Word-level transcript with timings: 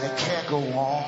and 0.00 0.10
it 0.10 0.18
can't 0.18 0.48
go 0.48 0.58
on. 0.78 1.02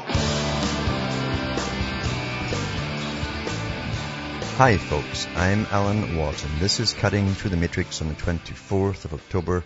Hi 4.56 4.76
folks, 4.76 5.26
I'm 5.34 5.66
Alan 5.70 6.16
Watt 6.16 6.44
and 6.44 6.60
this 6.60 6.78
is 6.78 6.92
Cutting 6.92 7.28
Through 7.28 7.50
the 7.50 7.56
Matrix 7.56 8.02
on 8.02 8.08
the 8.08 8.14
24th 8.14 9.04
of 9.06 9.14
October 9.14 9.64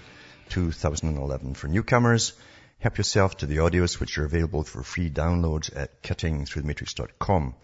2011. 0.51 1.55
For 1.55 1.67
newcomers, 1.67 2.35
help 2.79 2.99
yourself 2.99 3.39
to 3.39 3.47
the 3.47 3.57
audios 3.57 3.99
which 3.99 4.17
are 4.19 4.25
available 4.25 4.63
for 4.63 4.83
free 4.83 5.11
download 5.11 5.75
at 5.77 6.03
cuttingthroughthematrix.com. 6.03 7.55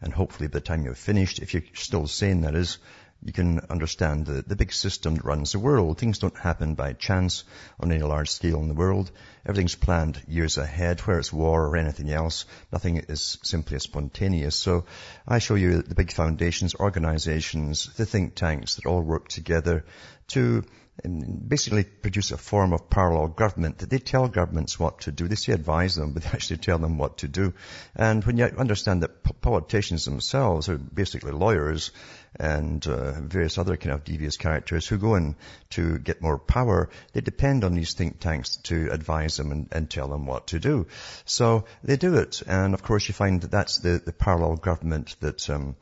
And 0.00 0.14
hopefully 0.14 0.46
by 0.48 0.52
the 0.52 0.60
time 0.60 0.84
you're 0.84 0.94
finished, 0.94 1.40
if 1.40 1.52
you're 1.52 1.64
still 1.74 2.06
sane 2.06 2.42
that 2.42 2.54
is, 2.54 2.78
you 3.22 3.32
can 3.32 3.60
understand 3.68 4.26
the, 4.26 4.42
the 4.46 4.54
big 4.54 4.72
system 4.72 5.16
that 5.16 5.24
runs 5.24 5.52
the 5.52 5.58
world. 5.58 5.98
Things 5.98 6.18
don't 6.18 6.36
happen 6.38 6.74
by 6.74 6.92
chance 6.92 7.44
on 7.80 7.90
any 7.90 8.02
large 8.02 8.30
scale 8.30 8.60
in 8.60 8.68
the 8.68 8.74
world. 8.74 9.10
Everything's 9.44 9.74
planned 9.74 10.22
years 10.28 10.56
ahead, 10.56 11.00
where 11.00 11.18
it's 11.18 11.32
war 11.32 11.66
or 11.66 11.76
anything 11.76 12.10
else. 12.10 12.44
Nothing 12.72 12.98
is 12.98 13.38
simply 13.42 13.78
spontaneous. 13.80 14.54
So 14.54 14.84
I 15.26 15.40
show 15.40 15.56
you 15.56 15.82
the 15.82 15.96
big 15.96 16.12
foundations, 16.12 16.76
organizations, 16.76 17.92
the 17.96 18.06
think 18.06 18.34
tanks 18.34 18.76
that 18.76 18.86
all 18.86 19.02
work 19.02 19.28
together 19.28 19.84
to 20.28 20.64
um, 21.04 21.40
basically 21.46 21.84
produce 21.84 22.32
a 22.32 22.36
form 22.36 22.72
of 22.72 22.90
parallel 22.90 23.28
government 23.28 23.78
that 23.78 23.90
they 23.90 23.98
tell 23.98 24.28
governments 24.28 24.78
what 24.78 25.00
to 25.02 25.12
do. 25.12 25.28
They 25.28 25.36
say 25.36 25.52
advise 25.52 25.94
them, 25.94 26.12
but 26.12 26.22
they 26.22 26.30
actually 26.30 26.58
tell 26.58 26.78
them 26.78 26.98
what 26.98 27.18
to 27.18 27.28
do. 27.28 27.54
And 27.94 28.24
when 28.24 28.36
you 28.36 28.44
understand 28.44 29.02
that 29.02 29.40
politicians 29.40 30.04
themselves 30.04 30.68
are 30.68 30.78
basically 30.78 31.32
lawyers 31.32 31.92
and 32.38 32.86
uh, 32.86 33.12
various 33.20 33.58
other 33.58 33.76
kind 33.76 33.94
of 33.94 34.04
devious 34.04 34.36
characters 34.36 34.86
who 34.86 34.98
go 34.98 35.14
in 35.16 35.36
to 35.70 35.98
get 35.98 36.22
more 36.22 36.38
power, 36.38 36.88
they 37.12 37.20
depend 37.20 37.64
on 37.64 37.74
these 37.74 37.94
think 37.94 38.20
tanks 38.20 38.56
to 38.56 38.88
advise 38.90 39.36
them 39.36 39.52
and, 39.52 39.68
and 39.72 39.90
tell 39.90 40.08
them 40.08 40.26
what 40.26 40.48
to 40.48 40.58
do. 40.58 40.86
So 41.24 41.64
they 41.82 41.96
do 41.96 42.14
it. 42.16 42.42
And 42.46 42.74
of 42.74 42.82
course 42.82 43.08
you 43.08 43.14
find 43.14 43.40
that 43.40 43.50
that's 43.50 43.78
the, 43.78 44.00
the 44.04 44.12
parallel 44.12 44.56
government 44.56 45.16
that 45.20 45.48
um, 45.50 45.76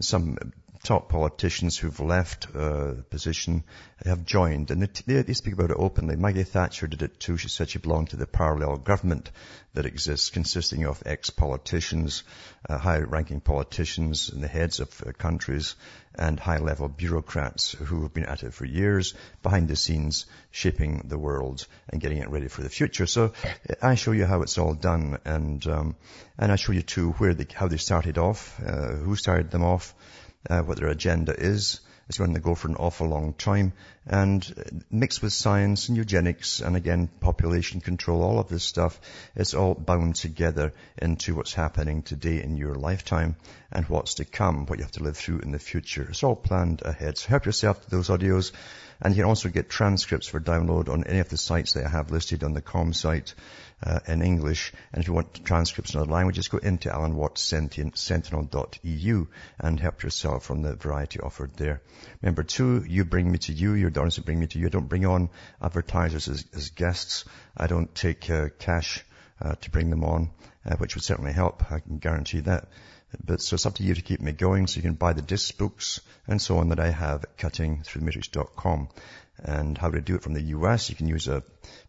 some 0.00 0.36
top 0.82 1.08
politicians 1.08 1.78
who've 1.78 2.00
left 2.00 2.48
uh, 2.56 2.94
position 3.08 3.62
have 4.04 4.24
joined, 4.24 4.70
and 4.72 4.82
they, 4.82 5.22
they, 5.22 5.32
speak 5.32 5.54
about 5.54 5.70
it 5.70 5.76
openly. 5.78 6.16
Maggie 6.16 6.42
Thatcher 6.42 6.88
did 6.88 7.02
it 7.02 7.20
too. 7.20 7.36
She 7.36 7.48
said 7.48 7.70
she 7.70 7.78
belonged 7.78 8.10
to 8.10 8.16
the 8.16 8.26
parallel 8.26 8.78
government 8.78 9.30
that 9.74 9.86
exists, 9.86 10.30
consisting 10.30 10.84
of 10.84 11.00
ex-politicians, 11.06 12.24
uh, 12.68 12.78
high-ranking 12.78 13.40
politicians, 13.40 14.30
and 14.30 14.42
the 14.42 14.48
heads 14.48 14.80
of 14.80 15.02
uh, 15.06 15.12
countries, 15.12 15.76
and 16.16 16.40
high-level 16.40 16.88
bureaucrats 16.88 17.72
who 17.72 18.02
have 18.02 18.12
been 18.12 18.26
at 18.26 18.42
it 18.42 18.52
for 18.52 18.64
years, 18.64 19.14
behind 19.44 19.68
the 19.68 19.76
scenes, 19.76 20.26
shaping 20.50 21.02
the 21.04 21.18
world 21.18 21.64
and 21.88 22.00
getting 22.00 22.18
it 22.18 22.28
ready 22.28 22.48
for 22.48 22.62
the 22.62 22.68
future. 22.68 23.06
So 23.06 23.32
I 23.80 23.94
show 23.94 24.10
you 24.10 24.26
how 24.26 24.42
it's 24.42 24.58
all 24.58 24.74
done, 24.74 25.18
and 25.24 25.64
um, 25.68 25.96
and 26.36 26.50
I 26.50 26.56
show 26.56 26.72
you 26.72 26.82
too 26.82 27.12
where 27.12 27.34
they, 27.34 27.46
how 27.54 27.68
they 27.68 27.76
started 27.76 28.18
off, 28.18 28.60
uh, 28.60 28.96
who 28.96 29.14
started 29.14 29.52
them 29.52 29.62
off 29.62 29.94
uh, 30.48 30.62
what 30.62 30.78
their 30.78 30.88
agenda 30.88 31.34
is. 31.38 31.80
It's 32.08 32.18
going 32.18 32.34
to 32.34 32.40
go 32.40 32.54
for 32.54 32.68
an 32.68 32.76
awful 32.76 33.06
long 33.06 33.32
time. 33.32 33.72
And 34.06 34.44
mixed 34.90 35.22
with 35.22 35.32
science 35.32 35.88
and 35.88 35.96
eugenics 35.96 36.60
and 36.60 36.76
again 36.76 37.08
population 37.20 37.80
control, 37.80 38.22
all 38.22 38.38
of 38.38 38.48
this 38.48 38.64
stuff, 38.64 39.00
it's 39.36 39.54
all 39.54 39.74
bound 39.74 40.16
together 40.16 40.74
into 40.98 41.34
what's 41.34 41.54
happening 41.54 42.02
today 42.02 42.42
in 42.42 42.56
your 42.56 42.74
lifetime 42.74 43.36
and 43.70 43.88
what's 43.88 44.14
to 44.14 44.24
come, 44.24 44.66
what 44.66 44.78
you 44.78 44.84
have 44.84 44.92
to 44.92 45.04
live 45.04 45.16
through 45.16 45.38
in 45.38 45.52
the 45.52 45.58
future. 45.58 46.06
It's 46.10 46.24
all 46.24 46.36
planned 46.36 46.82
ahead. 46.84 47.18
So 47.18 47.28
help 47.28 47.46
yourself 47.46 47.82
to 47.82 47.90
those 47.90 48.08
audios. 48.08 48.52
And 49.00 49.14
you 49.14 49.22
can 49.22 49.28
also 49.28 49.48
get 49.48 49.70
transcripts 49.70 50.26
for 50.26 50.38
download 50.40 50.88
on 50.88 51.04
any 51.04 51.20
of 51.20 51.28
the 51.28 51.36
sites 51.36 51.72
that 51.72 51.86
I 51.86 51.88
have 51.88 52.10
listed 52.10 52.44
on 52.44 52.52
the 52.52 52.60
com 52.60 52.92
site 52.92 53.34
uh, 53.82 53.98
in 54.06 54.22
English. 54.22 54.72
And 54.92 55.02
if 55.02 55.08
you 55.08 55.14
want 55.14 55.44
transcripts 55.44 55.94
in 55.94 56.00
other 56.00 56.10
languages, 56.10 56.48
go 56.48 56.58
into 56.58 56.88
alanwattssentinel.eu 56.88 59.26
and 59.58 59.80
help 59.80 60.02
yourself 60.02 60.44
from 60.44 60.62
the 60.62 60.74
variety 60.76 61.20
offered 61.20 61.54
there. 61.56 61.82
Remember 62.20 62.42
too, 62.42 62.84
you 62.88 63.04
bring 63.04 63.30
me 63.30 63.38
to 63.38 63.52
you, 63.52 63.74
your 63.74 63.90
donors 63.90 64.18
bring 64.18 64.40
me 64.40 64.46
to 64.48 64.58
you. 64.58 64.66
I 64.66 64.70
don't 64.70 64.88
bring 64.88 65.06
on 65.06 65.30
advertisers 65.60 66.28
as, 66.28 66.44
as 66.54 66.70
guests. 66.70 67.24
I 67.56 67.66
don't 67.66 67.94
take 67.94 68.30
uh, 68.30 68.48
cash 68.58 69.04
uh, 69.40 69.54
to 69.60 69.70
bring 69.70 69.90
them 69.90 70.04
on, 70.04 70.30
uh, 70.64 70.76
which 70.76 70.94
would 70.94 71.04
certainly 71.04 71.32
help. 71.32 71.72
I 71.72 71.80
can 71.80 71.98
guarantee 71.98 72.40
that. 72.40 72.68
But 73.24 73.42
so 73.42 73.54
it's 73.54 73.66
up 73.66 73.74
to 73.74 73.82
you 73.82 73.94
to 73.94 74.00
keep 74.00 74.20
me 74.20 74.32
going. 74.32 74.66
So 74.66 74.76
you 74.76 74.82
can 74.82 74.94
buy 74.94 75.12
the 75.12 75.22
disc 75.22 75.56
books 75.58 76.00
and 76.26 76.40
so 76.40 76.58
on 76.58 76.70
that 76.70 76.80
I 76.80 76.90
have 76.90 77.24
at 77.24 77.36
cuttingthroughthematrix.com. 77.36 78.88
And 79.38 79.76
how 79.78 79.90
to 79.90 80.00
do 80.00 80.14
it 80.14 80.22
from 80.22 80.34
the 80.34 80.42
US, 80.56 80.90
you 80.90 80.96
can 80.96 81.08
use 81.08 81.28
a 81.28 81.42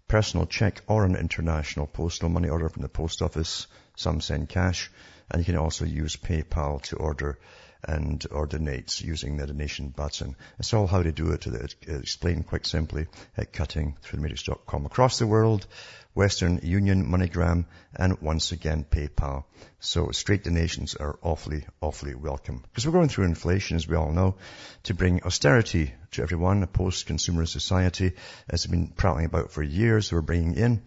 personal 0.08 0.46
check 0.46 0.82
or 0.88 1.06
an 1.06 1.16
international 1.16 1.88
postal 1.88 2.30
money 2.30 2.50
order 2.50 2.70
from 2.70 2.82
the 2.82 2.90
post 2.90 3.22
office. 3.22 3.68
Some 3.96 4.22
send 4.22 4.50
cash. 4.50 4.92
And 5.30 5.40
you 5.40 5.46
can 5.46 5.58
also 5.58 5.86
use 5.86 6.16
PayPal 6.16 6.82
to 6.84 6.98
order 6.98 7.40
and 7.84 8.26
or 8.32 8.46
donate 8.46 9.02
using 9.02 9.38
the 9.38 9.48
donation 9.48 9.90
button. 9.90 10.36
It's 10.60 10.74
all 10.74 10.88
how 10.88 11.04
to 11.04 11.12
do 11.12 11.32
it, 11.32 11.48
explained 11.88 12.48
quite 12.48 12.66
simply 12.66 13.08
at 13.38 13.54
cuttingthroughthematrix.com. 13.54 14.86
Across 14.86 15.20
the 15.20 15.28
world, 15.28 15.68
Western 16.16 16.60
Union, 16.62 17.08
MoneyGram, 17.08 17.66
and 17.96 18.22
once 18.22 18.52
again 18.52 18.86
PayPal. 18.90 19.46
So 19.80 20.12
straight 20.12 20.44
donations 20.44 20.96
are 20.96 21.18
awfully, 21.24 21.66
awfully 21.82 22.14
welcome. 22.14 22.62
Because 22.62 22.86
we're 22.86 22.94
going 22.94 23.10
through 23.10 23.26
inflation, 23.26 23.78
as 23.78 23.88
we 23.88 23.96
all 23.96 24.12
know, 24.12 24.36
to 24.84 24.94
bring 24.94 25.24
austerity 25.24 25.94
to 26.12 26.22
everyone, 26.22 26.62
a 26.62 26.68
post-consumer 26.68 27.46
society, 27.48 28.14
as 28.48 28.64
they've 28.64 28.72
been 28.72 28.88
prattling 28.88 29.26
about 29.26 29.52
for 29.52 29.64
years, 29.64 30.12
we're 30.12 30.22
bringing 30.22 30.54
in. 30.56 30.84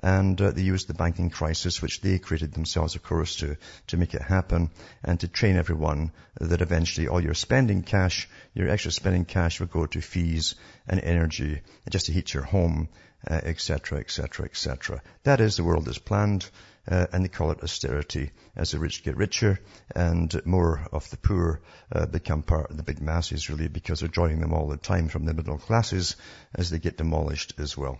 And 0.00 0.40
uh, 0.40 0.52
they 0.52 0.62
used 0.62 0.86
the 0.86 0.94
banking 0.94 1.30
crisis, 1.30 1.82
which 1.82 2.00
they 2.00 2.18
created 2.18 2.52
themselves, 2.52 2.94
of 2.94 3.02
course, 3.02 3.36
to, 3.36 3.56
to 3.88 3.96
make 3.96 4.14
it 4.14 4.22
happen 4.22 4.70
and 5.02 5.18
to 5.20 5.28
train 5.28 5.56
everyone 5.56 6.12
that 6.40 6.62
eventually 6.62 7.08
all 7.08 7.20
your 7.20 7.34
spending 7.34 7.82
cash, 7.82 8.28
your 8.54 8.68
extra 8.68 8.92
spending 8.92 9.24
cash 9.24 9.58
will 9.58 9.66
go 9.66 9.86
to 9.86 10.00
fees 10.00 10.54
and 10.86 11.00
energy 11.00 11.62
just 11.90 12.06
to 12.06 12.12
heat 12.12 12.32
your 12.32 12.44
home 12.44 12.88
etc., 13.26 13.98
etc., 13.98 14.46
etc. 14.46 15.02
That 15.24 15.40
is 15.40 15.56
the 15.56 15.64
world 15.64 15.88
as 15.88 15.98
planned, 15.98 16.48
uh, 16.86 17.06
and 17.12 17.24
they 17.24 17.28
call 17.28 17.50
it 17.50 17.62
austerity. 17.62 18.30
As 18.56 18.70
the 18.70 18.78
rich 18.78 19.02
get 19.02 19.16
richer, 19.16 19.60
and 19.94 20.34
more 20.46 20.86
of 20.92 21.08
the 21.10 21.16
poor 21.16 21.60
uh, 21.92 22.06
become 22.06 22.42
part 22.42 22.70
of 22.70 22.76
the 22.76 22.82
big 22.82 23.00
masses, 23.00 23.50
really, 23.50 23.68
because 23.68 24.00
they're 24.00 24.08
joining 24.08 24.40
them 24.40 24.52
all 24.52 24.68
the 24.68 24.76
time 24.76 25.08
from 25.08 25.24
the 25.24 25.34
middle 25.34 25.58
classes 25.58 26.16
as 26.54 26.70
they 26.70 26.78
get 26.78 26.96
demolished 26.96 27.54
as 27.58 27.76
well. 27.76 27.98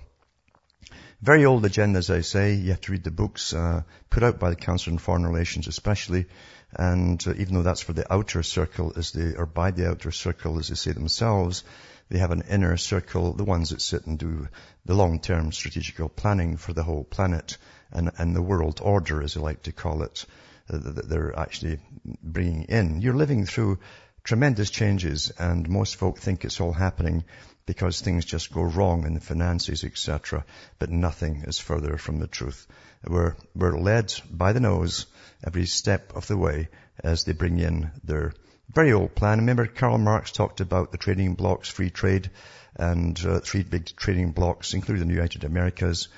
Very 1.20 1.44
old 1.44 1.64
agenda, 1.64 1.98
as 1.98 2.10
I 2.10 2.20
say. 2.20 2.54
You 2.54 2.70
have 2.70 2.80
to 2.82 2.92
read 2.92 3.02
the 3.02 3.10
books 3.10 3.52
uh, 3.52 3.82
put 4.08 4.22
out 4.22 4.38
by 4.38 4.50
the 4.50 4.56
Council 4.56 4.92
on 4.92 4.98
Foreign 4.98 5.26
Relations, 5.26 5.66
especially. 5.66 6.26
And 6.72 7.22
uh, 7.26 7.32
even 7.32 7.54
though 7.54 7.62
that's 7.62 7.80
for 7.80 7.92
the 7.92 8.12
outer 8.12 8.44
circle, 8.44 8.92
as 8.96 9.10
they 9.10 9.34
or 9.34 9.44
by 9.44 9.72
the 9.72 9.90
outer 9.90 10.12
circle, 10.12 10.60
as 10.60 10.68
they 10.68 10.76
say 10.76 10.92
themselves, 10.92 11.64
they 12.08 12.18
have 12.18 12.30
an 12.30 12.44
inner 12.48 12.76
circle, 12.76 13.32
the 13.32 13.42
ones 13.42 13.70
that 13.70 13.82
sit 13.82 14.06
and 14.06 14.16
do 14.16 14.48
the 14.84 14.94
long-term 14.94 15.50
strategical 15.50 16.08
planning 16.08 16.56
for 16.56 16.72
the 16.72 16.84
whole 16.84 17.02
planet 17.02 17.58
and, 17.90 18.12
and 18.16 18.36
the 18.36 18.42
world 18.42 18.80
order, 18.80 19.20
as 19.20 19.34
they 19.34 19.40
like 19.40 19.62
to 19.64 19.72
call 19.72 20.04
it, 20.04 20.24
uh, 20.72 20.78
that 20.78 21.08
they're 21.08 21.36
actually 21.36 21.80
bringing 22.22 22.62
in. 22.64 23.00
You're 23.00 23.16
living 23.16 23.44
through 23.44 23.80
tremendous 24.24 24.70
changes 24.70 25.30
and 25.38 25.68
most 25.68 25.96
folk 25.96 26.18
think 26.18 26.44
it's 26.44 26.60
all 26.60 26.72
happening 26.72 27.24
because 27.66 28.00
things 28.00 28.24
just 28.24 28.52
go 28.52 28.62
wrong 28.62 29.04
in 29.04 29.14
the 29.14 29.20
finances, 29.20 29.84
etc. 29.84 30.44
But 30.78 30.90
nothing 30.90 31.44
is 31.46 31.58
further 31.58 31.98
from 31.98 32.18
the 32.18 32.26
truth. 32.26 32.66
We're, 33.06 33.36
we're 33.54 33.78
led 33.78 34.12
by 34.30 34.52
the 34.52 34.60
nose 34.60 35.06
every 35.46 35.66
step 35.66 36.16
of 36.16 36.26
the 36.26 36.36
way 36.36 36.68
as 37.04 37.24
they 37.24 37.32
bring 37.32 37.58
in 37.58 37.90
their 38.02 38.32
very 38.72 38.92
old 38.92 39.14
plan. 39.14 39.38
Remember 39.38 39.66
Karl 39.66 39.98
Marx 39.98 40.32
talked 40.32 40.60
about 40.60 40.92
the 40.92 40.98
trading 40.98 41.34
blocks, 41.34 41.68
free 41.68 41.90
trade, 41.90 42.30
and 42.76 43.18
uh, 43.24 43.40
three 43.40 43.62
big 43.62 43.86
trading 43.96 44.32
blocks, 44.32 44.74
including 44.74 45.08
the 45.08 45.14
United 45.14 45.44
Americas 45.44 46.08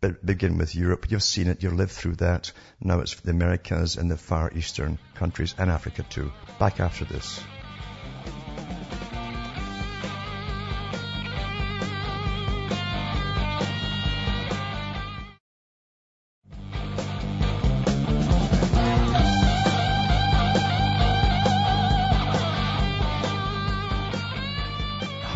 begin 0.00 0.58
with 0.58 0.74
Europe. 0.74 1.10
You've 1.10 1.22
seen 1.22 1.48
it. 1.48 1.62
You've 1.62 1.74
lived 1.74 1.92
through 1.92 2.16
that. 2.16 2.52
Now 2.80 3.00
it's 3.00 3.14
the 3.14 3.30
Americas 3.30 3.96
and 3.96 4.10
the 4.10 4.16
Far 4.16 4.52
Eastern 4.54 4.98
countries 5.14 5.54
and 5.58 5.70
Africa 5.70 6.04
too. 6.08 6.32
Back 6.58 6.80
after 6.80 7.04
this. 7.04 7.40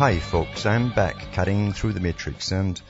Hi 0.01 0.17
folks, 0.17 0.65
I'm 0.65 0.89
back 0.89 1.31
cutting 1.31 1.73
through 1.73 1.93
the 1.93 1.99
matrix 1.99 2.51
and 2.51 2.81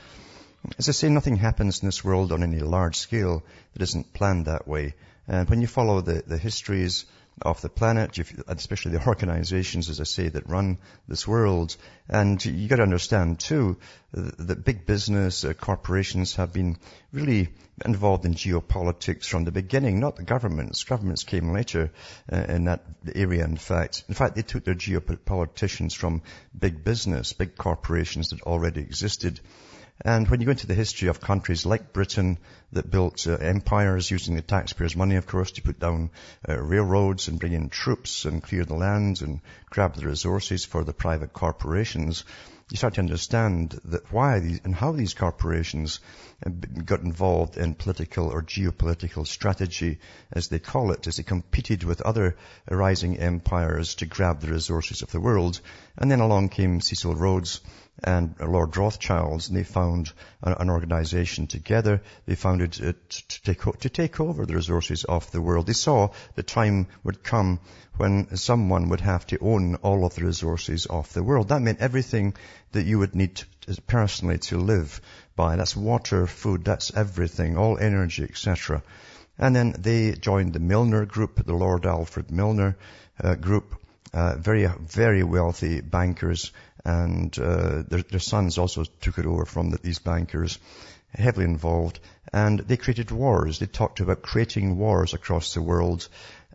as 0.78 0.88
I 0.88 0.92
say, 0.92 1.08
nothing 1.08 1.36
happens 1.36 1.82
in 1.82 1.88
this 1.88 2.04
world 2.04 2.32
on 2.32 2.42
any 2.42 2.60
large 2.60 2.96
scale 2.96 3.42
that 3.72 3.82
isn't 3.82 4.12
planned 4.12 4.46
that 4.46 4.68
way. 4.68 4.94
And 5.26 5.48
when 5.48 5.60
you 5.60 5.66
follow 5.66 6.00
the, 6.00 6.22
the 6.26 6.38
histories 6.38 7.04
of 7.40 7.60
the 7.62 7.68
planet, 7.68 8.18
especially 8.46 8.92
the 8.92 9.06
organizations, 9.06 9.88
as 9.88 10.00
I 10.00 10.04
say, 10.04 10.28
that 10.28 10.48
run 10.48 10.78
this 11.08 11.26
world. 11.26 11.76
And 12.08 12.44
you 12.44 12.68
got 12.68 12.76
to 12.76 12.82
understand 12.82 13.40
too 13.40 13.78
that 14.12 14.64
big 14.64 14.86
business 14.86 15.44
uh, 15.44 15.54
corporations 15.54 16.36
have 16.36 16.52
been 16.52 16.76
really 17.10 17.48
involved 17.84 18.26
in 18.26 18.34
geopolitics 18.34 19.24
from 19.24 19.44
the 19.44 19.50
beginning, 19.50 19.98
not 19.98 20.16
the 20.16 20.22
governments. 20.22 20.84
Governments 20.84 21.24
came 21.24 21.52
later 21.52 21.90
uh, 22.30 22.36
in 22.36 22.64
that 22.64 22.84
area, 23.14 23.44
in 23.44 23.56
fact. 23.56 24.04
In 24.08 24.14
fact, 24.14 24.36
they 24.36 24.42
took 24.42 24.64
their 24.64 24.74
geopoliticians 24.74 25.96
from 25.96 26.22
big 26.56 26.84
business, 26.84 27.32
big 27.32 27.56
corporations 27.56 28.28
that 28.28 28.42
already 28.42 28.82
existed 28.82 29.40
and 30.04 30.28
when 30.28 30.40
you 30.40 30.46
go 30.46 30.52
into 30.52 30.66
the 30.66 30.74
history 30.74 31.08
of 31.08 31.20
countries 31.20 31.64
like 31.64 31.92
Britain 31.92 32.38
that 32.72 32.90
built 32.90 33.26
uh, 33.26 33.34
empires 33.34 34.10
using 34.10 34.34
the 34.34 34.42
taxpayers' 34.42 34.96
money, 34.96 35.16
of 35.16 35.26
course, 35.26 35.52
to 35.52 35.62
put 35.62 35.78
down 35.78 36.10
uh, 36.48 36.60
railroads 36.60 37.28
and 37.28 37.38
bring 37.38 37.52
in 37.52 37.68
troops 37.68 38.24
and 38.24 38.42
clear 38.42 38.64
the 38.64 38.74
lands 38.74 39.22
and 39.22 39.40
grab 39.70 39.94
the 39.94 40.06
resources 40.06 40.64
for 40.64 40.82
the 40.82 40.92
private 40.92 41.32
corporations, 41.32 42.24
you 42.72 42.78
start 42.78 42.94
to 42.94 43.00
understand 43.00 43.78
that 43.84 44.10
why 44.10 44.40
these, 44.40 44.60
and 44.64 44.74
how 44.74 44.92
these 44.92 45.12
corporations 45.12 46.00
got 46.86 47.00
involved 47.00 47.58
in 47.58 47.74
political 47.74 48.28
or 48.28 48.42
geopolitical 48.42 49.26
strategy, 49.26 49.98
as 50.32 50.48
they 50.48 50.58
call 50.58 50.90
it, 50.90 51.06
as 51.06 51.16
they 51.16 51.22
competed 51.22 51.84
with 51.84 52.00
other 52.00 52.34
rising 52.70 53.18
empires 53.18 53.96
to 53.96 54.06
grab 54.06 54.40
the 54.40 54.50
resources 54.50 55.02
of 55.02 55.12
the 55.12 55.20
world. 55.20 55.60
And 55.98 56.10
then 56.10 56.20
along 56.20 56.48
came 56.48 56.80
Cecil 56.80 57.14
Rhodes 57.14 57.60
and 58.04 58.34
Lord 58.40 58.76
Rothschilds, 58.76 59.48
and 59.48 59.56
they 59.56 59.64
found 59.64 60.12
an, 60.42 60.70
organization 60.70 61.46
together. 61.46 62.02
They 62.26 62.34
founded 62.34 62.80
it 62.80 63.10
to 63.10 63.42
take, 63.42 63.62
to 63.80 63.88
take 63.88 64.20
over 64.20 64.44
the 64.44 64.54
resources 64.54 65.04
of 65.04 65.30
the 65.30 65.40
world. 65.40 65.66
They 65.66 65.72
saw 65.72 66.10
the 66.34 66.42
time 66.42 66.88
would 67.04 67.22
come 67.22 67.60
when 67.96 68.36
someone 68.36 68.88
would 68.88 69.00
have 69.00 69.26
to 69.28 69.38
own 69.40 69.76
all 69.76 70.04
of 70.04 70.14
the 70.14 70.24
resources 70.24 70.86
of 70.86 71.12
the 71.12 71.22
world. 71.22 71.48
That 71.48 71.62
meant 71.62 71.80
everything 71.80 72.34
that 72.72 72.84
you 72.84 72.98
would 72.98 73.14
need 73.14 73.42
personally 73.86 74.38
to 74.38 74.58
live 74.58 75.00
by. 75.36 75.56
That's 75.56 75.76
water, 75.76 76.26
food, 76.26 76.64
that's 76.64 76.94
everything, 76.96 77.56
all 77.56 77.78
energy, 77.78 78.24
etc. 78.24 78.82
And 79.38 79.54
then 79.54 79.74
they 79.78 80.12
joined 80.12 80.52
the 80.52 80.60
Milner 80.60 81.06
group, 81.06 81.44
the 81.44 81.54
Lord 81.54 81.86
Alfred 81.86 82.30
Milner 82.30 82.76
uh, 83.22 83.34
group, 83.34 83.76
uh, 84.12 84.36
very, 84.36 84.66
very 84.66 85.22
wealthy 85.22 85.80
bankers 85.80 86.52
and 86.84 87.36
uh, 87.38 87.82
their, 87.88 88.02
their, 88.02 88.20
sons 88.20 88.58
also 88.58 88.84
took 89.00 89.18
it 89.18 89.26
over 89.26 89.44
from 89.44 89.70
the, 89.70 89.78
these 89.78 89.98
bankers, 89.98 90.58
heavily 91.14 91.44
involved, 91.44 92.00
and 92.32 92.58
they 92.60 92.76
created 92.76 93.10
wars. 93.10 93.58
They 93.58 93.66
talked 93.66 94.00
about 94.00 94.22
creating 94.22 94.78
wars 94.78 95.14
across 95.14 95.54
the 95.54 95.62
world 95.62 96.08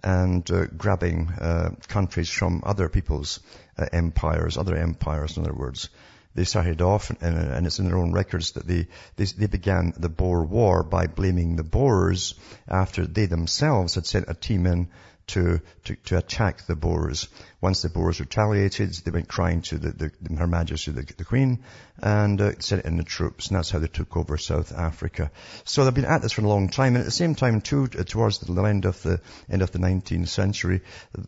and 0.03 0.49
uh, 0.51 0.65
grabbing 0.65 1.29
uh, 1.29 1.69
countries 1.87 2.29
from 2.29 2.63
other 2.65 2.89
people's 2.89 3.39
uh, 3.77 3.85
empires, 3.91 4.57
other 4.57 4.75
empires, 4.75 5.37
in 5.37 5.43
other 5.43 5.53
words. 5.53 5.89
They 6.35 6.43
started 6.43 6.81
off, 6.81 7.09
and, 7.09 7.19
and, 7.21 7.65
it's 7.65 7.79
in 7.79 7.87
their 7.87 7.97
own 7.97 8.11
records 8.11 8.51
that 8.51 8.67
they, 8.67 8.87
they, 9.15 9.25
they 9.25 9.47
began 9.47 9.93
the 9.97 10.09
Boer 10.09 10.43
War 10.43 10.83
by 10.83 11.07
blaming 11.07 11.55
the 11.55 11.63
Boers 11.63 12.35
after 12.67 13.07
they 13.07 13.25
themselves 13.25 13.95
had 13.95 14.05
sent 14.05 14.25
a 14.27 14.35
team 14.35 14.67
in 14.67 14.87
to, 15.27 15.61
to, 15.83 15.95
to 15.95 16.17
attack 16.17 16.65
the 16.65 16.75
Boers. 16.75 17.27
Once 17.59 17.81
the 17.81 17.89
Boers 17.89 18.19
retaliated, 18.19 18.93
they 18.93 19.11
went 19.11 19.27
crying 19.27 19.61
to 19.61 19.77
the, 19.77 20.11
the, 20.21 20.35
Her 20.35 20.47
Majesty, 20.47 20.91
the, 20.91 21.03
the 21.03 21.25
Queen, 21.25 21.63
and 22.01 22.39
uh, 22.39 22.59
sent 22.59 22.85
in 22.85 22.97
the 22.97 23.03
troops, 23.03 23.47
and 23.47 23.57
that's 23.57 23.69
how 23.69 23.79
they 23.79 23.87
took 23.87 24.15
over 24.15 24.37
South 24.37 24.71
Africa. 24.73 25.31
So 25.65 25.83
they've 25.83 25.93
been 25.93 26.05
at 26.05 26.21
this 26.21 26.31
for 26.31 26.41
a 26.41 26.47
long 26.47 26.69
time, 26.69 26.95
and 26.95 27.01
at 27.01 27.05
the 27.05 27.11
same 27.11 27.35
time, 27.35 27.61
too, 27.61 27.89
uh, 27.97 28.03
towards 28.03 28.39
the 28.39 28.63
end 28.63 28.85
of 28.85 29.01
the 29.03 29.19
end 29.49 29.61
of 29.61 29.71
the 29.71 29.79
19th 29.79 30.29
century, 30.29 30.81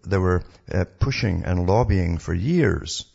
they 0.06 0.18
were 0.18 0.44
uh, 0.72 0.86
pushing 1.00 1.44
and 1.44 1.68
lobbying 1.68 2.18
for 2.18 2.34
years 2.34 3.06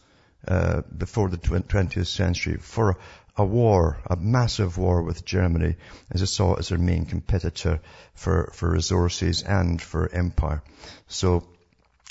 uh, 0.46 0.82
before 0.96 1.30
the 1.30 1.38
20th 1.38 2.06
century 2.06 2.58
for 2.60 2.98
a 3.36 3.44
war, 3.44 3.98
a 4.06 4.16
massive 4.16 4.78
war 4.78 5.02
with 5.02 5.24
Germany, 5.24 5.76
as 6.10 6.22
I 6.22 6.26
saw 6.26 6.54
as 6.54 6.68
their 6.68 6.78
main 6.78 7.06
competitor 7.06 7.80
for, 8.14 8.50
for 8.52 8.70
resources 8.70 9.42
and 9.42 9.80
for 9.82 10.08
empire. 10.08 10.62
So 11.08 11.44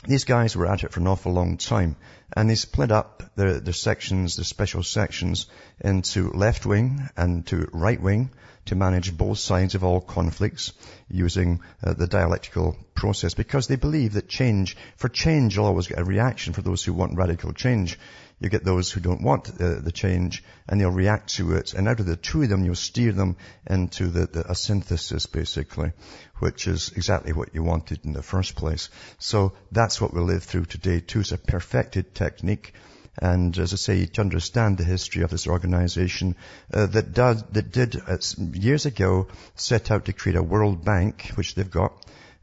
these 0.05 0.25
guys 0.25 0.55
were 0.55 0.67
at 0.67 0.83
it 0.83 0.91
for 0.91 0.99
an 0.99 1.07
awful 1.07 1.31
long 1.31 1.57
time. 1.57 1.95
And 2.35 2.49
they 2.49 2.55
split 2.55 2.91
up 2.91 3.23
their, 3.35 3.59
their 3.59 3.73
sections, 3.73 4.35
their 4.35 4.43
special 4.43 4.83
sections, 4.83 5.47
into 5.79 6.31
left 6.31 6.65
wing 6.65 7.07
and 7.15 7.45
to 7.47 7.69
right 7.71 8.01
wing 8.01 8.31
to 8.65 8.75
manage 8.75 9.15
both 9.15 9.37
sides 9.37 9.75
of 9.75 9.83
all 9.83 10.01
conflicts 10.01 10.71
using 11.09 11.61
uh, 11.83 11.93
the 11.93 12.07
dialectical 12.07 12.77
process 12.95 13.33
because 13.33 13.67
they 13.67 13.75
believe 13.75 14.13
that 14.13 14.27
change, 14.27 14.77
for 14.95 15.09
change 15.09 15.55
you'll 15.55 15.65
always 15.65 15.87
get 15.87 15.99
a 15.99 16.03
reaction 16.03 16.53
for 16.53 16.61
those 16.61 16.83
who 16.83 16.93
want 16.93 17.17
radical 17.17 17.53
change. 17.53 17.99
You 18.39 18.49
get 18.49 18.63
those 18.63 18.91
who 18.91 18.99
don't 18.99 19.21
want 19.21 19.49
uh, 19.49 19.79
the 19.79 19.91
change 19.91 20.43
and 20.67 20.79
they'll 20.79 20.91
react 20.91 21.35
to 21.35 21.55
it. 21.55 21.73
And 21.73 21.87
out 21.87 21.99
of 21.99 22.05
the 22.05 22.17
two 22.17 22.41
of 22.43 22.49
them, 22.49 22.65
you'll 22.65 22.75
steer 22.75 23.11
them 23.11 23.37
into 23.65 24.07
the, 24.07 24.27
the, 24.27 24.51
a 24.51 24.55
synthesis 24.55 25.25
basically, 25.27 25.93
which 26.39 26.67
is 26.67 26.91
exactly 26.95 27.33
what 27.33 27.53
you 27.53 27.63
wanted 27.63 28.03
in 28.03 28.13
the 28.13 28.21
first 28.23 28.55
place. 28.55 28.89
So 29.17 29.53
that's 29.71 30.01
what 30.01 30.13
we 30.13 30.21
live 30.21 30.43
through 30.43 30.65
today 30.65 30.99
too. 30.99 31.21
It's 31.21 31.31
a 31.31 31.37
perfected 31.37 32.13
technique. 32.13 32.73
And 33.21 33.55
as 33.59 33.73
I 33.73 33.75
say, 33.75 34.05
to 34.07 34.21
understand 34.21 34.77
the 34.77 34.83
history 34.83 35.21
of 35.21 35.29
this 35.29 35.47
organization 35.47 36.35
uh, 36.73 36.87
that, 36.87 37.13
does, 37.13 37.43
that 37.51 37.71
did 37.71 37.95
uh, 37.95 38.17
years 38.37 38.87
ago 38.87 39.27
set 39.55 39.91
out 39.91 40.05
to 40.05 40.13
create 40.13 40.35
a 40.35 40.43
World 40.43 40.83
Bank, 40.83 41.31
which 41.35 41.53
they've 41.53 41.69
got, 41.69 41.93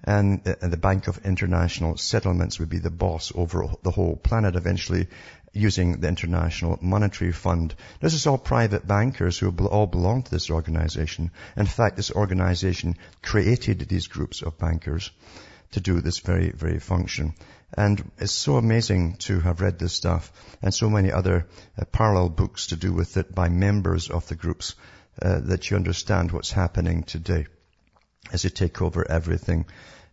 and, 0.04 0.46
uh, 0.46 0.68
the 0.68 0.76
Bank 0.76 1.08
of 1.08 1.26
International 1.26 1.96
Settlements 1.96 2.58
would 2.58 2.70
be 2.70 2.78
the 2.78 2.90
boss 2.90 3.32
over 3.34 3.66
the 3.82 3.90
whole 3.90 4.16
planet 4.16 4.56
eventually 4.56 5.08
using 5.52 6.00
the 6.00 6.08
International 6.08 6.78
Monetary 6.80 7.32
Fund. 7.32 7.74
This 8.00 8.14
is 8.14 8.26
all 8.26 8.38
private 8.38 8.86
bankers 8.86 9.38
who 9.38 9.50
all 9.50 9.86
belong 9.86 10.22
to 10.22 10.30
this 10.30 10.50
organization. 10.50 11.30
In 11.56 11.66
fact, 11.66 11.96
this 11.96 12.10
organization 12.10 12.96
created 13.22 13.80
these 13.80 14.06
groups 14.06 14.42
of 14.42 14.58
bankers 14.58 15.10
to 15.72 15.80
do 15.80 16.00
this 16.00 16.18
very, 16.18 16.50
very 16.50 16.78
function. 16.78 17.34
And 17.76 18.10
it's 18.18 18.32
so 18.32 18.56
amazing 18.56 19.16
to 19.18 19.40
have 19.40 19.60
read 19.60 19.78
this 19.78 19.92
stuff 19.92 20.32
and 20.62 20.74
so 20.74 20.90
many 20.90 21.12
other 21.12 21.46
uh, 21.78 21.84
parallel 21.84 22.28
books 22.28 22.68
to 22.68 22.76
do 22.76 22.92
with 22.92 23.16
it 23.16 23.34
by 23.34 23.48
members 23.48 24.10
of 24.10 24.26
the 24.26 24.34
groups 24.34 24.74
uh, 25.22 25.40
that 25.40 25.70
you 25.70 25.76
understand 25.76 26.32
what's 26.32 26.50
happening 26.50 27.04
today 27.04 27.46
as 28.32 28.44
you 28.44 28.50
take 28.50 28.82
over 28.82 29.08
everything. 29.08 29.66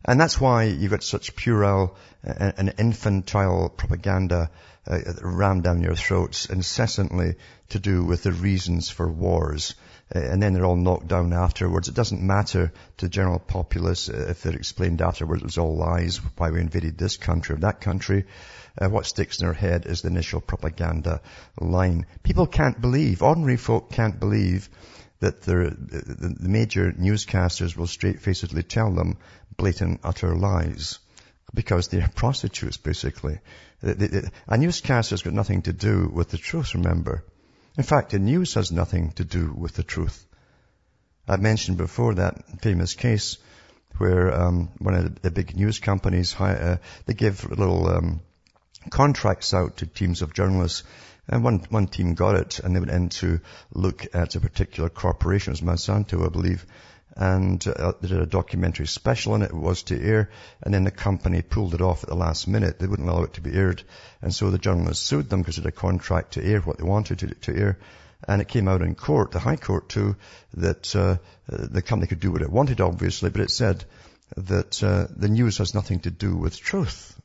And 0.07 0.19
that's 0.19 0.39
why 0.39 0.63
you've 0.63 0.91
got 0.91 1.03
such 1.03 1.35
puerile 1.35 1.97
uh, 2.25 2.53
and 2.57 2.73
infantile 2.77 3.69
propaganda 3.69 4.49
uh, 4.87 4.99
rammed 5.21 5.63
down 5.63 5.81
your 5.81 5.95
throats 5.95 6.45
incessantly 6.45 7.35
to 7.69 7.79
do 7.79 8.05
with 8.05 8.23
the 8.23 8.31
reasons 8.31 8.89
for 8.89 9.11
wars. 9.11 9.75
Uh, 10.15 10.19
and 10.19 10.41
then 10.41 10.53
they're 10.53 10.65
all 10.65 10.77
knocked 10.77 11.09
down 11.09 11.33
afterwards. 11.33 11.89
It 11.89 11.95
doesn't 11.95 12.21
matter 12.21 12.71
to 12.97 13.05
the 13.05 13.09
general 13.09 13.39
populace 13.39 14.07
uh, 14.07 14.27
if 14.29 14.41
they're 14.41 14.55
explained 14.55 15.01
afterwards 15.01 15.41
it 15.41 15.45
was 15.45 15.57
all 15.57 15.75
lies, 15.75 16.21
why 16.37 16.51
we 16.51 16.61
invaded 16.61 16.97
this 16.97 17.17
country 17.17 17.55
or 17.55 17.59
that 17.59 17.81
country. 17.81 18.25
Uh, 18.79 18.87
what 18.87 19.05
sticks 19.05 19.41
in 19.41 19.45
their 19.45 19.53
head 19.53 19.85
is 19.85 20.03
the 20.03 20.07
initial 20.07 20.39
propaganda 20.39 21.19
line. 21.59 22.05
People 22.23 22.47
can't 22.47 22.79
believe, 22.79 23.21
ordinary 23.21 23.57
folk 23.57 23.91
can't 23.91 24.19
believe 24.19 24.69
that 25.19 25.41
the, 25.41 25.75
the 26.39 26.49
major 26.49 26.91
newscasters 26.91 27.75
will 27.75 27.87
straight-facedly 27.87 28.63
tell 28.63 28.93
them 28.93 29.17
blatant, 29.57 30.01
utter 30.03 30.35
lies 30.35 30.99
because 31.53 31.87
they're 31.87 32.09
prostitutes, 32.15 32.77
basically. 32.77 33.39
A 33.81 34.57
newscaster's 34.57 35.23
got 35.23 35.33
nothing 35.33 35.63
to 35.63 35.73
do 35.73 36.09
with 36.11 36.29
the 36.29 36.37
truth, 36.37 36.75
remember. 36.75 37.23
In 37.77 37.83
fact, 37.83 38.11
the 38.11 38.19
news 38.19 38.55
has 38.55 38.71
nothing 38.71 39.11
to 39.13 39.23
do 39.23 39.53
with 39.55 39.75
the 39.75 39.83
truth. 39.83 40.25
I 41.27 41.37
mentioned 41.37 41.77
before 41.77 42.15
that 42.15 42.61
famous 42.61 42.95
case 42.95 43.37
where 43.97 44.33
um, 44.33 44.69
one 44.77 44.93
of 44.93 45.21
the 45.21 45.31
big 45.31 45.55
news 45.55 45.79
companies, 45.79 46.35
uh, 46.39 46.77
they 47.05 47.13
give 47.13 47.49
little 47.49 47.87
um, 47.87 48.21
contracts 48.89 49.53
out 49.53 49.77
to 49.77 49.87
teams 49.87 50.21
of 50.21 50.33
journalists 50.33 50.83
and 51.29 51.43
one, 51.43 51.59
one 51.69 51.87
team 51.87 52.13
got 52.13 52.35
it 52.35 52.59
and 52.59 52.75
they 52.75 52.79
went 52.79 52.91
in 52.91 53.09
to 53.09 53.39
look 53.73 54.07
at 54.13 54.35
a 54.35 54.39
particular 54.39 54.89
corporation, 54.89 55.51
it 55.51 55.61
was 55.61 55.77
Monsanto, 55.77 56.25
I 56.25 56.29
believe, 56.29 56.65
and 57.17 57.65
uh, 57.67 57.93
they 57.99 58.09
did 58.09 58.21
a 58.21 58.27
documentary 58.27 58.85
special 58.85 59.33
on 59.33 59.41
it. 59.41 59.49
It 59.49 59.53
was 59.55 59.83
to 59.83 59.99
air, 59.99 60.29
and 60.61 60.73
then 60.73 60.83
the 60.83 60.91
company 60.91 61.41
pulled 61.41 61.73
it 61.73 61.81
off 61.81 62.03
at 62.03 62.09
the 62.09 62.15
last 62.15 62.47
minute. 62.47 62.77
They 62.77 62.85
wouldn't 62.85 63.09
allow 63.09 63.23
it 63.23 63.33
to 63.33 63.41
be 63.41 63.53
aired, 63.53 63.83
and 64.21 64.33
so 64.33 64.51
the 64.51 64.59
journalists 64.59 65.05
sued 65.05 65.29
them 65.29 65.41
because 65.41 65.55
they 65.55 65.63
had 65.63 65.69
a 65.69 65.71
contract 65.71 66.33
to 66.33 66.45
air 66.45 66.61
what 66.61 66.77
they 66.77 66.83
wanted 66.83 67.19
to, 67.19 67.27
to 67.27 67.57
air. 67.57 67.79
And 68.27 68.41
it 68.41 68.47
came 68.47 68.67
out 68.67 68.81
in 68.81 68.95
court, 68.95 69.31
the 69.31 69.39
High 69.39 69.57
Court 69.57 69.89
too, 69.89 70.15
that 70.55 70.95
uh, 70.95 71.17
the 71.47 71.81
company 71.81 72.07
could 72.07 72.19
do 72.19 72.31
what 72.31 72.41
it 72.41 72.51
wanted, 72.51 72.81
obviously, 72.81 73.29
but 73.29 73.41
it 73.41 73.51
said 73.51 73.83
that 74.35 74.83
uh, 74.83 75.07
the 75.15 75.29
news 75.29 75.57
has 75.57 75.73
nothing 75.73 75.99
to 76.01 76.11
do 76.11 76.35
with 76.35 76.59
truth. 76.59 77.16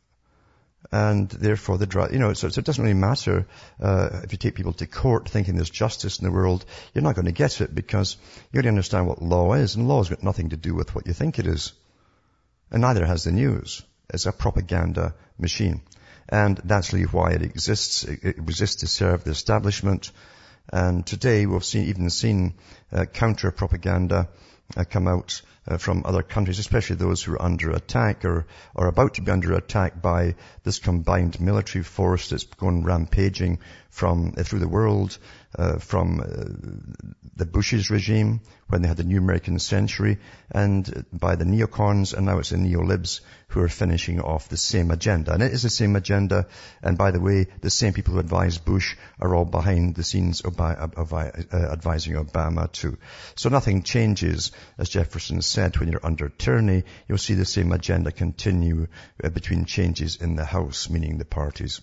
And 0.91 1.29
therefore 1.29 1.79
the 1.79 1.87
drug, 1.87 2.13
you 2.13 2.19
know, 2.19 2.33
so, 2.33 2.49
so, 2.49 2.59
it 2.59 2.65
doesn't 2.65 2.83
really 2.83 2.95
matter 2.95 3.47
uh, 3.81 4.21
if 4.25 4.33
you 4.33 4.39
take 4.39 4.55
people 4.55 4.73
to 4.75 4.87
court 4.87 5.29
thinking 5.29 5.55
there's 5.55 5.71
justice 5.71 6.19
in 6.19 6.25
the 6.25 6.33
world, 6.33 6.65
you're 6.93 7.05
not 7.05 7.15
going 7.15 7.27
to 7.27 7.33
get 7.33 7.61
it 7.61 7.75
because 7.75 8.17
you 8.51 8.57
already 8.57 8.69
understand 8.69 9.07
what 9.07 9.23
law 9.23 9.55
is, 9.55 9.77
and 9.77 9.89
law's 9.89 10.09
got 10.09 10.23
nothing 10.23 10.51
to 10.51 10.57
do 10.57 10.75
with 10.75 10.95
what 10.95 11.07
you 11.07 11.13
think 11.13 11.39
it 11.39 11.47
is. 11.47 11.73
And 12.71 12.81
neither 12.81 13.07
has 13.07 13.25
the 13.25 13.33
news. 13.33 13.83
It's 14.13 14.27
a 14.27 14.33
propaganda 14.33 15.15
machine. 15.39 15.83
And 16.29 16.59
that's 16.65 16.93
really 16.93 17.07
why 17.07 17.33
it 17.33 17.43
exists. 17.43 18.05
It, 18.05 18.21
it 18.23 18.39
exists 18.39 18.77
to 18.77 18.87
serve 18.87 19.25
the 19.25 19.31
establishment. 19.31 20.11
And 20.73 21.07
today 21.07 21.47
we've 21.47 21.65
seen, 21.65 21.89
even 21.89 22.09
seen 22.11 22.55
uh, 22.93 23.05
counter-propaganda 23.07 24.29
uh, 24.77 24.85
come 24.85 25.09
out 25.09 25.43
uh, 25.67 25.77
from 25.77 26.03
other 26.05 26.23
countries, 26.23 26.59
especially 26.59 26.97
those 26.97 27.23
who 27.23 27.35
are 27.35 27.43
under 27.43 27.71
attack 27.71 28.25
or 28.25 28.47
are 28.75 28.89
about 28.89 29.15
to 29.15 29.23
be 29.23 29.31
under 29.31 29.53
attack 29.55 30.01
by 30.01 30.35
this 30.65 30.79
combined 30.79 31.41
military 31.41 31.85
force 31.85 32.31
that's 32.31 32.45
gone 32.45 32.83
rampaging 32.83 33.59
from 33.91 34.33
uh, 34.37 34.43
through 34.43 34.59
the 34.59 34.69
world, 34.69 35.19
uh, 35.59 35.79
from 35.79 36.21
uh, 36.21 36.25
the 37.37 37.45
Bush's 37.45 37.91
regime 37.91 38.41
when 38.69 38.81
they 38.81 38.89
had 38.89 38.97
the 38.97 39.05
new 39.05 39.19
American 39.19 39.59
century 39.59 40.19
and 40.51 41.05
by 41.13 41.37
the 41.37 41.45
neocons 41.45 42.15
and 42.15 42.25
now 42.25 42.39
it's 42.39 42.51
the 42.51 42.57
neolibs 42.57 43.21
who 43.49 43.61
are 43.61 43.69
finishing 43.69 44.19
off 44.19 44.49
the 44.49 44.57
same 44.57 44.91
agenda. 44.91 45.35
And 45.35 45.43
it 45.43 45.53
is 45.53 45.63
the 45.63 45.69
same 45.69 45.95
agenda 45.95 46.47
and 46.83 46.97
by 46.97 47.11
the 47.11 47.21
way, 47.21 47.49
the 47.61 47.69
same 47.69 47.93
people 47.93 48.15
who 48.15 48.21
advise 48.21 48.57
Bush 48.57 48.97
are 49.21 49.35
all 49.35 49.45
behind 49.45 49.95
the 49.95 50.03
scenes 50.03 50.41
of, 50.41 50.59
of, 50.59 51.13
uh, 51.13 51.31
advising 51.53 52.15
Obama 52.15 52.73
too. 52.73 52.97
So 53.35 53.51
nothing 53.51 53.83
changes, 53.83 54.53
as 54.79 54.89
Jefferson 54.89 55.43
said, 55.53 55.77
when 55.77 55.91
you're 55.91 56.07
under 56.07 56.29
tyranny, 56.29 56.85
you'll 57.09 57.19
see 57.19 57.35
the 57.35 57.45
same 57.45 57.73
agenda 57.73 58.11
continue 58.13 58.87
uh, 59.23 59.29
between 59.29 59.65
changes 59.65 60.17
in 60.17 60.37
the 60.37 60.45
House, 60.45 60.91
meaning 60.91 61.19
the 61.19 61.25
parties. 61.25 61.81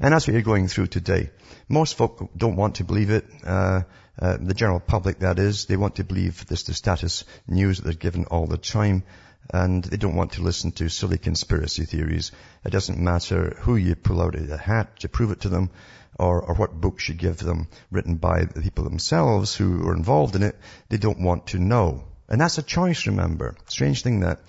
And 0.00 0.12
that's 0.12 0.26
what 0.26 0.34
you're 0.34 0.42
going 0.42 0.68
through 0.68 0.88
today. 0.88 1.30
Most 1.68 1.96
folk 1.96 2.30
don't 2.36 2.56
want 2.56 2.76
to 2.76 2.84
believe 2.84 3.10
it. 3.10 3.24
Uh, 3.44 3.82
uh, 4.20 4.36
the 4.40 4.54
general 4.54 4.80
public, 4.80 5.20
that 5.20 5.38
is, 5.38 5.66
they 5.66 5.76
want 5.76 5.96
to 5.96 6.04
believe 6.04 6.46
this 6.46 6.64
the 6.64 6.74
status 6.74 7.24
news 7.46 7.78
that 7.78 7.84
they're 7.84 8.10
given 8.10 8.24
all 8.24 8.46
the 8.46 8.58
time, 8.58 9.04
and 9.52 9.84
they 9.84 9.96
don't 9.96 10.16
want 10.16 10.32
to 10.32 10.42
listen 10.42 10.72
to 10.72 10.88
silly 10.88 11.18
conspiracy 11.18 11.84
theories. 11.84 12.32
It 12.64 12.70
doesn't 12.70 12.98
matter 12.98 13.56
who 13.60 13.76
you 13.76 13.94
pull 13.94 14.20
out 14.20 14.34
of 14.34 14.48
the 14.48 14.58
hat 14.58 15.00
to 15.00 15.08
prove 15.08 15.30
it 15.30 15.40
to 15.42 15.48
them, 15.48 15.70
or, 16.18 16.42
or 16.42 16.54
what 16.54 16.80
books 16.80 17.08
you 17.08 17.14
give 17.14 17.38
them 17.38 17.68
written 17.90 18.16
by 18.16 18.44
the 18.44 18.60
people 18.60 18.84
themselves 18.84 19.54
who 19.54 19.88
are 19.88 19.94
involved 19.94 20.36
in 20.36 20.42
it. 20.42 20.56
They 20.88 20.98
don't 20.98 21.20
want 21.20 21.48
to 21.48 21.58
know. 21.58 22.04
And 22.28 22.40
that's 22.40 22.58
a 22.58 22.62
choice, 22.62 23.06
remember. 23.06 23.56
Strange 23.66 24.02
thing 24.02 24.20
that 24.20 24.40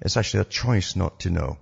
it's 0.00 0.16
actually 0.16 0.40
a 0.40 0.44
choice 0.44 0.96
not 0.96 1.20
to 1.20 1.30
know. 1.30 1.58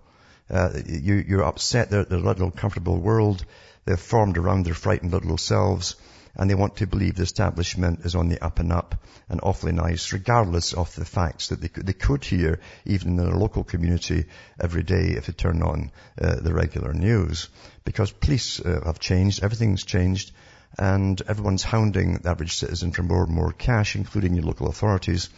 Uh, 0.48 0.70
you, 0.86 1.38
are 1.38 1.44
upset. 1.44 1.90
They're 1.90 2.06
a 2.08 2.16
little 2.16 2.50
comfortable 2.50 2.98
world. 2.98 3.44
They're 3.84 3.96
formed 3.96 4.38
around 4.38 4.64
their 4.64 4.74
frightened 4.74 5.12
little 5.12 5.38
selves 5.38 5.96
and 6.36 6.50
they 6.50 6.54
want 6.54 6.76
to 6.76 6.86
believe 6.86 7.16
the 7.16 7.22
establishment 7.22 8.00
is 8.04 8.14
on 8.14 8.28
the 8.28 8.44
up 8.44 8.58
and 8.58 8.70
up 8.70 8.94
and 9.28 9.40
awfully 9.42 9.72
nice, 9.72 10.12
regardless 10.12 10.74
of 10.74 10.94
the 10.94 11.04
facts 11.04 11.48
that 11.48 11.60
they 11.60 11.68
could, 11.68 11.86
they 11.86 11.94
could 11.94 12.24
hear 12.24 12.60
even 12.84 13.08
in 13.08 13.16
their 13.16 13.34
local 13.34 13.64
community 13.64 14.26
every 14.60 14.82
day 14.82 15.14
if 15.16 15.26
they 15.26 15.32
turn 15.32 15.62
on 15.62 15.90
uh, 16.20 16.36
the 16.36 16.52
regular 16.52 16.92
news. 16.92 17.48
Because 17.84 18.12
police 18.12 18.60
uh, 18.60 18.82
have 18.84 19.00
changed, 19.00 19.42
everything's 19.42 19.84
changed, 19.84 20.30
and 20.78 21.20
everyone's 21.26 21.62
hounding 21.62 22.18
the 22.18 22.28
average 22.28 22.56
citizen 22.56 22.92
for 22.92 23.02
more 23.02 23.24
and 23.24 23.34
more 23.34 23.52
cash, 23.52 23.96
including 23.96 24.34
your 24.34 24.44
local 24.44 24.68
authorities. 24.68 25.30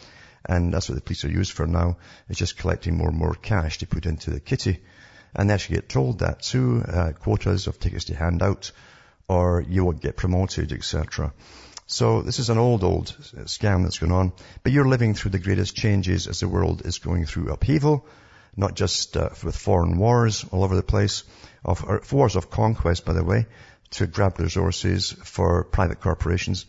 And 0.49 0.73
that's 0.73 0.89
what 0.89 0.95
the 0.95 1.03
police 1.03 1.25
are 1.25 1.31
used 1.31 1.53
for 1.53 1.67
now, 1.67 1.99
is 2.29 2.39
just 2.39 2.57
collecting 2.57 2.97
more 2.97 3.11
and 3.11 3.19
more 3.19 3.35
cash 3.35 3.79
to 3.79 3.87
put 3.87 4.07
into 4.07 4.31
the 4.31 4.41
kitty. 4.41 4.81
And 5.35 5.49
they 5.49 5.55
actually 5.55 5.77
get 5.77 5.91
told 5.91 6.21
that 6.21 6.41
too, 6.41 6.83
uh, 6.89 7.13
quotas 7.13 7.67
of 7.67 7.79
tickets 7.79 8.07
to 8.07 8.17
hand 8.17 8.43
out, 8.43 8.73
or 9.29 9.63
you 9.69 9.85
won't 9.85 10.01
get 10.01 10.17
promoted, 10.17 10.73
etc. 10.73 11.35
So 11.87 12.23
this 12.23 12.39
is 12.39 12.49
an 12.49 12.59
old, 12.59 12.83
old 12.83 13.15
scam 13.45 13.83
that's 13.83 13.99
going 13.99 14.13
on. 14.13 14.33
But 14.63 14.73
you're 14.73 14.89
living 14.89 15.15
through 15.15 15.33
the 15.33 15.39
greatest 15.39 15.77
changes 15.77 16.27
as 16.27 16.41
the 16.41 16.49
world 16.49 16.83
is 16.85 16.99
going 16.99 17.27
through 17.27 17.53
upheaval, 17.53 18.07
not 18.57 18.75
just 18.75 19.17
uh, 19.17 19.31
with 19.45 19.57
foreign 19.57 19.99
wars 19.99 20.45
all 20.51 20.65
over 20.65 20.77
the 20.77 20.83
place, 20.83 21.25
of 21.65 22.13
wars 22.13 22.37
of 22.37 22.51
conquest, 22.51 23.05
by 23.05 23.13
the 23.13 23.25
way, 23.25 23.47
to 23.91 24.07
grab 24.07 24.39
resources 24.39 25.13
for 25.13 25.65
private 25.65 26.01
corporations 26.01 26.67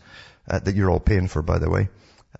uh, 0.48 0.58
that 0.58 0.74
you're 0.74 0.90
all 0.90 1.00
paying 1.00 1.28
for, 1.28 1.42
by 1.42 1.58
the 1.58 1.70
way. 1.70 1.88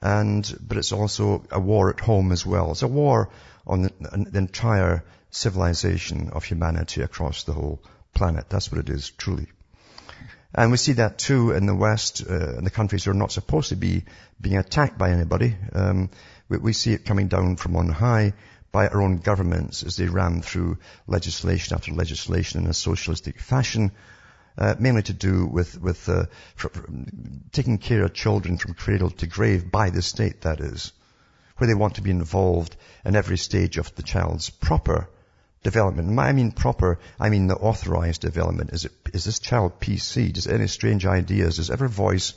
And 0.03 0.59
but 0.61 0.79
it's 0.79 0.93
also 0.93 1.45
a 1.51 1.61
war 1.61 1.91
at 1.91 2.01
home 2.01 2.33
as 2.33 2.47
well. 2.47 2.71
It's 2.71 2.83
a 2.83 2.89
war 2.89 3.31
on 3.67 3.83
the, 3.83 3.93
the 4.01 4.39
entire 4.39 5.05
civilization 5.31 6.31
of 6.31 6.45
humanity 6.45 7.03
across 7.03 7.45
the 7.45 7.53
whole 7.53 7.83
planet. 8.15 8.49
That's 8.49 8.73
what 8.73 8.81
it 8.81 8.89
is, 8.89 9.11
truly. 9.11 9.47
And 10.55 10.71
we 10.71 10.79
see 10.79 10.95
that 10.95 11.19
too 11.19 11.53
in 11.53 11.67
the 11.67 11.75
West, 11.75 12.25
uh, 12.29 12.57
in 12.57 12.65
the 12.65 12.71
countries 12.71 13.05
who 13.05 13.13
are 13.13 13.15
not 13.15 13.31
supposed 13.31 13.69
to 13.69 13.77
be 13.77 14.05
being 14.41 14.57
attacked 14.57 14.99
by 14.99 15.11
anybody. 15.11 15.57
Um, 15.73 16.11
we, 16.49 16.59
we, 16.59 16.73
see 16.73 16.93
it 16.93 17.05
coming 17.05 17.29
down 17.29 17.57
from 17.57 17.77
on 17.77 17.89
high 17.89 18.33
by 18.73 18.89
our 18.89 19.01
own 19.01 19.19
governments 19.19 19.85
as 19.85 19.97
they 19.97 20.07
ram 20.07 20.43
through 20.43 20.79
legislation 21.07 21.77
after 21.77 21.93
legislation 21.93 22.65
in 22.65 22.71
a 22.71 22.75
socialistic 22.75 23.39
fashion, 23.39 23.93
uh, 24.59 24.75
mainly 24.79 25.03
to 25.03 25.13
do 25.13 25.47
with 25.47 25.81
with 25.81 26.09
uh, 26.09 26.25
for, 26.55 26.69
for 26.69 26.89
taking 27.53 27.79
care 27.79 28.05
of 28.05 28.15
children 28.15 28.57
from 28.59 28.75
cradle 28.75 29.11
to 29.11 29.27
grave 29.27 29.71
by 29.71 29.91
the 29.91 30.03
state. 30.03 30.43
That 30.43 30.61
is, 30.61 30.93
where 31.57 31.69
they 31.69 31.75
want 31.75 31.97
to 31.97 32.03
be 32.03 32.11
involved 32.11 32.77
in 33.05 33.17
every 33.17 33.39
stage 33.39 33.79
of 33.79 33.95
the 33.95 34.03
child's 34.03 34.51
proper 34.51 35.09
development. 35.63 36.19
I 36.19 36.33
mean 36.33 36.53
proper, 36.53 36.99
I 37.19 37.29
mean 37.29 37.47
the 37.47 37.57
authorized 37.57 38.23
development. 38.23 38.71
Is 38.71 38.87
it, 38.87 38.93
is 39.13 39.25
this 39.25 39.39
child 39.39 39.81
PC? 39.81 40.33
Does 40.33 40.47
any 40.47 40.67
strange 40.67 41.07
ideas? 41.07 41.57
Does 41.57 41.71
ever 41.71 41.89
voice 41.89 42.35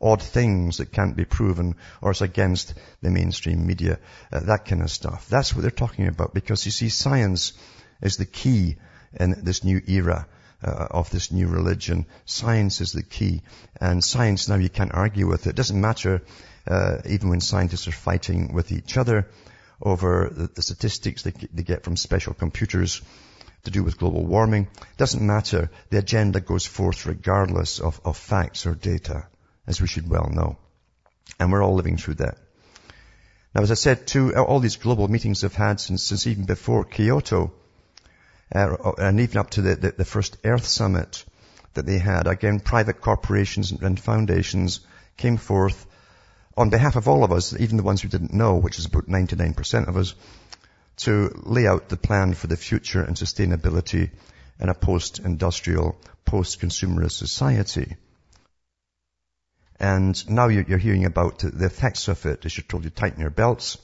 odd 0.00 0.22
things 0.22 0.78
that 0.78 0.92
can't 0.92 1.16
be 1.16 1.24
proven 1.24 1.76
or 2.02 2.10
it's 2.10 2.20
against 2.20 2.74
the 3.02 3.10
mainstream 3.10 3.66
media? 3.66 3.98
Uh, 4.32 4.40
that 4.40 4.64
kind 4.64 4.82
of 4.82 4.90
stuff. 4.90 5.28
That's 5.28 5.54
what 5.54 5.62
they're 5.62 5.70
talking 5.70 6.08
about 6.08 6.34
because 6.34 6.64
you 6.66 6.72
see 6.72 6.88
science 6.88 7.52
is 8.02 8.16
the 8.16 8.26
key 8.26 8.76
in 9.18 9.44
this 9.44 9.64
new 9.64 9.80
era. 9.86 10.26
Uh, 10.64 10.86
of 10.90 11.10
this 11.10 11.30
new 11.30 11.46
religion. 11.46 12.06
Science 12.24 12.80
is 12.80 12.92
the 12.92 13.02
key. 13.02 13.42
And 13.78 14.02
science 14.02 14.48
now 14.48 14.54
you 14.56 14.70
can't 14.70 14.94
argue 14.94 15.28
with 15.28 15.46
it. 15.46 15.50
It 15.50 15.56
doesn't 15.56 15.78
matter, 15.78 16.22
uh, 16.66 17.02
even 17.04 17.28
when 17.28 17.42
scientists 17.42 17.86
are 17.88 17.92
fighting 17.92 18.54
with 18.54 18.72
each 18.72 18.96
other 18.96 19.28
over 19.82 20.30
the, 20.32 20.46
the 20.46 20.62
statistics 20.62 21.22
they, 21.22 21.32
they 21.52 21.62
get 21.62 21.84
from 21.84 21.98
special 21.98 22.32
computers 22.32 23.02
to 23.64 23.70
do 23.70 23.84
with 23.84 23.98
global 23.98 24.24
warming. 24.24 24.68
Doesn't 24.96 25.24
matter. 25.24 25.70
The 25.90 25.98
agenda 25.98 26.40
goes 26.40 26.64
forth 26.64 27.04
regardless 27.04 27.78
of, 27.78 28.00
of 28.02 28.16
facts 28.16 28.64
or 28.64 28.74
data, 28.74 29.26
as 29.66 29.82
we 29.82 29.86
should 29.86 30.08
well 30.08 30.30
know. 30.32 30.56
And 31.38 31.52
we're 31.52 31.62
all 31.62 31.74
living 31.74 31.98
through 31.98 32.14
that. 32.14 32.38
Now, 33.54 33.60
as 33.60 33.70
I 33.70 33.74
said 33.74 34.06
too, 34.06 34.34
all 34.34 34.60
these 34.60 34.76
global 34.76 35.06
meetings 35.08 35.42
have 35.42 35.54
had 35.54 35.80
since, 35.80 36.02
since 36.02 36.26
even 36.26 36.46
before 36.46 36.84
Kyoto, 36.84 37.52
uh, 38.54 38.92
and 38.98 39.20
even 39.20 39.38
up 39.38 39.50
to 39.50 39.62
the, 39.62 39.74
the, 39.76 39.90
the, 39.92 40.04
first 40.04 40.36
Earth 40.44 40.66
Summit 40.66 41.24
that 41.74 41.86
they 41.86 41.98
had. 41.98 42.26
Again, 42.26 42.60
private 42.60 43.00
corporations 43.00 43.72
and 43.72 43.98
foundations 43.98 44.80
came 45.16 45.36
forth 45.36 45.86
on 46.56 46.70
behalf 46.70 46.96
of 46.96 47.08
all 47.08 47.24
of 47.24 47.32
us, 47.32 47.58
even 47.58 47.76
the 47.76 47.82
ones 47.82 48.00
who 48.00 48.08
didn't 48.08 48.32
know, 48.32 48.56
which 48.56 48.78
is 48.78 48.86
about 48.86 49.08
99% 49.08 49.88
of 49.88 49.96
us, 49.96 50.14
to 50.98 51.30
lay 51.44 51.66
out 51.66 51.88
the 51.88 51.96
plan 51.96 52.34
for 52.34 52.46
the 52.46 52.56
future 52.56 53.02
and 53.02 53.16
sustainability 53.16 54.10
in 54.58 54.68
a 54.68 54.74
post-industrial, 54.74 55.98
post-consumerist 56.24 57.12
society. 57.12 57.96
And 59.78 60.30
now 60.30 60.48
you're 60.48 60.78
hearing 60.78 61.04
about 61.04 61.40
the 61.40 61.66
effects 61.66 62.08
of 62.08 62.24
it. 62.24 62.46
As 62.46 62.56
you're 62.56 62.64
told, 62.64 62.84
you 62.84 62.90
tighten 62.90 63.20
your 63.20 63.28
belts. 63.28 63.76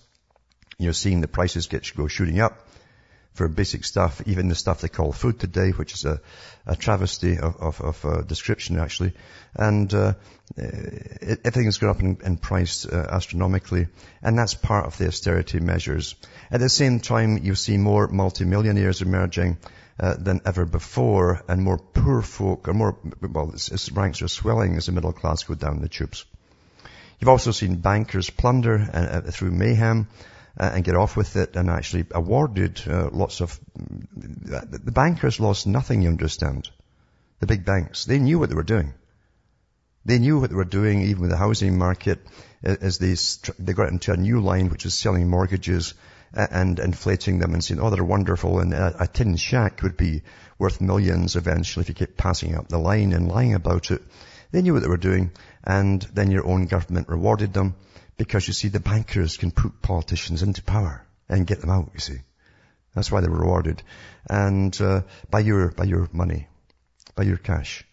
You're 0.79 0.95
seeing 0.95 1.21
the 1.21 1.29
prices 1.29 1.67
get 1.67 1.93
go 1.95 2.07
shooting 2.07 2.41
up 2.41 2.67
for 3.35 3.49
basic 3.49 3.85
stuff, 3.85 4.23
even 4.27 4.49
the 4.49 4.55
stuff 4.55 4.81
they 4.81 4.89
call 4.89 5.13
food 5.13 5.41
today, 5.41 5.71
which 5.71 5.95
is 5.95 6.05
a, 6.05 6.21
a 6.67 6.77
travesty 6.77 7.39
of, 7.39 7.57
of, 7.57 7.81
of 7.81 8.05
uh, 8.05 8.23
description 8.23 8.79
actually. 8.79 9.13
And 9.55 9.93
uh, 9.95 10.15
everything's 10.57 11.79
gone 11.79 11.91
up 11.91 12.01
in, 12.01 12.19
in 12.25 12.37
price 12.37 12.85
uh, 12.85 13.09
astronomically, 13.11 13.87
and 14.23 14.39
that's 14.39 14.55
part 14.55 14.87
of 14.87 14.99
the 14.99 15.09
austerity 15.09 15.61
measures. 15.61 16.15
At 16.51 16.61
the 16.61 16.69
same 16.69 17.01
time, 17.01 17.39
you 17.39 17.55
see 17.55 17.79
more 17.79 18.09
multimillionaires 18.09 19.01
emerging 19.01 19.57
uh, 19.99 20.15
than 20.19 20.41
ever 20.45 20.65
before, 20.65 21.43
and 21.49 21.63
more 21.63 21.79
poor 21.79 22.23
folk, 22.23 22.69
or 22.69 22.75
more, 22.75 22.97
well, 23.21 23.51
its, 23.51 23.71
its 23.71 23.91
ranks 23.93 24.23
are 24.23 24.29
swelling 24.29 24.77
as 24.77 24.87
the 24.87 24.93
middle 24.93 25.13
class 25.13 25.45
go 25.45 25.55
down 25.55 25.81
the 25.81 25.89
tubes. 25.89 26.25
You've 27.19 27.29
also 27.29 27.53
seen 27.53 27.77
bankers 27.77 28.31
plunder 28.31 28.75
uh, 28.93 28.97
uh, 28.97 29.21
through 29.31 29.53
mayhem 29.53 30.09
uh, 30.59 30.71
and 30.75 30.85
get 30.85 30.97
off 30.97 31.17
with 31.17 31.37
it 31.37 31.57
and 31.57 31.71
actually 31.71 32.05
awarded 32.11 32.81
uh, 32.87 33.09
lots 33.11 33.41
of, 33.41 33.59
the 34.15 34.93
bankers 34.93 35.41
lost 35.41 35.67
nothing, 35.67 36.03
you 36.03 36.09
understand. 36.09 36.69
The 37.41 37.47
big 37.47 37.65
banks. 37.65 38.05
They 38.05 38.19
knew 38.19 38.39
what 38.39 38.51
they 38.51 38.55
were 38.55 38.63
doing. 38.63 38.95
They 40.05 40.19
knew 40.19 40.41
what 40.41 40.51
they 40.51 40.57
were 40.57 40.65
doing 40.65 41.03
even 41.03 41.23
with 41.23 41.31
the 41.31 41.37
housing 41.37 41.79
market 41.79 42.21
as 42.63 42.99
they, 42.99 43.15
they 43.59 43.73
got 43.73 43.89
into 43.89 44.13
a 44.13 44.17
new 44.17 44.41
line 44.41 44.69
which 44.69 44.85
was 44.85 44.95
selling 44.95 45.29
mortgages 45.29 45.95
and 46.33 46.79
inflating 46.79 47.39
them 47.39 47.53
and 47.53 47.63
saying, 47.63 47.81
oh, 47.81 47.91
they're 47.91 48.05
wonderful. 48.05 48.61
And 48.61 48.73
a, 48.73 49.03
a 49.03 49.07
tin 49.07 49.37
shack 49.37 49.83
would 49.83 49.97
be 49.97 50.23
worth 50.59 50.81
millions 50.81 51.37
eventually 51.37 51.83
if 51.83 51.89
you 51.89 51.95
keep 51.95 52.17
passing 52.17 52.57
up 52.57 52.69
the 52.69 52.79
line 52.79 53.13
and 53.13 53.29
lying 53.29 53.55
about 53.55 53.91
it. 53.91 54.03
They 54.51 54.63
knew 54.63 54.75
what 54.75 54.83
they 54.83 54.89
were 54.89 54.97
doing 54.97 55.31
and 55.65 56.03
then 56.15 56.31
your 56.31 56.47
own 56.47 56.67
government 56.67 57.09
rewarded 57.09 57.53
them 57.53 57.75
because 58.23 58.47
you 58.47 58.53
see 58.53 58.69
the 58.69 58.79
bankers 58.79 59.37
can 59.37 59.51
put 59.51 59.83
politicians 59.83 60.45
into 60.45 60.63
power 60.63 61.05
and 61.29 61.45
get 61.45 61.61
them 61.61 61.71
out, 61.71 61.91
you 61.93 61.99
see. 61.99 62.19
That's 62.95 63.11
why 63.11 63.21
they're 63.21 63.29
rewarded. 63.29 63.83
And 64.31 64.81
uh, 64.81 65.03
by 65.29 65.41
your 65.41 65.73
by 65.73 65.83
your 65.85 66.09
money, 66.13 66.47
by 67.17 67.25
your 67.25 67.37
cash. 67.37 67.85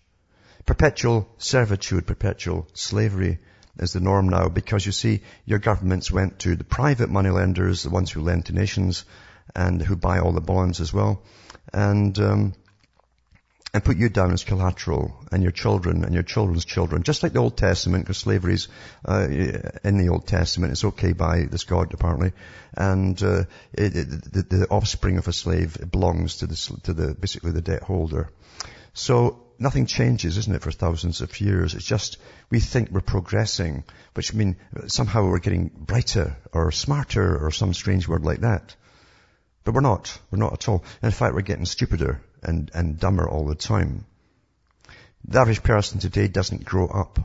Perpetual 0.67 1.27
servitude, 1.39 2.05
perpetual 2.05 2.67
slavery 2.73 3.39
is 3.79 3.93
the 3.93 4.01
norm 4.01 4.29
now 4.29 4.49
because 4.49 4.85
you 4.85 4.91
see 4.91 5.21
your 5.45 5.57
governments 5.57 6.11
went 6.11 6.37
to 6.39 6.55
the 6.55 6.63
private 6.63 7.09
money 7.09 7.31
lenders, 7.31 7.81
the 7.81 7.89
ones 7.89 8.11
who 8.11 8.21
lend 8.21 8.45
to 8.45 8.53
nations 8.53 9.05
and 9.55 9.81
who 9.81 9.95
buy 9.95 10.19
all 10.19 10.33
the 10.33 10.41
bonds 10.41 10.79
as 10.79 10.93
well. 10.93 11.23
And 11.73 12.19
um, 12.19 12.53
and 13.73 13.83
put 13.83 13.97
you 13.97 14.09
down 14.09 14.31
as 14.33 14.43
collateral 14.43 15.13
and 15.31 15.43
your 15.43 15.51
children 15.51 16.03
and 16.03 16.13
your 16.13 16.23
children's 16.23 16.65
children, 16.65 17.03
just 17.03 17.21
like 17.21 17.33
the 17.33 17.39
Old 17.39 17.55
Testament, 17.55 18.03
because 18.03 18.17
slavery's 18.17 18.67
uh, 19.07 19.27
in 19.29 19.97
the 19.97 20.09
Old 20.09 20.27
Testament. 20.27 20.71
It's 20.71 20.85
okay 20.85 21.13
by 21.13 21.43
this 21.43 21.65
God, 21.65 21.93
apparently, 21.93 22.31
and 22.75 23.21
uh, 23.21 23.43
it, 23.73 23.95
it, 23.95 24.33
the, 24.33 24.45
the, 24.49 24.67
offspring 24.69 25.17
of 25.17 25.27
a 25.27 25.33
slave 25.33 25.77
belongs 25.91 26.37
to 26.37 26.47
the 26.47 26.79
to 26.83 26.93
the 26.93 27.13
basically 27.13 27.51
the 27.51 27.61
debt 27.61 27.83
holder. 27.83 28.31
So 28.93 29.45
nothing 29.59 29.85
changes, 29.85 30.37
isn't 30.37 30.55
it, 30.55 30.63
for 30.63 30.71
thousands 30.71 31.21
of 31.21 31.39
years? 31.39 31.75
It's 31.75 31.85
just 31.85 32.17
we 32.49 32.59
think 32.59 32.89
we're 32.89 33.01
progressing, 33.01 33.83
which 34.15 34.33
means 34.33 34.55
somehow 34.87 35.29
we're 35.29 35.39
getting 35.39 35.67
brighter 35.67 36.37
or 36.53 36.71
smarter 36.71 37.37
or 37.37 37.51
some 37.51 37.75
strange 37.75 38.07
word 38.07 38.25
like 38.25 38.39
that. 38.39 38.75
But 39.63 39.75
we're 39.75 39.81
not. 39.81 40.17
We're 40.31 40.39
not 40.39 40.53
at 40.53 40.69
all. 40.69 40.83
In 41.03 41.11
fact, 41.11 41.35
we're 41.35 41.41
getting 41.41 41.65
stupider 41.65 42.21
and, 42.43 42.71
and 42.73 42.99
dumber 42.99 43.27
all 43.27 43.45
the 43.45 43.55
time. 43.55 44.05
The 45.27 45.39
average 45.39 45.63
person 45.63 45.99
today 45.99 46.27
doesn't 46.27 46.65
grow 46.65 46.87
up. 46.87 47.19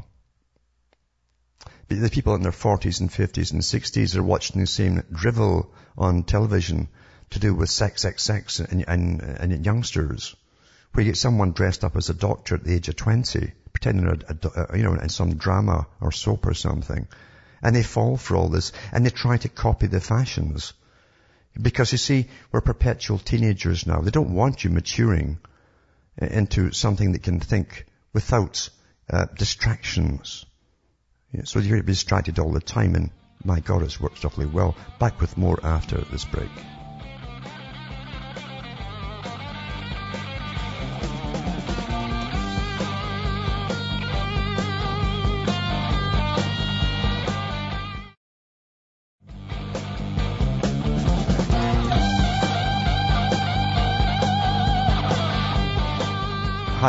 But 1.88 2.00
the 2.00 2.10
people 2.10 2.34
in 2.34 2.42
their 2.42 2.52
40s 2.52 3.00
and 3.00 3.10
50s 3.10 3.52
and 3.52 3.60
60s 3.60 4.16
are 4.16 4.22
watching 4.22 4.60
the 4.60 4.66
same 4.66 5.02
drivel 5.12 5.72
on 5.96 6.24
television 6.24 6.88
to 7.30 7.38
do 7.38 7.54
with 7.54 7.70
sex, 7.70 8.02
sex, 8.02 8.22
sex 8.22 8.60
and, 8.60 8.84
and, 8.88 9.20
and 9.20 9.64
youngsters. 9.64 10.34
Where 10.92 11.04
you 11.04 11.10
get 11.10 11.18
someone 11.18 11.52
dressed 11.52 11.84
up 11.84 11.96
as 11.96 12.08
a 12.08 12.14
doctor 12.14 12.54
at 12.54 12.64
the 12.64 12.74
age 12.74 12.88
of 12.88 12.96
20, 12.96 13.52
pretending, 13.72 14.06
a, 14.06 14.48
a, 14.72 14.76
you 14.76 14.84
know, 14.84 14.94
in 14.94 15.08
some 15.08 15.34
drama 15.34 15.86
or 16.00 16.12
soap 16.12 16.46
or 16.46 16.54
something. 16.54 17.06
And 17.62 17.74
they 17.74 17.82
fall 17.82 18.16
for 18.16 18.36
all 18.36 18.48
this 18.48 18.72
and 18.92 19.04
they 19.04 19.10
try 19.10 19.36
to 19.36 19.48
copy 19.48 19.86
the 19.86 20.00
fashions. 20.00 20.72
Because 21.60 21.92
you 21.92 21.98
see, 21.98 22.28
we're 22.50 22.60
perpetual 22.60 23.18
teenagers 23.18 23.86
now. 23.86 24.00
They 24.00 24.10
don't 24.10 24.34
want 24.34 24.64
you 24.64 24.70
maturing 24.70 25.38
into 26.18 26.72
something 26.72 27.12
that 27.12 27.22
can 27.22 27.40
think 27.40 27.86
without 28.12 28.68
uh, 29.10 29.26
distractions. 29.36 30.46
so 31.44 31.58
you're 31.58 31.82
distracted 31.82 32.38
all 32.38 32.52
the 32.52 32.60
time 32.60 32.94
and 32.94 33.10
my 33.44 33.60
God, 33.60 33.82
it's 33.82 34.00
worked 34.00 34.24
awfully 34.24 34.46
well. 34.46 34.74
Back 34.98 35.20
with 35.20 35.36
more 35.36 35.58
after 35.64 36.00
this 36.00 36.24
break. 36.24 36.50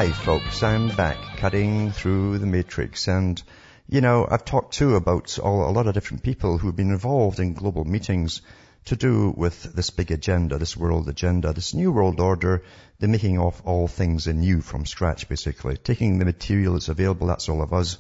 Hi 0.06 0.12
folks, 0.12 0.62
I'm 0.62 0.90
back 0.90 1.18
cutting 1.38 1.92
through 1.92 2.38
the 2.38 2.46
matrix. 2.46 3.08
And 3.08 3.42
you 3.90 4.02
know, 4.02 4.28
I've 4.30 4.46
talked 4.46 4.76
too 4.76 4.96
about 4.96 5.40
all, 5.40 5.68
a 5.68 5.74
lot 5.74 5.88
of 5.88 5.96
different 5.96 6.22
people 6.22 6.60
who've 6.60 6.76
been 6.76 6.92
involved 6.92 7.40
in 7.40 7.56
global 7.56 7.86
meetings 7.86 8.44
to 8.86 8.96
do 8.96 9.34
with 9.36 9.64
this 9.64 9.90
big 9.90 10.12
agenda, 10.12 10.60
this 10.60 10.78
world 10.78 11.10
agenda, 11.10 11.54
this 11.54 11.74
new 11.74 11.92
world 11.92 12.20
order, 12.20 12.62
the 13.00 13.08
making 13.08 13.40
of 13.40 13.60
all 13.66 13.88
things 13.88 14.28
anew 14.28 14.62
from 14.62 14.86
scratch 14.86 15.28
basically, 15.28 15.76
taking 15.76 16.20
the 16.20 16.26
material 16.26 16.74
that's 16.74 16.90
available, 16.90 17.26
that's 17.26 17.50
all 17.50 17.64
of 17.64 17.74
us, 17.74 17.98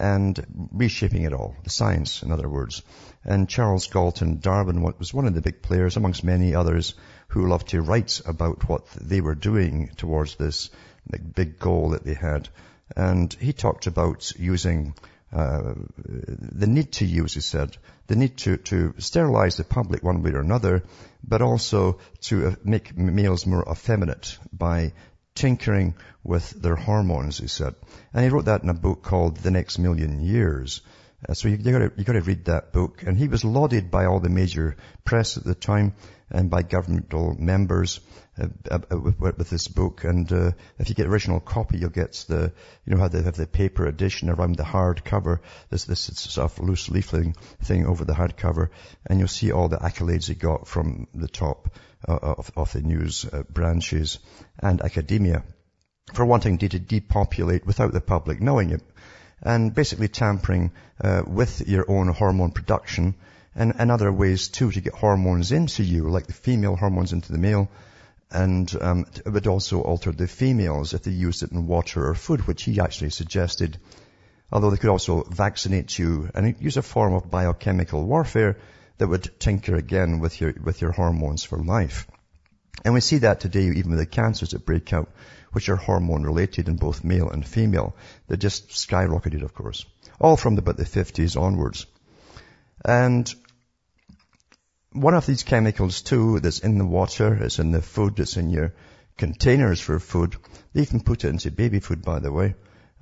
and 0.00 0.42
reshaping 0.72 1.24
it 1.24 1.34
all, 1.34 1.54
the 1.64 1.70
science 1.70 2.22
in 2.22 2.32
other 2.32 2.48
words. 2.48 2.82
And 3.24 3.46
Charles 3.46 3.88
Galton 3.88 4.38
Darwin 4.40 4.80
was 4.80 5.12
one 5.12 5.26
of 5.26 5.34
the 5.34 5.42
big 5.42 5.60
players 5.60 5.98
amongst 5.98 6.24
many 6.24 6.54
others 6.54 6.94
who 7.28 7.46
loved 7.46 7.68
to 7.68 7.82
write 7.82 8.22
about 8.24 8.66
what 8.70 8.86
they 9.02 9.20
were 9.20 9.34
doing 9.34 9.90
towards 9.98 10.36
this 10.36 10.70
the 11.08 11.18
big 11.18 11.58
goal 11.58 11.90
that 11.90 12.04
they 12.04 12.14
had. 12.14 12.48
And 12.94 13.32
he 13.34 13.52
talked 13.52 13.86
about 13.86 14.32
using 14.38 14.94
uh, 15.32 15.74
the 16.06 16.66
need 16.66 16.92
to 16.92 17.04
use, 17.04 17.34
he 17.34 17.40
said, 17.40 17.76
the 18.06 18.16
need 18.16 18.36
to, 18.38 18.56
to 18.58 18.94
sterilize 18.98 19.56
the 19.56 19.64
public 19.64 20.02
one 20.02 20.22
way 20.22 20.30
or 20.30 20.40
another, 20.40 20.84
but 21.24 21.42
also 21.42 21.98
to 22.22 22.46
uh, 22.46 22.54
make 22.64 22.96
males 22.96 23.46
more 23.46 23.64
effeminate 23.68 24.38
by 24.52 24.92
tinkering 25.34 25.94
with 26.22 26.50
their 26.50 26.76
hormones, 26.76 27.38
he 27.38 27.48
said. 27.48 27.74
And 28.14 28.24
he 28.24 28.30
wrote 28.30 28.46
that 28.46 28.62
in 28.62 28.68
a 28.68 28.74
book 28.74 29.02
called 29.02 29.36
The 29.36 29.50
Next 29.50 29.78
Million 29.78 30.20
Years. 30.20 30.80
Uh, 31.28 31.34
so 31.34 31.48
you, 31.48 31.56
you 31.56 31.72
gotta, 31.72 31.92
you 31.96 32.04
gotta 32.04 32.20
read 32.20 32.44
that 32.46 32.72
book. 32.72 33.02
And 33.02 33.18
he 33.18 33.28
was 33.28 33.44
lauded 33.44 33.90
by 33.90 34.06
all 34.06 34.20
the 34.20 34.28
major 34.28 34.76
press 35.04 35.36
at 35.36 35.44
the 35.44 35.54
time 35.54 35.94
and 36.30 36.50
by 36.50 36.62
governmental 36.62 37.36
members 37.38 38.00
uh, 38.38 38.48
uh, 38.70 38.78
uh, 38.92 38.98
with, 38.98 39.18
with, 39.18 39.48
this 39.48 39.66
book. 39.68 40.04
And 40.04 40.30
uh, 40.30 40.50
if 40.78 40.88
you 40.88 40.94
get 40.94 41.06
original 41.06 41.40
copy, 41.40 41.78
you'll 41.78 41.90
get 41.90 42.12
the, 42.28 42.52
you 42.84 42.94
know 42.94 43.00
how 43.00 43.08
they 43.08 43.22
have 43.22 43.36
the 43.36 43.46
paper 43.46 43.86
edition 43.86 44.28
around 44.28 44.56
the 44.56 44.64
hard 44.64 45.04
cover. 45.04 45.40
This 45.70 45.84
this 45.84 46.00
sort 46.00 46.52
of 46.52 46.58
loose 46.58 46.88
leafleting 46.88 47.34
thing 47.62 47.86
over 47.86 48.04
the 48.04 48.14
hard 48.14 48.36
cover, 48.36 48.70
and 49.06 49.18
you'll 49.18 49.28
see 49.28 49.52
all 49.52 49.68
the 49.68 49.78
accolades 49.78 50.28
he 50.28 50.34
got 50.34 50.68
from 50.68 51.06
the 51.14 51.28
top 51.28 51.74
uh, 52.06 52.18
of, 52.20 52.52
of, 52.56 52.72
the 52.72 52.82
news 52.82 53.24
uh, 53.24 53.42
branches 53.44 54.18
and 54.58 54.82
academia 54.82 55.42
for 56.12 56.26
wanting 56.26 56.58
to 56.58 56.68
depopulate 56.68 57.66
without 57.66 57.92
the 57.92 58.00
public 58.00 58.40
knowing 58.40 58.70
it, 58.70 58.82
and 59.40 59.74
basically 59.74 60.08
tampering 60.08 60.72
with 61.26 61.66
your 61.66 61.90
own 61.90 62.08
hormone 62.08 62.50
production 62.50 63.14
and, 63.54 63.74
and 63.78 63.90
other 63.90 64.12
ways 64.12 64.48
too 64.48 64.70
to 64.70 64.80
get 64.80 64.94
hormones 64.94 65.52
into 65.52 65.82
you, 65.82 66.08
like 66.10 66.26
the 66.26 66.32
female 66.34 66.76
hormones 66.76 67.12
into 67.12 67.32
the 67.32 67.38
male, 67.38 67.68
and 68.30 68.74
um, 68.80 69.06
would 69.24 69.46
also 69.46 69.80
alter 69.80 70.12
the 70.12 70.26
females 70.26 70.94
if 70.94 71.02
they 71.02 71.10
used 71.10 71.42
it 71.42 71.52
in 71.52 71.66
water 71.66 72.08
or 72.08 72.14
food, 72.14 72.46
which 72.46 72.64
he 72.64 72.80
actually 72.80 73.10
suggested. 73.10 73.78
Although 74.50 74.70
they 74.70 74.76
could 74.76 74.90
also 74.90 75.22
vaccinate 75.22 75.98
you 75.98 76.30
and 76.34 76.56
use 76.60 76.76
a 76.76 76.82
form 76.82 77.14
of 77.14 77.30
biochemical 77.30 78.04
warfare 78.04 78.56
that 78.98 79.08
would 79.08 79.38
tinker 79.38 79.76
again 79.76 80.20
with 80.20 80.40
your 80.40 80.54
with 80.62 80.80
your 80.80 80.92
hormones 80.92 81.44
for 81.44 81.58
life. 81.58 82.06
And 82.84 82.94
we 82.94 83.00
see 83.00 83.18
that 83.18 83.40
today 83.40 83.64
even 83.64 83.90
with 83.90 83.98
the 83.98 84.06
cancers 84.06 84.50
that 84.50 84.66
break 84.66 84.92
out, 84.92 85.10
which 85.52 85.68
are 85.68 85.76
hormone 85.76 86.22
related 86.22 86.68
in 86.68 86.76
both 86.76 87.04
male 87.04 87.30
and 87.30 87.46
female. 87.46 87.96
They 88.28 88.36
just 88.36 88.68
skyrocketed, 88.68 89.42
of 89.42 89.54
course. 89.54 89.84
All 90.20 90.36
from 90.36 90.58
about 90.58 90.76
the 90.76 90.84
50s 90.84 91.40
onwards. 91.40 91.86
And 92.84 93.32
one 94.96 95.14
of 95.14 95.26
these 95.26 95.42
chemicals 95.42 96.02
too 96.02 96.40
that's 96.40 96.60
in 96.60 96.78
the 96.78 96.86
water, 96.86 97.34
it's 97.34 97.58
in 97.58 97.72
the 97.72 97.82
food, 97.82 98.18
it's 98.18 98.36
in 98.36 98.50
your 98.50 98.74
containers 99.16 99.80
for 99.80 99.98
food. 99.98 100.36
They 100.72 100.82
even 100.82 101.00
put 101.00 101.24
it 101.24 101.28
into 101.28 101.50
baby 101.50 101.80
food, 101.80 102.02
by 102.02 102.18
the 102.20 102.32
way, 102.32 102.54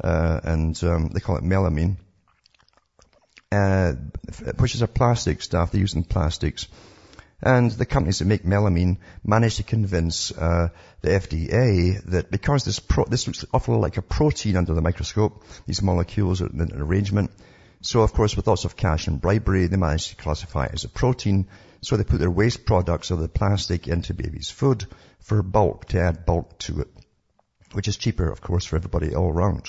uh, 0.03 0.41
and 0.43 0.85
um, 0.85 1.09
they 1.09 1.21
call 1.21 1.37
it 1.37 1.45
melamine, 1.45 1.97
uh, 3.53 3.93
which 4.59 4.75
is 4.75 4.83
a 4.83 4.89
plastic 4.89 5.43
stuff. 5.43 5.71
They 5.71 5.79
use 5.79 5.95
in 5.95 6.05
plastics. 6.05 6.67
And 7.43 7.71
the 7.71 7.85
companies 7.85 8.21
that 8.21 8.25
make 8.25 8.45
melamine 8.45 8.99
managed 9.23 9.59
to 9.59 9.65
convince 9.65 10.33
uh, 10.33 10.71
the 11.03 11.11
FDA 11.11 12.03
that 12.07 12.31
because 12.31 12.65
this 12.65 12.81
pro- 12.81 13.05
this 13.05 13.27
looks 13.27 13.45
awful 13.53 13.79
like 13.79 13.99
a 13.99 14.03
protein 14.03 14.57
under 14.57 14.73
the 14.73 14.81
microscope, 14.81 15.45
these 15.67 15.83
molecules 15.83 16.41
are 16.41 16.47
in 16.47 16.61
an 16.61 16.81
arrangement. 16.81 17.31
So 17.83 18.01
of 18.01 18.15
course, 18.15 18.35
with 18.35 18.47
lots 18.47 18.65
of 18.65 18.77
cash 18.77 19.09
and 19.09 19.21
bribery, 19.21 19.67
they 19.67 19.77
managed 19.77 20.11
to 20.11 20.17
classify 20.17 20.67
it 20.67 20.75
as 20.75 20.85
a 20.85 20.89
protein 20.89 21.49
so 21.85 21.97
they 21.97 22.05
put 22.05 22.19
their 22.19 22.31
waste 22.31 22.65
products 22.65 23.11
of 23.11 23.19
the 23.19 23.29
plastic 23.29 23.89
into 23.89 24.15
baby's 24.15 24.51
food 24.51 24.87
for 25.21 25.43
bulk, 25.43 25.87
to 25.87 26.01
add 26.01 26.25
bulk 26.25 26.59
to 26.61 26.81
it, 26.81 26.89
which 27.73 27.89
is 27.89 27.97
cheaper, 27.97 28.31
of 28.31 28.41
course, 28.41 28.65
for 28.65 28.77
everybody 28.77 29.15
all 29.15 29.29
around. 29.29 29.69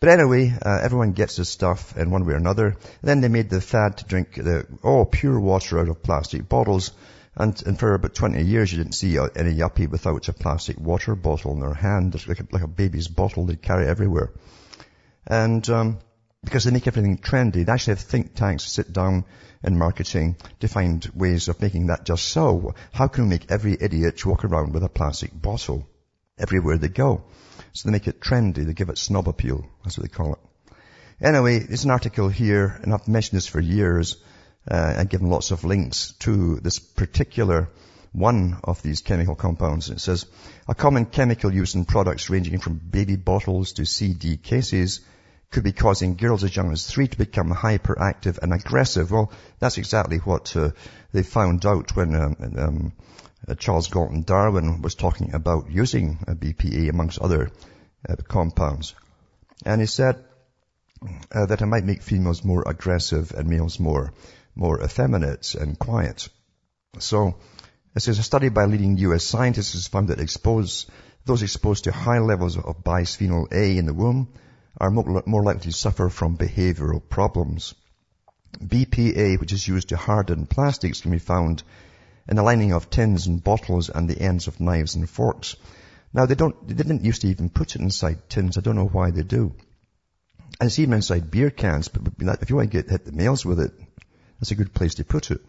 But 0.00 0.08
anyway, 0.08 0.54
uh, 0.60 0.80
everyone 0.82 1.12
gets 1.12 1.36
this 1.36 1.48
stuff 1.48 1.96
in 1.96 2.10
one 2.10 2.26
way 2.26 2.34
or 2.34 2.36
another. 2.36 2.76
Then 3.02 3.20
they 3.20 3.28
made 3.28 3.48
the 3.48 3.60
fad 3.60 3.98
to 3.98 4.04
drink 4.04 4.34
the, 4.34 4.66
oh, 4.82 5.04
pure 5.04 5.40
water 5.40 5.78
out 5.80 5.88
of 5.88 6.02
plastic 6.02 6.48
bottles. 6.48 6.92
And, 7.36 7.60
and 7.66 7.78
for 7.78 7.94
about 7.94 8.14
20 8.14 8.42
years, 8.42 8.70
you 8.70 8.78
didn't 8.78 8.94
see 8.94 9.18
uh, 9.18 9.28
any 9.34 9.54
yuppie 9.54 9.88
without 9.88 10.28
a 10.28 10.32
plastic 10.32 10.78
water 10.78 11.16
bottle 11.16 11.52
in 11.52 11.60
their 11.60 11.74
hand, 11.74 12.14
like 12.28 12.40
a, 12.40 12.46
like 12.52 12.62
a 12.62 12.68
baby's 12.68 13.08
bottle 13.08 13.46
they 13.46 13.56
carry 13.56 13.88
everywhere. 13.88 14.30
And 15.26 15.68
um, 15.70 15.98
because 16.44 16.64
they 16.64 16.70
make 16.70 16.86
everything 16.86 17.18
trendy. 17.18 17.64
They 17.64 17.72
actually 17.72 17.92
have 17.92 18.00
think 18.00 18.34
tanks 18.34 18.64
sit 18.64 18.92
down 18.92 19.24
in 19.62 19.78
marketing 19.78 20.36
to 20.60 20.68
find 20.68 21.04
ways 21.14 21.48
of 21.48 21.60
making 21.60 21.86
that 21.86 22.04
just 22.04 22.26
so. 22.26 22.74
How 22.92 23.08
can 23.08 23.24
we 23.24 23.30
make 23.30 23.50
every 23.50 23.76
idiot 23.80 24.24
walk 24.26 24.44
around 24.44 24.72
with 24.72 24.84
a 24.84 24.88
plastic 24.88 25.30
bottle 25.32 25.88
everywhere 26.38 26.78
they 26.78 26.88
go? 26.88 27.24
So 27.72 27.88
they 27.88 27.92
make 27.92 28.06
it 28.06 28.20
trendy. 28.20 28.64
They 28.64 28.74
give 28.74 28.90
it 28.90 28.98
snob 28.98 29.28
appeal. 29.28 29.64
That's 29.82 29.98
what 29.98 30.10
they 30.10 30.14
call 30.14 30.34
it. 30.34 30.38
Anyway, 31.20 31.60
there's 31.60 31.84
an 31.84 31.90
article 31.90 32.28
here, 32.28 32.78
and 32.82 32.92
I've 32.92 33.08
mentioned 33.08 33.36
this 33.36 33.46
for 33.46 33.60
years, 33.60 34.16
uh, 34.70 34.94
and 34.96 35.08
given 35.08 35.30
lots 35.30 35.50
of 35.50 35.64
links 35.64 36.12
to 36.20 36.56
this 36.56 36.78
particular 36.78 37.70
one 38.12 38.58
of 38.62 38.82
these 38.82 39.00
chemical 39.00 39.34
compounds. 39.34 39.90
It 39.90 40.00
says, 40.00 40.26
a 40.68 40.74
common 40.74 41.06
chemical 41.06 41.52
used 41.52 41.74
in 41.74 41.84
products 41.84 42.30
ranging 42.30 42.58
from 42.58 42.78
baby 42.78 43.16
bottles 43.16 43.72
to 43.74 43.84
CD 43.84 44.36
cases 44.36 45.00
could 45.54 45.62
be 45.62 45.72
causing 45.72 46.16
girls 46.16 46.42
as 46.42 46.54
young 46.54 46.72
as 46.72 46.84
three 46.84 47.06
to 47.06 47.16
become 47.16 47.48
hyperactive 47.54 48.38
and 48.38 48.52
aggressive. 48.52 49.12
Well, 49.12 49.32
that's 49.60 49.78
exactly 49.78 50.18
what 50.18 50.54
uh, 50.56 50.70
they 51.12 51.22
found 51.22 51.64
out 51.64 51.94
when 51.94 52.12
um, 52.16 52.36
um, 52.58 52.92
uh, 53.46 53.54
Charles 53.54 53.86
Galton 53.86 54.22
Darwin 54.22 54.82
was 54.82 54.96
talking 54.96 55.32
about 55.32 55.70
using 55.70 56.18
BPA 56.26 56.90
amongst 56.90 57.20
other 57.20 57.52
uh, 58.08 58.16
compounds. 58.26 58.96
And 59.64 59.80
he 59.80 59.86
said 59.86 60.24
uh, 61.30 61.46
that 61.46 61.62
it 61.62 61.66
might 61.66 61.84
make 61.84 62.02
females 62.02 62.44
more 62.44 62.64
aggressive 62.66 63.30
and 63.30 63.48
males 63.48 63.78
more, 63.78 64.12
more 64.56 64.82
effeminate 64.82 65.54
and 65.54 65.78
quiet. 65.78 66.28
So, 66.98 67.36
this 67.94 68.08
is 68.08 68.18
a 68.18 68.24
study 68.24 68.48
by 68.48 68.64
leading 68.64 68.98
U.S. 68.98 69.22
scientists 69.22 69.74
has 69.74 69.86
found 69.86 70.08
that 70.08 70.18
expose, 70.18 70.86
those 71.26 71.44
exposed 71.44 71.84
to 71.84 71.92
high 71.92 72.18
levels 72.18 72.56
of 72.56 72.82
bisphenol 72.82 73.52
A 73.52 73.78
in 73.78 73.86
the 73.86 73.94
womb 73.94 74.32
are 74.76 74.90
more 74.90 75.42
likely 75.42 75.62
to 75.62 75.72
suffer 75.72 76.08
from 76.08 76.36
behavioral 76.36 77.00
problems. 77.08 77.74
BPA, 78.58 79.38
which 79.40 79.52
is 79.52 79.66
used 79.66 79.88
to 79.88 79.96
harden 79.96 80.46
plastics, 80.46 81.00
can 81.00 81.10
be 81.10 81.18
found 81.18 81.62
in 82.28 82.36
the 82.36 82.42
lining 82.42 82.72
of 82.72 82.90
tins 82.90 83.26
and 83.26 83.42
bottles 83.42 83.88
and 83.88 84.08
the 84.08 84.20
ends 84.20 84.46
of 84.46 84.60
knives 84.60 84.94
and 84.94 85.08
forks. 85.08 85.56
Now 86.12 86.26
they 86.26 86.34
don't, 86.34 86.68
they 86.68 86.74
didn't 86.74 87.04
used 87.04 87.22
to 87.22 87.28
even 87.28 87.50
put 87.50 87.74
it 87.74 87.82
inside 87.82 88.28
tins. 88.28 88.56
I 88.56 88.60
don't 88.60 88.76
know 88.76 88.86
why 88.86 89.10
they 89.10 89.22
do. 89.22 89.54
And 90.60 90.68
it's 90.68 90.78
even 90.78 90.94
inside 90.94 91.30
beer 91.30 91.50
cans, 91.50 91.88
but 91.88 92.02
if 92.40 92.50
you 92.50 92.56
want 92.56 92.70
to 92.70 92.82
get 92.82 92.90
hit 92.90 93.04
the 93.04 93.12
males 93.12 93.44
with 93.44 93.60
it, 93.60 93.72
that's 94.38 94.52
a 94.52 94.54
good 94.54 94.72
place 94.72 94.94
to 94.94 95.04
put 95.04 95.30
it. 95.32 95.40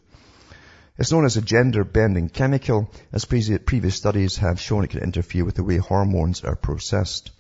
It's 0.98 1.12
known 1.12 1.26
as 1.26 1.38
a 1.38 1.42
gender 1.42 1.84
bending 1.84 2.30
chemical, 2.30 2.90
as 3.12 3.26
previous 3.26 3.96
studies 3.96 4.38
have 4.38 4.60
shown 4.60 4.84
it 4.84 4.90
can 4.92 5.04
interfere 5.04 5.46
with 5.46 5.56
the 5.56 5.64
way 5.64 5.78
hormones 5.78 6.44
are 6.44 6.56
processed. 6.56 7.32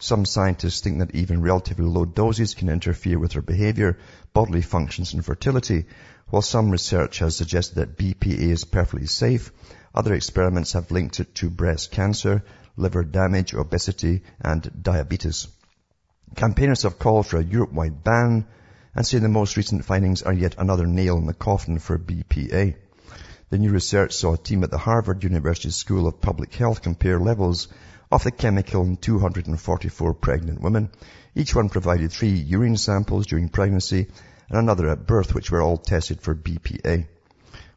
Some 0.00 0.26
scientists 0.26 0.80
think 0.80 1.00
that 1.00 1.16
even 1.16 1.42
relatively 1.42 1.84
low 1.84 2.04
doses 2.04 2.54
can 2.54 2.68
interfere 2.68 3.18
with 3.18 3.32
her 3.32 3.42
behavior, 3.42 3.98
bodily 4.32 4.62
functions 4.62 5.12
and 5.12 5.24
fertility. 5.24 5.86
While 6.28 6.42
some 6.42 6.70
research 6.70 7.18
has 7.18 7.34
suggested 7.34 7.74
that 7.76 7.98
BPA 7.98 8.52
is 8.52 8.64
perfectly 8.64 9.08
safe, 9.08 9.50
other 9.92 10.14
experiments 10.14 10.74
have 10.74 10.92
linked 10.92 11.18
it 11.18 11.34
to 11.36 11.50
breast 11.50 11.90
cancer, 11.90 12.44
liver 12.76 13.02
damage, 13.02 13.54
obesity 13.54 14.22
and 14.40 14.70
diabetes. 14.80 15.48
Campaigners 16.36 16.84
have 16.84 17.00
called 17.00 17.26
for 17.26 17.38
a 17.38 17.44
Europe-wide 17.44 18.04
ban 18.04 18.46
and 18.94 19.04
say 19.04 19.18
the 19.18 19.28
most 19.28 19.56
recent 19.56 19.84
findings 19.84 20.22
are 20.22 20.32
yet 20.32 20.54
another 20.58 20.86
nail 20.86 21.16
in 21.16 21.26
the 21.26 21.34
coffin 21.34 21.80
for 21.80 21.98
BPA. 21.98 22.76
The 23.50 23.58
new 23.58 23.72
research 23.72 24.12
saw 24.12 24.34
a 24.34 24.38
team 24.38 24.62
at 24.62 24.70
the 24.70 24.78
Harvard 24.78 25.24
University 25.24 25.70
School 25.70 26.06
of 26.06 26.20
Public 26.20 26.54
Health 26.54 26.82
compare 26.82 27.18
levels 27.18 27.66
of 28.10 28.24
the 28.24 28.30
chemical 28.30 28.84
in 28.84 28.96
244 28.96 30.14
pregnant 30.14 30.60
women. 30.60 30.90
Each 31.34 31.54
one 31.54 31.68
provided 31.68 32.10
three 32.10 32.30
urine 32.30 32.76
samples 32.76 33.26
during 33.26 33.50
pregnancy 33.50 34.06
and 34.48 34.58
another 34.58 34.88
at 34.88 35.06
birth, 35.06 35.34
which 35.34 35.50
were 35.50 35.62
all 35.62 35.76
tested 35.76 36.22
for 36.22 36.34
BPA. 36.34 37.06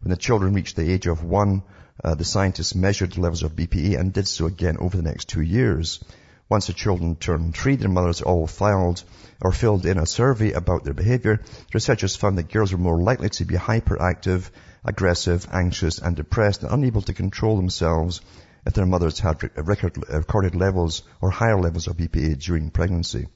When 0.01 0.09
the 0.09 0.15
children 0.15 0.53
reached 0.53 0.77
the 0.77 0.89
age 0.89 1.05
of 1.05 1.23
one, 1.23 1.63
uh, 2.03 2.15
the 2.15 2.23
scientists 2.23 2.73
measured 2.73 3.17
levels 3.17 3.43
of 3.43 3.55
BPA 3.55 3.99
and 3.99 4.13
did 4.13 4.27
so 4.27 4.45
again 4.45 4.77
over 4.79 4.95
the 4.95 5.03
next 5.03 5.27
two 5.27 5.41
years. 5.41 6.03
Once 6.49 6.67
the 6.67 6.73
children 6.73 7.15
turned 7.15 7.55
three, 7.55 7.75
their 7.75 7.89
mothers 7.89 8.21
all 8.21 8.47
filed 8.47 9.03
or 9.41 9.51
filled 9.51 9.85
in 9.85 9.97
a 9.97 10.05
survey 10.05 10.51
about 10.51 10.83
their 10.83 10.93
behavior. 10.93 11.41
Researchers 11.73 12.15
found 12.15 12.37
that 12.37 12.51
girls 12.51 12.71
were 12.71 12.77
more 12.77 13.01
likely 13.01 13.29
to 13.29 13.45
be 13.45 13.55
hyperactive, 13.55 14.49
aggressive, 14.83 15.47
anxious, 15.51 15.99
and 15.99 16.15
depressed, 16.15 16.63
and 16.63 16.71
unable 16.71 17.01
to 17.01 17.13
control 17.13 17.57
themselves 17.57 18.21
if 18.65 18.73
their 18.73 18.85
mothers 18.85 19.19
had 19.19 19.41
record, 19.57 19.97
recorded 20.09 20.55
levels 20.55 21.03
or 21.19 21.29
higher 21.29 21.59
levels 21.59 21.87
of 21.87 21.97
BPA 21.97 22.37
during 22.39 22.71
pregnancy. 22.71 23.27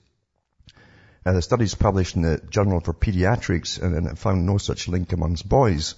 Uh, 1.26 1.34
the 1.34 1.42
studies 1.42 1.74
published 1.74 2.16
in 2.16 2.22
the 2.22 2.38
Journal 2.50 2.80
for 2.80 2.94
Pediatrics 2.94 3.82
and, 3.82 3.96
and 3.96 4.20
found 4.20 4.46
no 4.46 4.58
such 4.60 4.88
link 4.88 5.12
amongst 5.12 5.50
boys. 5.50 5.96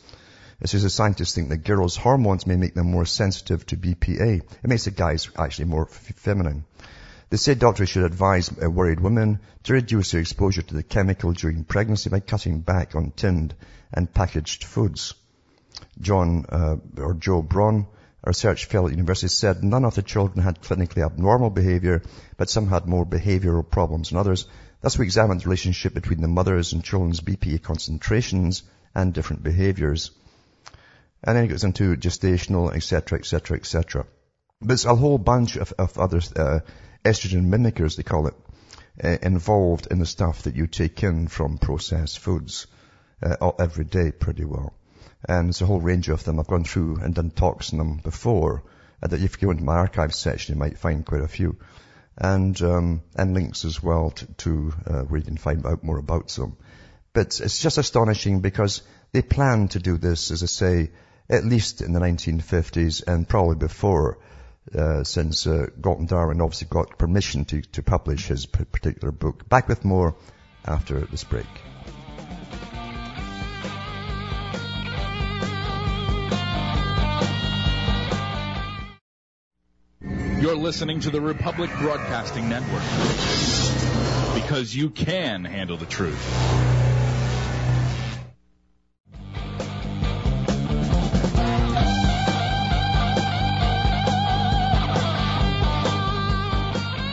It 0.61 0.69
says 0.69 0.83
the 0.83 0.89
scientists 0.89 1.35
think 1.35 1.49
that 1.49 1.65
girls' 1.65 1.97
hormones 1.97 2.47
may 2.47 2.55
make 2.55 2.73
them 2.73 2.89
more 2.89 3.05
sensitive 3.05 3.65
to 3.67 3.77
BPA. 3.77 4.41
It 4.41 4.67
makes 4.67 4.85
the 4.85 4.91
guys 4.91 5.29
actually 5.37 5.65
more 5.65 5.83
f- 5.83 6.13
feminine. 6.15 6.63
They 7.29 7.37
say 7.37 7.55
doctors 7.55 7.89
should 7.89 8.05
advise 8.05 8.49
uh, 8.49 8.69
worried 8.69 9.01
women 9.01 9.41
to 9.63 9.73
reduce 9.73 10.11
their 10.11 10.21
exposure 10.21 10.61
to 10.61 10.73
the 10.73 10.81
chemical 10.81 11.33
during 11.33 11.65
pregnancy 11.65 12.09
by 12.09 12.21
cutting 12.21 12.61
back 12.61 12.95
on 12.95 13.11
tinned 13.11 13.53
and 13.93 14.11
packaged 14.11 14.63
foods. 14.63 15.13
John 15.99 16.45
uh, 16.47 16.77
or 16.97 17.13
Joe 17.15 17.41
Braun, 17.41 17.87
a 18.23 18.29
research 18.29 18.65
fellow 18.65 18.87
at 18.87 18.93
university 18.93 19.27
said 19.27 19.63
none 19.63 19.85
of 19.85 19.95
the 19.95 20.01
children 20.01 20.43
had 20.43 20.61
clinically 20.61 21.05
abnormal 21.05 21.49
behavior, 21.49 22.01
but 22.35 22.49
some 22.49 22.67
had 22.67 22.87
more 22.87 23.05
behavioral 23.05 23.69
problems 23.69 24.09
than 24.09 24.17
others. 24.17 24.47
Thus 24.81 24.97
we 24.97 25.05
examined 25.05 25.41
the 25.41 25.45
relationship 25.45 25.93
between 25.93 26.21
the 26.21 26.27
mothers 26.27 26.73
and 26.73 26.83
children's 26.83 27.21
BPA 27.21 27.61
concentrations 27.61 28.63
and 28.95 29.13
different 29.13 29.43
behaviors. 29.43 30.11
And 31.23 31.37
then 31.37 31.45
it 31.45 31.49
goes 31.49 31.63
into 31.63 31.95
gestational, 31.95 32.75
etc., 32.75 33.19
etc., 33.19 33.57
etc. 33.57 34.05
But 34.59 34.67
there's 34.69 34.85
a 34.85 34.95
whole 34.95 35.17
bunch 35.17 35.55
of, 35.55 35.73
of 35.77 35.97
other 35.97 36.21
uh, 36.35 36.59
estrogen 37.05 37.49
mimickers, 37.49 37.95
they 37.95 38.03
call 38.03 38.27
it, 38.27 38.33
uh, 39.03 39.17
involved 39.21 39.87
in 39.91 39.99
the 39.99 40.05
stuff 40.05 40.43
that 40.43 40.55
you 40.55 40.67
take 40.67 41.03
in 41.03 41.27
from 41.27 41.57
processed 41.59 42.19
foods 42.19 42.67
uh, 43.21 43.51
every 43.59 43.85
day 43.85 44.11
pretty 44.11 44.45
well. 44.45 44.73
And 45.27 45.47
there's 45.47 45.61
a 45.61 45.65
whole 45.65 45.81
range 45.81 46.09
of 46.09 46.23
them. 46.23 46.39
I've 46.39 46.47
gone 46.47 46.63
through 46.63 46.97
and 46.97 47.15
done 47.15 47.31
talks 47.31 47.73
on 47.73 47.79
them 47.79 47.97
before. 47.97 48.63
Uh, 49.01 49.07
that 49.07 49.21
if 49.21 49.41
you 49.41 49.47
go 49.47 49.51
into 49.51 49.63
my 49.63 49.75
archives 49.75 50.17
section, 50.17 50.55
you 50.55 50.59
might 50.59 50.77
find 50.77 51.05
quite 51.05 51.21
a 51.21 51.27
few. 51.27 51.57
And, 52.17 52.59
um, 52.61 53.01
and 53.15 53.33
links 53.33 53.63
as 53.65 53.81
well 53.81 54.11
to, 54.11 54.25
to 54.25 54.73
uh, 54.87 55.01
where 55.03 55.19
you 55.19 55.25
can 55.25 55.37
find 55.37 55.65
out 55.65 55.83
more 55.83 55.99
about 55.99 56.29
them. 56.29 56.57
But 57.13 57.39
it's 57.39 57.61
just 57.61 57.77
astonishing 57.77 58.41
because 58.41 58.81
they 59.11 59.21
planned 59.21 59.71
to 59.71 59.79
do 59.79 59.97
this, 59.97 60.31
as 60.31 60.43
I 60.43 60.47
say, 60.47 60.91
at 61.29 61.45
least 61.45 61.81
in 61.81 61.93
the 61.93 61.99
1950s 61.99 63.03
and 63.07 63.27
probably 63.27 63.55
before, 63.55 64.19
uh, 64.75 65.03
since 65.03 65.45
uh, 65.47 65.67
Galton 65.79 66.07
Darwin 66.07 66.41
obviously 66.41 66.67
got 66.69 66.97
permission 66.97 67.45
to, 67.45 67.61
to 67.61 67.83
publish 67.83 68.27
his 68.27 68.45
particular 68.45 69.11
book. 69.11 69.47
Back 69.47 69.67
with 69.67 69.85
more 69.85 70.15
after 70.65 71.01
this 71.01 71.23
break. 71.23 71.45
Listening 80.67 80.99
to 80.99 81.09
the 81.09 81.21
Republic 81.21 81.71
Broadcasting 81.79 82.49
Network 82.49 82.83
because 84.33 84.75
you 84.75 84.89
can 84.89 85.45
handle 85.45 85.77
the 85.77 85.85
truth. 85.85 86.21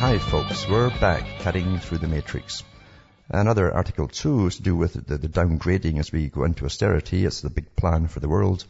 Hi 0.00 0.18
folks, 0.18 0.68
we're 0.68 0.90
back 0.98 1.24
cutting 1.38 1.78
through 1.78 1.98
the 1.98 2.08
matrix. 2.08 2.64
Another 3.28 3.72
article 3.72 4.08
too 4.08 4.48
is 4.48 4.56
to 4.56 4.62
do 4.62 4.74
with 4.74 4.94
the, 4.94 5.16
the 5.16 5.28
downgrading 5.28 6.00
as 6.00 6.10
we 6.10 6.26
go 6.26 6.42
into 6.42 6.64
austerity. 6.64 7.24
It's 7.24 7.42
the 7.42 7.50
big 7.50 7.76
plan 7.76 8.08
for 8.08 8.18
the 8.18 8.28
world. 8.28 8.64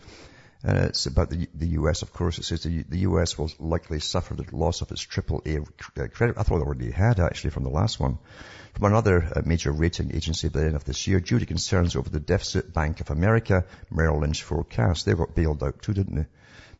And 0.66 0.78
it's 0.78 1.04
about 1.04 1.28
the, 1.28 1.46
the 1.54 1.66
US, 1.80 2.00
of 2.00 2.14
course. 2.14 2.38
It 2.38 2.44
says 2.44 2.62
the, 2.62 2.84
the 2.88 3.00
US 3.00 3.36
will 3.36 3.50
likely 3.58 4.00
suffer 4.00 4.34
the 4.34 4.46
loss 4.56 4.80
of 4.80 4.90
its 4.90 5.02
triple 5.02 5.42
A 5.44 5.58
uh, 5.58 6.06
credit. 6.08 6.38
I 6.38 6.42
thought 6.42 6.62
it 6.62 6.66
already 6.66 6.90
had 6.90 7.20
actually 7.20 7.50
from 7.50 7.64
the 7.64 7.70
last 7.70 8.00
one. 8.00 8.18
From 8.72 8.86
another 8.86 9.22
uh, 9.22 9.42
major 9.44 9.70
rating 9.70 10.16
agency 10.16 10.48
by 10.48 10.60
the 10.60 10.66
end 10.66 10.76
of 10.76 10.84
this 10.84 11.06
year 11.06 11.20
due 11.20 11.38
to 11.38 11.44
concerns 11.44 11.96
over 11.96 12.08
the 12.08 12.18
deficit 12.18 12.72
Bank 12.72 13.02
of 13.02 13.10
America, 13.10 13.66
Merrill 13.90 14.20
Lynch 14.20 14.42
forecast. 14.42 15.04
They 15.04 15.12
got 15.12 15.34
bailed 15.34 15.62
out 15.62 15.82
too, 15.82 15.92
didn't 15.92 16.16
they? 16.16 16.26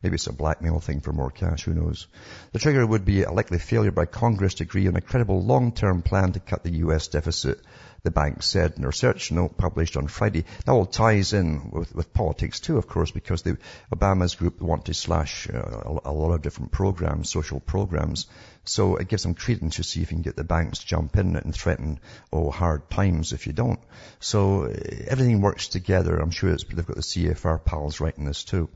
Maybe 0.01 0.15
it's 0.15 0.27
a 0.27 0.33
blackmail 0.33 0.79
thing 0.79 1.01
for 1.01 1.13
more 1.13 1.31
cash, 1.31 1.63
who 1.63 1.73
knows. 1.73 2.07
The 2.53 2.59
trigger 2.59 2.85
would 2.85 3.05
be 3.05 3.23
a 3.23 3.31
likely 3.31 3.59
failure 3.59 3.91
by 3.91 4.05
Congress 4.05 4.55
to 4.55 4.63
agree 4.63 4.87
on 4.87 4.95
a 4.95 5.01
credible 5.01 5.43
long-term 5.43 6.01
plan 6.01 6.33
to 6.33 6.39
cut 6.39 6.63
the 6.63 6.77
US 6.77 7.07
deficit 7.07 7.59
the 8.05 8.11
bank 8.11 8.43
said 8.43 8.75
in 8.77 8.83
a 8.83 8.87
research 8.87 9.31
note 9.31 9.57
published 9.57 9.97
on 9.97 10.07
Friday. 10.07 10.45
That 10.65 10.71
all 10.71 10.85
ties 10.85 11.33
in 11.33 11.71
with, 11.71 11.93
with 11.93 12.13
politics 12.13 12.59
too, 12.61 12.77
of 12.77 12.87
course, 12.87 13.11
because 13.11 13.41
the 13.41 13.57
Obama's 13.93 14.35
group 14.35 14.61
want 14.61 14.85
to 14.85 14.93
slash 14.93 15.49
uh, 15.53 15.57
a, 15.57 15.99
a 16.05 16.13
lot 16.13 16.31
of 16.33 16.41
different 16.41 16.71
programs, 16.71 17.29
social 17.29 17.59
programs. 17.59 18.27
So 18.65 18.95
it 18.95 19.07
gives 19.07 19.23
them 19.23 19.35
credence 19.35 19.75
to 19.75 19.83
see 19.83 20.01
if 20.01 20.11
you 20.11 20.17
can 20.17 20.23
get 20.23 20.35
the 20.35 20.43
banks 20.43 20.79
to 20.79 20.87
jump 20.87 21.17
in 21.17 21.35
and 21.35 21.53
threaten, 21.53 21.99
oh, 22.33 22.49
hard 22.51 22.89
times 22.89 23.31
if 23.31 23.47
you 23.47 23.53
don't. 23.53 23.79
So 24.19 24.65
uh, 24.65 24.73
everything 25.07 25.41
works 25.41 25.67
together. 25.67 26.17
I'm 26.17 26.31
sure 26.31 26.51
it's, 26.51 26.63
they've 26.63 26.85
got 26.85 26.95
the 26.95 27.01
CFR 27.01 27.63
pals 27.63 27.99
writing 27.99 28.25
this 28.25 28.43
too. 28.43 28.69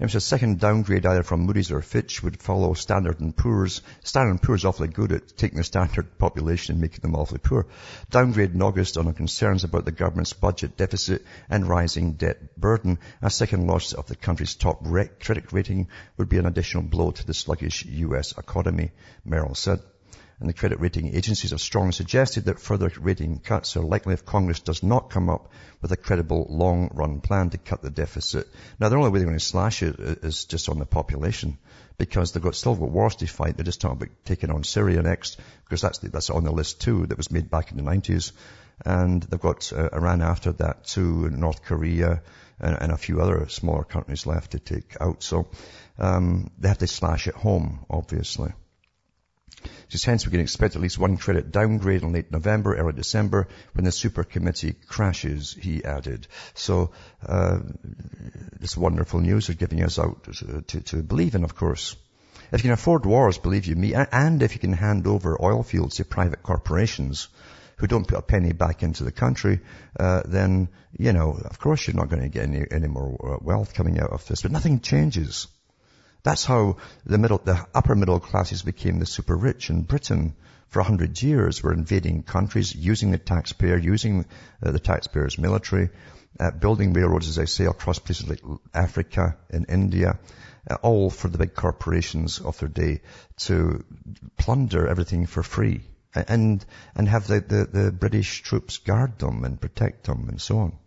It 0.00 0.14
a 0.14 0.20
second 0.20 0.60
downgrade 0.60 1.06
either 1.06 1.24
from 1.24 1.40
Moody's 1.40 1.72
or 1.72 1.82
Fitch 1.82 2.22
would 2.22 2.40
follow 2.40 2.72
Standard 2.74 3.18
and 3.18 3.36
Poor's. 3.36 3.82
Standard 4.04 4.30
and 4.30 4.42
Poor's 4.42 4.64
awfully 4.64 4.86
good 4.86 5.10
at 5.10 5.36
taking 5.36 5.58
the 5.58 5.64
standard 5.64 6.18
population 6.18 6.74
and 6.74 6.80
making 6.80 7.00
them 7.00 7.16
awfully 7.16 7.40
poor. 7.42 7.66
Downgrade 8.10 8.54
in 8.54 8.62
August 8.62 8.96
on 8.96 9.12
concerns 9.12 9.64
about 9.64 9.84
the 9.84 9.90
government's 9.90 10.32
budget 10.32 10.76
deficit 10.76 11.24
and 11.50 11.68
rising 11.68 12.12
debt 12.12 12.56
burden. 12.56 13.00
A 13.22 13.30
second 13.30 13.66
loss 13.66 13.92
of 13.92 14.06
the 14.06 14.14
country's 14.14 14.54
top 14.54 14.84
credit 14.84 15.52
rating 15.52 15.88
would 16.16 16.28
be 16.28 16.38
an 16.38 16.46
additional 16.46 16.84
blow 16.84 17.10
to 17.10 17.26
the 17.26 17.34
sluggish 17.34 17.84
U.S. 17.84 18.38
economy, 18.38 18.92
Merrill 19.28 19.54
said 19.54 19.80
and 20.40 20.48
the 20.48 20.54
credit 20.54 20.78
rating 20.78 21.14
agencies 21.16 21.50
have 21.50 21.60
strongly 21.60 21.92
suggested 21.92 22.44
that 22.44 22.60
further 22.60 22.92
rating 23.00 23.40
cuts 23.40 23.76
are 23.76 23.82
likely 23.82 24.14
if 24.14 24.24
Congress 24.24 24.60
does 24.60 24.84
not 24.84 25.10
come 25.10 25.28
up 25.28 25.50
with 25.82 25.90
a 25.90 25.96
credible 25.96 26.46
long-run 26.48 27.20
plan 27.20 27.50
to 27.50 27.58
cut 27.58 27.82
the 27.82 27.90
deficit. 27.90 28.46
Now, 28.78 28.88
the 28.88 28.96
only 28.96 29.10
way 29.10 29.18
they're 29.18 29.26
going 29.26 29.38
to 29.38 29.44
slash 29.44 29.82
it 29.82 29.98
is 29.98 30.44
just 30.44 30.68
on 30.68 30.78
the 30.78 30.86
population 30.86 31.58
because 31.96 32.30
they've 32.30 32.42
got 32.42 32.54
still 32.54 32.76
got 32.76 32.90
wars 32.90 33.16
to 33.16 33.26
fight. 33.26 33.56
They're 33.56 33.64
just 33.64 33.80
talking 33.80 33.96
about 33.96 34.14
taking 34.24 34.50
on 34.50 34.62
Syria 34.62 35.02
next 35.02 35.40
because 35.64 35.80
that's, 35.80 35.98
the, 35.98 36.10
that's 36.10 36.30
on 36.30 36.44
the 36.44 36.52
list 36.52 36.80
too 36.80 37.06
that 37.06 37.18
was 37.18 37.32
made 37.32 37.50
back 37.50 37.72
in 37.72 37.76
the 37.76 37.82
90s. 37.82 38.30
And 38.86 39.20
they've 39.24 39.40
got 39.40 39.72
uh, 39.72 39.88
Iran 39.92 40.22
after 40.22 40.52
that 40.52 40.84
too, 40.84 41.30
North 41.30 41.64
Korea, 41.64 42.22
and, 42.60 42.76
and, 42.80 42.92
a 42.92 42.96
few 42.96 43.20
other 43.20 43.48
smaller 43.48 43.82
countries 43.82 44.24
left 44.24 44.52
to 44.52 44.60
take 44.60 44.96
out. 45.00 45.24
So 45.24 45.48
um, 45.98 46.52
they 46.58 46.68
have 46.68 46.78
to 46.78 46.86
slash 46.86 47.26
it 47.26 47.34
home, 47.34 47.84
obviously. 47.90 48.52
Just 49.88 50.04
hence 50.04 50.26
we 50.26 50.32
can 50.32 50.40
expect 50.40 50.76
at 50.76 50.82
least 50.82 50.98
one 50.98 51.16
credit 51.16 51.50
downgrade 51.50 52.02
in 52.02 52.12
late 52.12 52.30
November, 52.30 52.76
early 52.76 52.92
December, 52.92 53.48
when 53.72 53.84
the 53.84 53.92
super 53.92 54.24
committee 54.24 54.74
crashes, 54.86 55.56
he 55.58 55.84
added. 55.84 56.26
So, 56.54 56.90
uh, 57.26 57.58
this 58.60 58.76
wonderful 58.76 59.20
news 59.20 59.46
they're 59.46 59.56
giving 59.56 59.82
us 59.82 59.98
out 59.98 60.24
to, 60.66 60.82
to, 60.82 61.02
believe 61.02 61.34
in, 61.34 61.44
of 61.44 61.54
course. 61.54 61.96
If 62.52 62.60
you 62.60 62.68
can 62.68 62.72
afford 62.72 63.04
wars, 63.04 63.38
believe 63.38 63.66
you 63.66 63.76
me, 63.76 63.94
and 63.94 64.42
if 64.42 64.54
you 64.54 64.60
can 64.60 64.72
hand 64.72 65.06
over 65.06 65.42
oil 65.42 65.62
fields 65.62 65.96
to 65.96 66.04
private 66.04 66.42
corporations 66.42 67.28
who 67.76 67.86
don't 67.86 68.06
put 68.06 68.18
a 68.18 68.22
penny 68.22 68.52
back 68.52 68.82
into 68.82 69.04
the 69.04 69.12
country, 69.12 69.60
uh, 69.98 70.22
then, 70.24 70.68
you 70.98 71.12
know, 71.12 71.32
of 71.32 71.58
course 71.58 71.86
you're 71.86 71.96
not 71.96 72.08
going 72.08 72.22
to 72.22 72.28
get 72.28 72.44
any, 72.44 72.64
any 72.70 72.88
more 72.88 73.34
uh, 73.34 73.38
wealth 73.40 73.74
coming 73.74 74.00
out 74.00 74.10
of 74.10 74.26
this. 74.26 74.42
But 74.42 74.52
nothing 74.52 74.80
changes. 74.80 75.46
That's 76.22 76.44
how 76.44 76.76
the 77.06 77.18
middle, 77.18 77.38
the 77.38 77.66
upper 77.74 77.94
middle 77.94 78.20
classes 78.20 78.62
became 78.62 78.98
the 78.98 79.06
super 79.06 79.36
rich 79.36 79.70
in 79.70 79.82
Britain 79.82 80.34
for 80.68 80.80
a 80.80 80.84
hundred 80.84 81.20
years. 81.22 81.62
We're 81.62 81.72
invading 81.72 82.24
countries, 82.24 82.74
using 82.74 83.10
the 83.10 83.18
taxpayer, 83.18 83.76
using 83.76 84.26
uh, 84.62 84.70
the 84.70 84.80
taxpayer's 84.80 85.38
military, 85.38 85.90
uh, 86.40 86.50
building 86.50 86.92
railroads, 86.92 87.28
as 87.28 87.38
I 87.38 87.44
say, 87.46 87.66
across 87.66 87.98
places 87.98 88.28
like 88.28 88.42
Africa 88.74 89.36
and 89.50 89.66
India, 89.68 90.18
uh, 90.68 90.74
all 90.82 91.10
for 91.10 91.28
the 91.28 91.38
big 91.38 91.54
corporations 91.54 92.40
of 92.40 92.58
their 92.58 92.68
day 92.68 93.00
to 93.38 93.84
plunder 94.36 94.86
everything 94.86 95.26
for 95.26 95.42
free 95.42 95.82
and, 96.14 96.64
and 96.94 97.08
have 97.08 97.26
the, 97.26 97.40
the, 97.40 97.64
the 97.80 97.92
British 97.92 98.42
troops 98.42 98.78
guard 98.78 99.18
them 99.18 99.44
and 99.44 99.60
protect 99.60 100.04
them 100.04 100.28
and 100.28 100.40
so 100.40 100.58
on. 100.58 100.78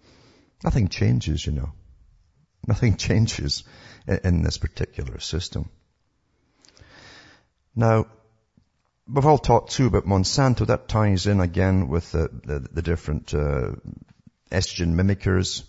Nothing 0.64 0.90
changes, 0.90 1.46
you 1.46 1.54
know. 1.54 1.72
Nothing 2.68 2.98
changes 3.08 3.64
in 4.08 4.42
this 4.42 4.58
particular 4.58 5.20
system. 5.20 5.70
Now, 7.76 8.08
we've 9.08 9.26
all 9.26 9.38
talked 9.38 9.72
too 9.72 9.88
about 9.88 10.06
Monsanto. 10.06 10.68
That 10.68 10.88
ties 10.88 11.28
in 11.28 11.40
again 11.40 11.88
with 11.88 12.12
the, 12.12 12.30
the, 12.44 12.60
the 12.72 12.82
different 12.82 13.34
uh, 13.34 13.74
estrogen 14.52 14.94
mimickers. 14.94 15.64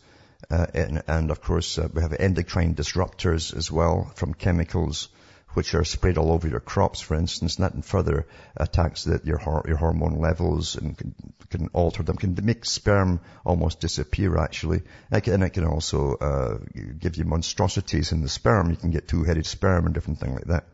Uh, 0.50 0.66
and, 0.74 1.02
and, 1.06 1.30
of 1.30 1.40
course, 1.40 1.78
uh, 1.78 1.88
we 1.92 2.02
have 2.02 2.12
endocrine 2.12 2.74
disruptors 2.74 3.56
as 3.56 3.70
well 3.70 4.10
from 4.16 4.34
chemicals 4.34 5.08
which 5.54 5.74
are 5.74 5.84
sprayed 5.84 6.18
all 6.18 6.32
over 6.32 6.48
your 6.48 6.60
crops, 6.60 7.00
for 7.00 7.14
instance, 7.14 7.56
and 7.56 7.64
that 7.64 7.84
further 7.84 8.26
attacks 8.56 9.04
that 9.04 9.26
your, 9.26 9.40
your 9.66 9.76
hormone 9.76 10.20
levels 10.20 10.76
and 10.76 10.96
can, 10.96 11.14
can, 11.50 11.68
alter 11.72 12.02
them, 12.02 12.16
can 12.16 12.36
make 12.42 12.64
sperm 12.64 13.20
almost 13.44 13.80
disappear 13.80 14.38
actually, 14.38 14.82
and 15.10 15.44
it 15.44 15.50
can 15.50 15.64
also 15.64 16.14
uh, 16.14 16.58
give 16.98 17.16
you 17.16 17.24
monstrosities 17.24 18.12
in 18.12 18.22
the 18.22 18.28
sperm. 18.28 18.70
You 18.70 18.76
can 18.76 18.90
get 18.90 19.08
two-headed 19.08 19.46
sperm 19.46 19.86
and 19.86 19.94
different 19.94 20.20
things 20.20 20.34
like 20.34 20.46
that. 20.46 20.64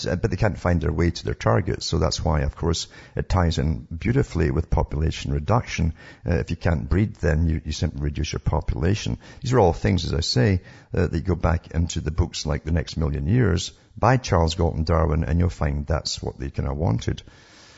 So, 0.00 0.16
but 0.16 0.30
they 0.30 0.36
can't 0.38 0.58
find 0.58 0.80
their 0.80 0.92
way 0.92 1.10
to 1.10 1.24
their 1.24 1.34
targets, 1.34 1.84
so 1.84 1.98
that's 1.98 2.24
why, 2.24 2.40
of 2.40 2.56
course, 2.56 2.88
it 3.16 3.28
ties 3.28 3.58
in 3.58 3.86
beautifully 3.94 4.50
with 4.50 4.70
population 4.70 5.30
reduction. 5.32 5.92
Uh, 6.26 6.36
if 6.36 6.50
you 6.50 6.56
can't 6.56 6.88
breed, 6.88 7.16
then 7.16 7.46
you, 7.46 7.60
you, 7.64 7.72
simply 7.72 8.00
reduce 8.00 8.32
your 8.32 8.40
population. 8.40 9.18
These 9.42 9.52
are 9.52 9.60
all 9.60 9.74
things, 9.74 10.06
as 10.06 10.14
I 10.14 10.20
say, 10.20 10.62
uh, 10.94 11.06
that 11.06 11.26
go 11.26 11.34
back 11.34 11.72
into 11.72 12.00
the 12.00 12.10
books 12.10 12.46
like 12.46 12.64
The 12.64 12.72
Next 12.72 12.96
Million 12.96 13.26
Years, 13.26 13.72
by 14.00 14.16
Charles 14.16 14.54
Galton 14.54 14.84
Darwin, 14.84 15.24
and 15.24 15.38
you'll 15.38 15.50
find 15.50 15.86
that's 15.86 16.22
what 16.22 16.38
they 16.38 16.50
kind 16.50 16.68
of 16.68 16.76
wanted. 16.76 17.22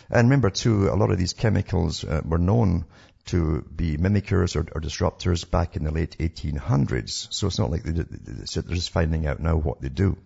And 0.09 0.29
remember 0.29 0.51
too, 0.51 0.89
a 0.89 0.97
lot 0.97 1.11
of 1.11 1.19
these 1.19 1.33
chemicals 1.33 2.05
uh, 2.05 2.23
were 2.25 2.39
known 2.39 2.85
to 3.27 3.63
be 3.63 3.97
mimickers 3.97 4.57
or, 4.57 4.67
or, 4.75 4.81
disruptors 4.81 5.49
back 5.49 5.77
in 5.77 5.85
the 5.85 5.93
late 5.93 6.17
1800s. 6.19 7.33
So 7.33 7.47
it's 7.47 7.59
not 7.59 7.71
like 7.71 7.85
they, 7.85 7.93
they're 7.93 8.75
just 8.75 8.91
finding 8.91 9.27
out 9.27 9.41
now 9.41 9.57
what 9.57 9.81
they 9.81 9.89
do. 9.89 10.17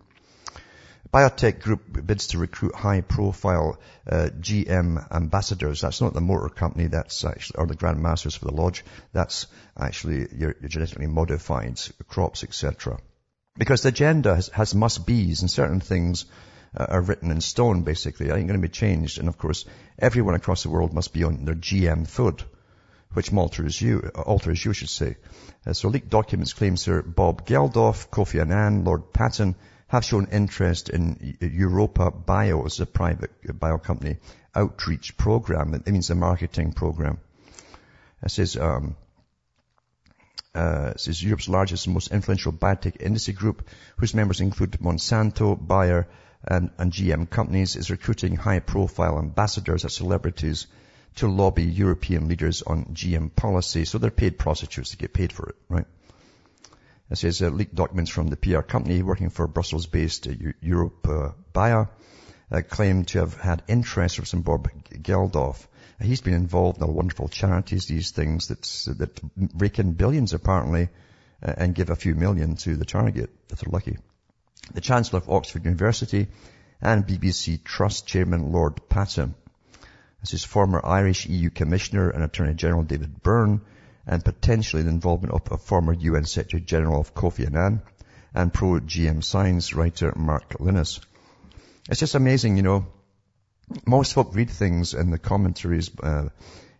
Biotech 1.12 1.60
Group 1.60 2.06
bids 2.06 2.28
to 2.28 2.38
recruit 2.38 2.74
high-profile 2.74 3.78
uh, 4.10 4.28
GM 4.40 5.12
ambassadors. 5.12 5.80
That's 5.80 6.00
not 6.00 6.14
the 6.14 6.20
motor 6.20 6.48
company. 6.48 6.88
That's 6.88 7.24
actually, 7.24 7.58
or 7.58 7.66
the 7.66 7.76
Grand 7.76 8.02
Masters 8.02 8.34
for 8.34 8.46
the 8.46 8.54
Lodge. 8.54 8.84
That's 9.12 9.46
actually 9.78 10.26
your, 10.34 10.56
your 10.60 10.68
genetically 10.68 11.06
modified 11.06 11.78
crops, 12.08 12.42
etc. 12.42 12.98
Because 13.58 13.82
the 13.82 13.88
agenda 13.88 14.34
has, 14.34 14.48
has 14.48 14.74
must-be's 14.74 15.40
and 15.40 15.50
certain 15.50 15.80
things 15.80 16.26
uh, 16.76 16.86
are 16.88 17.00
written 17.00 17.30
in 17.30 17.40
stone, 17.40 17.82
basically. 17.82 18.26
Ain't 18.26 18.48
going 18.48 18.60
to 18.60 18.68
be 18.68 18.68
changed. 18.68 19.18
And 19.18 19.28
of 19.28 19.38
course, 19.38 19.64
everyone 19.98 20.34
across 20.34 20.62
the 20.62 20.70
world 20.70 20.92
must 20.92 21.12
be 21.12 21.24
on 21.24 21.44
their 21.44 21.54
GM 21.54 22.06
food, 22.06 22.42
which 23.12 23.32
alters 23.32 23.80
you, 23.80 24.10
alters 24.14 24.64
you, 24.64 24.72
should 24.72 24.90
say. 24.90 25.16
Uh, 25.66 25.72
so 25.72 25.88
leaked 25.88 26.10
documents 26.10 26.52
claim 26.52 26.76
Sir 26.76 27.02
Bob 27.02 27.46
Geldof, 27.46 28.10
Kofi 28.10 28.40
Annan, 28.40 28.84
Lord 28.84 29.12
Patten 29.12 29.54
have 29.88 30.04
shown 30.04 30.26
interest 30.32 30.88
in 30.88 31.36
EuropaBio 31.40 32.66
as 32.66 32.80
a 32.80 32.86
private 32.86 33.30
bio 33.58 33.78
company 33.78 34.16
outreach 34.54 35.16
program. 35.16 35.74
It 35.74 35.86
means 35.86 36.10
a 36.10 36.14
marketing 36.14 36.72
program. 36.72 37.18
It 38.22 38.30
says, 38.30 38.56
um, 38.56 38.96
uh, 40.56 40.94
is 40.96 41.22
Europe's 41.22 41.48
largest 41.48 41.86
and 41.86 41.94
most 41.94 42.10
influential 42.12 42.52
biotech 42.52 43.00
industry 43.00 43.34
group, 43.34 43.68
whose 43.96 44.14
members 44.14 44.40
include 44.40 44.72
Monsanto, 44.80 45.54
Bayer, 45.56 46.08
and, 46.44 46.70
and 46.78 46.92
GM 46.92 47.28
companies, 47.28 47.76
is 47.76 47.90
recruiting 47.90 48.36
high-profile 48.36 49.18
ambassadors 49.18 49.84
as 49.84 49.94
celebrities 49.94 50.66
to 51.16 51.28
lobby 51.28 51.64
European 51.64 52.28
leaders 52.28 52.62
on 52.62 52.86
GM 52.86 53.34
policy. 53.34 53.84
So 53.84 53.98
they're 53.98 54.10
paid 54.10 54.38
prostitutes 54.38 54.90
to 54.90 54.96
get 54.96 55.12
paid 55.12 55.32
for 55.32 55.50
it, 55.50 55.56
right? 55.68 55.86
It 57.10 57.18
says 57.18 57.42
uh, 57.42 57.48
leaked 57.48 57.74
documents 57.74 58.10
from 58.10 58.28
the 58.28 58.36
PR 58.36 58.60
company 58.60 59.02
working 59.02 59.30
for 59.30 59.46
Brussels-based 59.46 60.26
uh, 60.26 60.32
Europe 60.60 61.06
uh, 61.08 61.30
Bayer 61.52 61.88
uh, 62.50 62.62
to 62.62 63.18
have 63.18 63.40
had 63.40 63.62
interest 63.68 64.26
from 64.26 64.42
Bob 64.42 64.68
Geldof 64.90 65.66
He's 66.00 66.20
been 66.20 66.34
involved 66.34 66.82
in 66.82 66.92
wonderful 66.92 67.28
charities, 67.28 67.86
these 67.86 68.10
things 68.10 68.48
that, 68.48 68.62
that 68.98 69.20
rake 69.54 69.78
in 69.78 69.92
billions 69.92 70.34
apparently 70.34 70.90
uh, 71.42 71.54
and 71.56 71.74
give 71.74 71.90
a 71.90 71.96
few 71.96 72.14
million 72.14 72.56
to 72.56 72.76
the 72.76 72.84
target 72.84 73.30
if 73.50 73.60
they're 73.60 73.72
lucky. 73.72 73.96
The 74.74 74.80
Chancellor 74.80 75.18
of 75.18 75.30
Oxford 75.30 75.64
University 75.64 76.28
and 76.82 77.06
BBC 77.06 77.64
Trust 77.64 78.06
Chairman 78.06 78.52
Lord 78.52 78.88
Patten. 78.88 79.34
This 80.20 80.34
is 80.34 80.44
former 80.44 80.84
Irish 80.84 81.26
EU 81.26 81.50
Commissioner 81.50 82.10
and 82.10 82.22
Attorney 82.22 82.54
General 82.54 82.82
David 82.82 83.22
Byrne 83.22 83.62
and 84.06 84.24
potentially 84.24 84.82
the 84.82 84.90
involvement 84.90 85.34
of 85.34 85.50
a 85.50 85.58
former 85.58 85.92
UN 85.92 86.24
Secretary 86.24 86.62
General 86.62 87.00
of 87.00 87.14
Kofi 87.14 87.46
Annan 87.46 87.82
and 88.34 88.52
pro-GM 88.52 89.24
science 89.24 89.74
writer 89.74 90.12
Mark 90.14 90.58
Lynas. 90.58 91.00
It's 91.88 92.00
just 92.00 92.14
amazing, 92.14 92.56
you 92.56 92.62
know, 92.62 92.86
most 93.86 94.14
folk 94.14 94.34
read 94.34 94.50
things 94.50 94.94
in 94.94 95.10
the 95.10 95.18
commentaries 95.18 95.90
uh, 96.02 96.28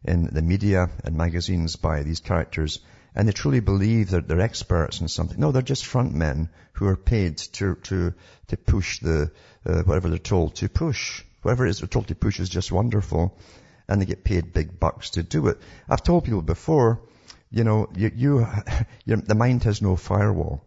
in 0.05 0.25
the 0.27 0.43
media 0.43 0.91
and 1.05 1.17
magazines 1.17 1.77
by 1.77 2.03
these 2.03 2.21
characters 2.21 2.81
and 3.17 3.27
they 3.27 3.33
truly 3.33 3.61
believe 3.61 4.11
that 4.11 4.29
they're 4.29 4.43
experts 4.43 5.01
in 5.01 5.09
something. 5.09 5.41
No, 5.41 5.51
they're 5.51 5.63
just 5.63 5.87
front 5.87 6.15
men 6.15 6.51
who 6.75 6.87
are 6.87 6.97
paid 6.97 7.39
to, 7.39 7.75
to, 7.85 8.13
to 8.49 8.57
push 8.59 9.01
the, 9.01 9.31
uh, 9.65 9.83
whatever 9.85 10.11
they're 10.11 10.19
told 10.19 10.55
to 10.57 10.69
push. 10.69 11.25
Whatever 11.41 11.67
it 11.67 11.71
is 11.71 11.79
they're 11.79 11.89
told 11.89 12.09
to 12.09 12.15
push 12.15 12.39
is 12.41 12.51
just 12.51 12.71
wonderful. 12.71 13.39
and 13.89 14.03
they 14.03 14.05
get 14.05 14.23
paid 14.23 14.53
big 14.53 14.79
bucks 14.79 15.11
to 15.11 15.23
do 15.23 15.47
it. 15.49 15.59
I've 15.89 16.03
told 16.03 16.25
people 16.25 16.43
before, 16.43 17.01
you 17.51 17.65
know, 17.65 17.89
you, 17.97 18.11
you, 18.15 18.47
the 19.07 19.35
mind 19.35 19.65
has 19.65 19.81
no 19.81 19.97
firewall 19.97 20.63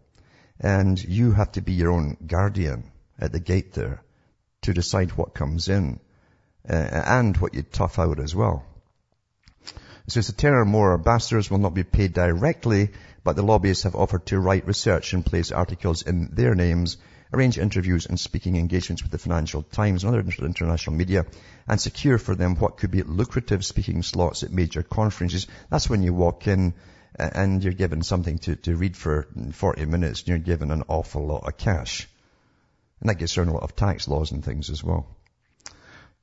and 0.58 1.02
you 1.02 1.30
have 1.32 1.52
to 1.52 1.60
be 1.60 1.74
your 1.74 1.92
own 1.92 2.16
guardian 2.26 2.90
at 3.18 3.30
the 3.30 3.40
gate 3.40 3.74
there 3.74 4.02
to 4.62 4.74
decide 4.74 5.10
what 5.10 5.34
comes 5.34 5.68
in 5.68 6.00
uh, 6.68 6.74
and 6.74 7.36
what 7.36 7.54
you 7.54 7.62
tough 7.62 7.98
out 7.98 8.18
as 8.18 8.34
well. 8.34 8.64
It 10.06 10.12
says 10.14 10.26
the 10.26 10.32
10 10.32 10.54
or 10.54 10.64
more 10.64 10.94
ambassadors 10.94 11.50
will 11.50 11.58
not 11.58 11.74
be 11.74 11.84
paid 11.84 12.12
directly, 12.12 12.90
but 13.22 13.36
the 13.36 13.42
lobbyists 13.42 13.84
have 13.84 13.94
offered 13.94 14.26
to 14.26 14.40
write 14.40 14.66
research 14.66 15.12
and 15.12 15.24
place 15.24 15.52
articles 15.52 16.02
in 16.02 16.30
their 16.32 16.54
names, 16.54 16.96
arrange 17.32 17.58
interviews 17.58 18.06
and 18.06 18.18
speaking 18.18 18.56
engagements 18.56 19.02
with 19.02 19.12
the 19.12 19.18
Financial 19.18 19.62
Times 19.62 20.02
and 20.02 20.14
other 20.14 20.44
international 20.44 20.96
media, 20.96 21.26
and 21.68 21.80
secure 21.80 22.18
for 22.18 22.34
them 22.34 22.56
what 22.56 22.76
could 22.76 22.90
be 22.90 23.02
lucrative 23.02 23.64
speaking 23.64 24.02
slots 24.02 24.42
at 24.42 24.52
major 24.52 24.82
conferences. 24.82 25.46
That's 25.68 25.88
when 25.88 26.02
you 26.02 26.12
walk 26.12 26.48
in 26.48 26.74
and 27.14 27.62
you're 27.62 27.72
given 27.72 28.02
something 28.02 28.38
to, 28.38 28.56
to 28.56 28.76
read 28.76 28.96
for 28.96 29.28
40 29.52 29.84
minutes 29.86 30.20
and 30.20 30.28
you're 30.28 30.38
given 30.38 30.70
an 30.70 30.84
awful 30.88 31.26
lot 31.26 31.46
of 31.46 31.56
cash. 31.56 32.08
And 33.00 33.10
that 33.10 33.18
gets 33.18 33.36
around 33.36 33.48
a 33.48 33.54
lot 33.54 33.62
of 33.62 33.76
tax 33.76 34.08
laws 34.08 34.32
and 34.32 34.44
things 34.44 34.70
as 34.70 34.82
well. 34.82 35.06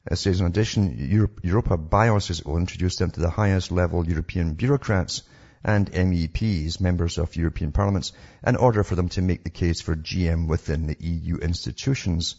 It 0.09 0.17
says, 0.17 0.39
in 0.39 0.45
addition, 0.45 0.97
EuropaBio's 1.43 2.43
will 2.45 2.57
introduce 2.57 2.95
them 2.95 3.11
to 3.11 3.19
the 3.19 3.29
highest 3.29 3.71
level 3.71 4.07
European 4.07 4.53
bureaucrats 4.53 5.23
and 5.63 5.91
MEPs, 5.91 6.79
members 6.79 7.17
of 7.17 7.35
European 7.35 7.73
parliaments, 7.73 8.13
in 8.45 8.55
order 8.55 8.83
for 8.85 8.95
them 8.95 9.09
to 9.09 9.21
make 9.21 9.43
the 9.43 9.49
case 9.49 9.81
for 9.81 9.95
GM 9.95 10.47
within 10.47 10.87
the 10.87 10.97
EU 10.99 11.37
institutions. 11.37 12.35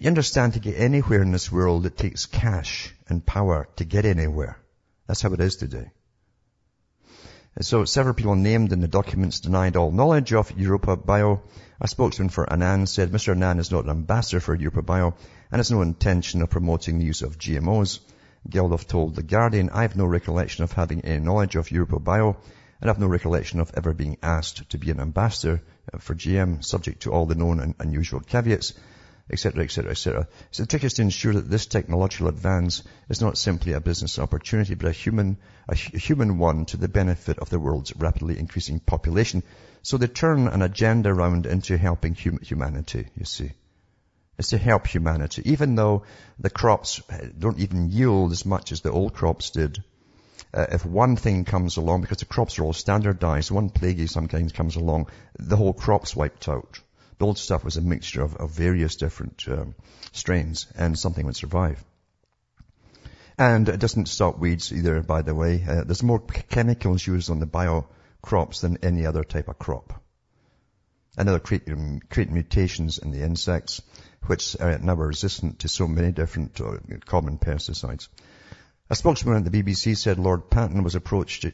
You 0.00 0.08
understand, 0.08 0.54
to 0.54 0.58
get 0.58 0.76
anywhere 0.76 1.22
in 1.22 1.30
this 1.30 1.52
world, 1.52 1.86
it 1.86 1.96
takes 1.96 2.26
cash 2.26 2.92
and 3.08 3.24
power 3.24 3.68
to 3.76 3.84
get 3.84 4.04
anywhere. 4.04 4.58
That's 5.06 5.22
how 5.22 5.32
it 5.32 5.40
is 5.40 5.56
today. 5.56 5.92
So 7.60 7.84
several 7.84 8.14
people 8.14 8.34
named 8.34 8.72
in 8.72 8.80
the 8.80 8.88
documents 8.88 9.38
denied 9.38 9.76
all 9.76 9.92
knowledge 9.92 10.32
of 10.32 10.48
EuropaBio. 10.56 11.40
A 11.80 11.86
spokesman 11.86 12.28
for 12.28 12.52
Annan 12.52 12.88
said 12.88 13.12
Mr. 13.12 13.30
Annan 13.30 13.60
is 13.60 13.70
not 13.70 13.84
an 13.84 13.90
ambassador 13.90 14.40
for 14.40 14.58
EuropaBio 14.58 15.14
and 15.52 15.58
has 15.60 15.70
no 15.70 15.80
intention 15.80 16.42
of 16.42 16.50
promoting 16.50 16.98
the 16.98 17.04
use 17.04 17.22
of 17.22 17.38
GMOs. 17.38 18.00
Geldof 18.48 18.88
told 18.88 19.14
The 19.14 19.22
Guardian, 19.22 19.70
I 19.70 19.82
have 19.82 19.94
no 19.94 20.04
recollection 20.04 20.64
of 20.64 20.72
having 20.72 21.02
any 21.02 21.24
knowledge 21.24 21.54
of 21.54 21.68
EuropaBio 21.68 22.36
and 22.80 22.88
have 22.88 22.98
no 22.98 23.06
recollection 23.06 23.60
of 23.60 23.70
ever 23.76 23.94
being 23.94 24.18
asked 24.20 24.68
to 24.70 24.78
be 24.78 24.90
an 24.90 24.98
ambassador 24.98 25.62
uh, 25.92 25.98
for 25.98 26.16
GM, 26.16 26.64
subject 26.64 27.02
to 27.02 27.12
all 27.12 27.26
the 27.26 27.36
known 27.36 27.60
and 27.60 27.76
unusual 27.78 28.18
caveats 28.18 28.74
etc., 29.30 29.64
etc., 29.64 29.90
etc. 29.90 30.28
So 30.50 30.62
the 30.62 30.66
trick 30.66 30.84
is 30.84 30.94
to 30.94 31.02
ensure 31.02 31.32
that 31.32 31.50
this 31.50 31.66
technological 31.66 32.28
advance 32.28 32.82
is 33.08 33.20
not 33.20 33.38
simply 33.38 33.72
a 33.72 33.80
business 33.80 34.18
opportunity, 34.18 34.74
but 34.74 34.88
a 34.88 34.92
human, 34.92 35.38
a, 35.68 35.74
human 35.74 36.38
one 36.38 36.66
to 36.66 36.76
the 36.76 36.88
benefit 36.88 37.38
of 37.38 37.48
the 37.48 37.58
world's 37.58 37.96
rapidly 37.96 38.38
increasing 38.38 38.80
population. 38.80 39.42
So 39.82 39.96
they 39.96 40.08
turn 40.08 40.48
an 40.48 40.62
agenda 40.62 41.08
around 41.08 41.46
into 41.46 41.78
helping 41.78 42.14
hum- 42.14 42.40
humanity, 42.42 43.06
you 43.16 43.24
see. 43.24 43.52
It's 44.36 44.48
to 44.48 44.58
help 44.58 44.86
humanity, 44.86 45.42
even 45.50 45.74
though 45.74 46.02
the 46.38 46.50
crops 46.50 47.00
don't 47.38 47.60
even 47.60 47.90
yield 47.90 48.32
as 48.32 48.44
much 48.44 48.72
as 48.72 48.80
the 48.80 48.90
old 48.90 49.14
crops 49.14 49.50
did. 49.50 49.82
Uh, 50.52 50.66
if 50.70 50.84
one 50.84 51.16
thing 51.16 51.44
comes 51.44 51.76
along, 51.76 52.02
because 52.02 52.18
the 52.18 52.24
crops 52.24 52.58
are 52.58 52.64
all 52.64 52.72
standardized, 52.72 53.50
one 53.50 53.70
plague 53.70 54.06
sometimes 54.08 54.52
comes 54.52 54.76
along, 54.76 55.08
the 55.38 55.56
whole 55.56 55.72
crop's 55.72 56.14
wiped 56.14 56.48
out. 56.48 56.80
The 57.18 57.26
old 57.26 57.38
stuff 57.38 57.64
was 57.64 57.76
a 57.76 57.82
mixture 57.82 58.22
of, 58.22 58.36
of 58.36 58.50
various 58.50 58.96
different 58.96 59.44
um, 59.48 59.74
strains, 60.12 60.66
and 60.76 60.98
something 60.98 61.24
would 61.26 61.36
survive. 61.36 61.82
And 63.36 63.68
it 63.68 63.80
doesn't 63.80 64.06
stop 64.06 64.38
weeds 64.38 64.72
either, 64.72 65.02
by 65.02 65.22
the 65.22 65.34
way. 65.34 65.64
Uh, 65.66 65.84
there's 65.84 66.02
more 66.02 66.20
chemicals 66.20 67.06
used 67.06 67.30
on 67.30 67.40
the 67.40 67.46
bio 67.46 67.86
crops 68.22 68.60
than 68.60 68.78
any 68.82 69.06
other 69.06 69.24
type 69.24 69.48
of 69.48 69.58
crop. 69.58 70.00
And 71.16 71.28
they'll 71.28 71.40
create, 71.40 71.68
um, 71.68 72.00
create 72.10 72.30
mutations 72.30 72.98
in 72.98 73.10
the 73.10 73.22
insects, 73.22 73.82
which 74.26 74.56
are 74.60 74.78
now 74.78 74.94
resistant 74.94 75.60
to 75.60 75.68
so 75.68 75.86
many 75.86 76.12
different 76.12 76.60
uh, 76.60 76.78
common 77.04 77.38
pesticides. 77.38 78.08
A 78.90 78.94
spokesman 78.94 79.36
at 79.36 79.50
the 79.50 79.62
BBC 79.62 79.96
said 79.96 80.18
Lord 80.18 80.50
Patten 80.50 80.82
was 80.82 80.94
approached 80.94 81.44
uh, 81.44 81.52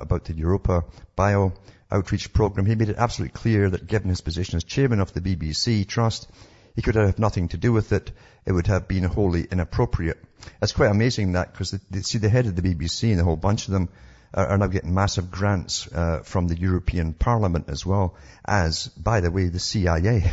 about 0.00 0.24
the 0.24 0.34
Europa 0.34 0.84
bio 1.14 1.52
outreach 1.92 2.32
program, 2.32 2.66
he 2.66 2.74
made 2.74 2.88
it 2.88 2.96
absolutely 2.98 3.34
clear 3.34 3.70
that 3.70 3.86
given 3.86 4.08
his 4.08 4.20
position 4.20 4.56
as 4.56 4.64
chairman 4.64 5.00
of 5.00 5.12
the 5.12 5.20
BBC 5.20 5.86
Trust, 5.86 6.28
he 6.74 6.82
could 6.82 6.94
have 6.94 7.18
nothing 7.18 7.48
to 7.48 7.56
do 7.56 7.72
with 7.72 7.92
it. 7.92 8.10
It 8.46 8.52
would 8.52 8.66
have 8.66 8.88
been 8.88 9.04
wholly 9.04 9.46
inappropriate. 9.50 10.18
It's 10.60 10.72
quite 10.72 10.90
amazing 10.90 11.32
that 11.32 11.52
because 11.52 11.78
see 12.02 12.18
the 12.18 12.28
head 12.28 12.46
of 12.46 12.56
the 12.56 12.62
BBC 12.62 13.12
and 13.12 13.20
a 13.20 13.24
whole 13.24 13.36
bunch 13.36 13.68
of 13.68 13.72
them 13.72 13.88
are, 14.34 14.46
are 14.46 14.58
now 14.58 14.66
getting 14.66 14.94
massive 14.94 15.30
grants 15.30 15.86
uh, 15.92 16.20
from 16.24 16.48
the 16.48 16.58
European 16.58 17.12
Parliament 17.12 17.66
as 17.68 17.84
well 17.84 18.16
as, 18.44 18.88
by 18.88 19.20
the 19.20 19.30
way, 19.30 19.48
the 19.48 19.58
CIA 19.58 20.30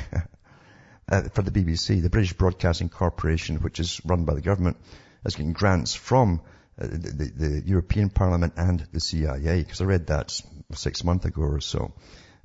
uh, 1.10 1.24
for 1.30 1.42
the 1.42 1.52
BBC, 1.52 2.02
the 2.02 2.10
British 2.10 2.34
Broadcasting 2.34 2.90
Corporation, 2.90 3.58
which 3.58 3.80
is 3.80 4.02
run 4.06 4.26
by 4.26 4.34
the 4.34 4.42
government, 4.42 4.78
is 5.26 5.36
getting 5.36 5.54
grants 5.54 5.94
from 5.94 6.42
uh, 6.80 6.88
the, 6.88 6.98
the, 6.98 7.26
the, 7.26 7.64
European 7.66 8.10
Parliament 8.10 8.54
and 8.56 8.88
the 8.94 9.00
CIA, 9.00 9.64
because 9.64 9.82
I 9.82 9.86
read 9.86 10.08
that 10.08 10.40
six 10.74 11.04
months 11.04 11.26
ago 11.26 11.42
or 11.42 11.62
so, 11.62 11.94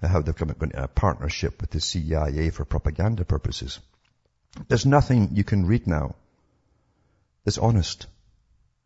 uh, 0.03 0.09
how 0.09 0.21
they've 0.21 0.35
come 0.35 0.51
into 0.51 0.83
a 0.83 0.89
partnership 0.89 1.61
with 1.61 1.71
the 1.71 1.81
CIA 1.81 2.51
for 2.51 2.65
propaganda 2.65 3.25
purposes. 3.25 3.81
There's 4.69 4.87
nothing 4.87 5.31
you 5.33 5.45
can 5.45 5.67
read 5.67 5.87
now 5.87 6.15
that's 7.45 7.59
honest. 7.59 8.07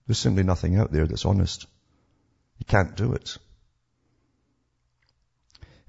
There's 0.06 0.18
simply 0.18 0.42
nothing 0.42 0.76
out 0.76 0.90
there 0.90 1.06
that's 1.06 1.26
honest. 1.26 1.66
You 2.58 2.66
can't 2.66 2.96
do 2.96 3.12
it. 3.12 3.38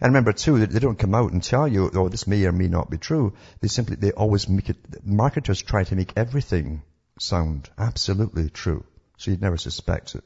And 0.01 0.13
remember 0.13 0.33
too, 0.33 0.59
that 0.59 0.69
they 0.69 0.79
don't 0.79 0.99
come 0.99 1.15
out 1.15 1.31
and 1.31 1.43
tell 1.43 1.67
you, 1.67 1.89
oh, 1.93 2.07
this 2.07 2.27
may 2.27 2.45
or 2.45 2.51
may 2.51 2.67
not 2.67 2.89
be 2.89 2.97
true. 2.97 3.33
They 3.59 3.67
simply, 3.67 3.95
they 3.95 4.11
always 4.11 4.47
make 4.47 4.69
it, 4.69 5.05
marketers 5.05 5.61
try 5.61 5.83
to 5.83 5.95
make 5.95 6.13
everything 6.15 6.83
sound 7.19 7.69
absolutely 7.77 8.49
true 8.49 8.85
so 9.17 9.31
you'd 9.31 9.41
never 9.41 9.57
suspect 9.57 10.15
it. 10.15 10.23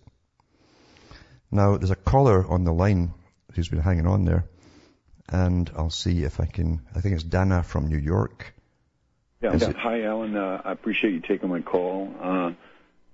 Now, 1.54 1.78
there's 1.78 1.92
a 1.92 1.96
caller 1.96 2.44
on 2.48 2.64
the 2.64 2.74
line 2.74 3.14
who's 3.54 3.70
been 3.70 3.80
hanging 3.80 4.08
on 4.08 4.26
there, 4.26 4.46
and 5.30 5.70
I'll 5.78 5.92
see 5.92 6.24
if 6.24 6.40
I 6.40 6.48
can. 6.48 6.82
I 6.96 7.00
think 7.00 7.14
it's 7.14 7.24
Dana 7.24 7.62
from 7.62 7.90
New 7.90 8.00
York. 8.00 8.56
Yeah. 9.40 9.56
yeah. 9.58 9.72
Hi, 9.74 10.02
Alan. 10.02 10.36
Uh, 10.36 10.64
I 10.66 10.72
appreciate 10.72 11.14
you 11.14 11.20
taking 11.20 11.50
my 11.50 11.62
call. 11.62 12.12
Uh, 12.20 12.52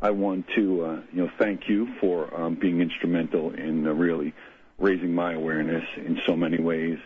I 0.01 0.11
want 0.11 0.47
to, 0.55 0.85
uh, 0.85 1.01
you 1.11 1.23
know, 1.23 1.29
thank 1.37 1.67
you 1.67 1.93
for 1.99 2.33
um, 2.33 2.55
being 2.55 2.79
instrumental 2.79 3.53
in 3.53 3.85
uh, 3.85 3.91
really 3.91 4.33
raising 4.77 5.13
my 5.13 5.33
awareness 5.33 5.83
in 5.97 6.21
so 6.25 6.37
many 6.37 6.61
ways. 6.61 6.97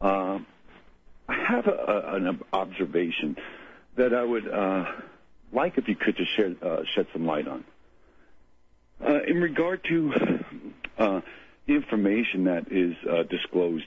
Uh, 0.00 0.40
I 1.28 1.34
have 1.34 1.68
a, 1.68 1.70
a, 1.70 2.14
an 2.16 2.40
observation 2.52 3.36
that 3.94 4.12
I 4.12 4.24
would 4.24 4.48
uh, 4.48 4.86
like 5.52 5.78
if 5.78 5.86
you 5.86 5.94
could 5.94 6.16
just 6.16 6.34
share, 6.34 6.52
shed 6.96 7.06
some 7.12 7.26
light 7.26 7.46
on. 7.46 7.62
Uh, 9.00 9.20
in 9.26 9.40
regard 9.40 9.84
to 9.84 10.12
uh, 10.98 11.20
information 11.66 12.44
that 12.44 12.70
is 12.70 12.94
uh, 13.08 13.22
disclosed 13.24 13.86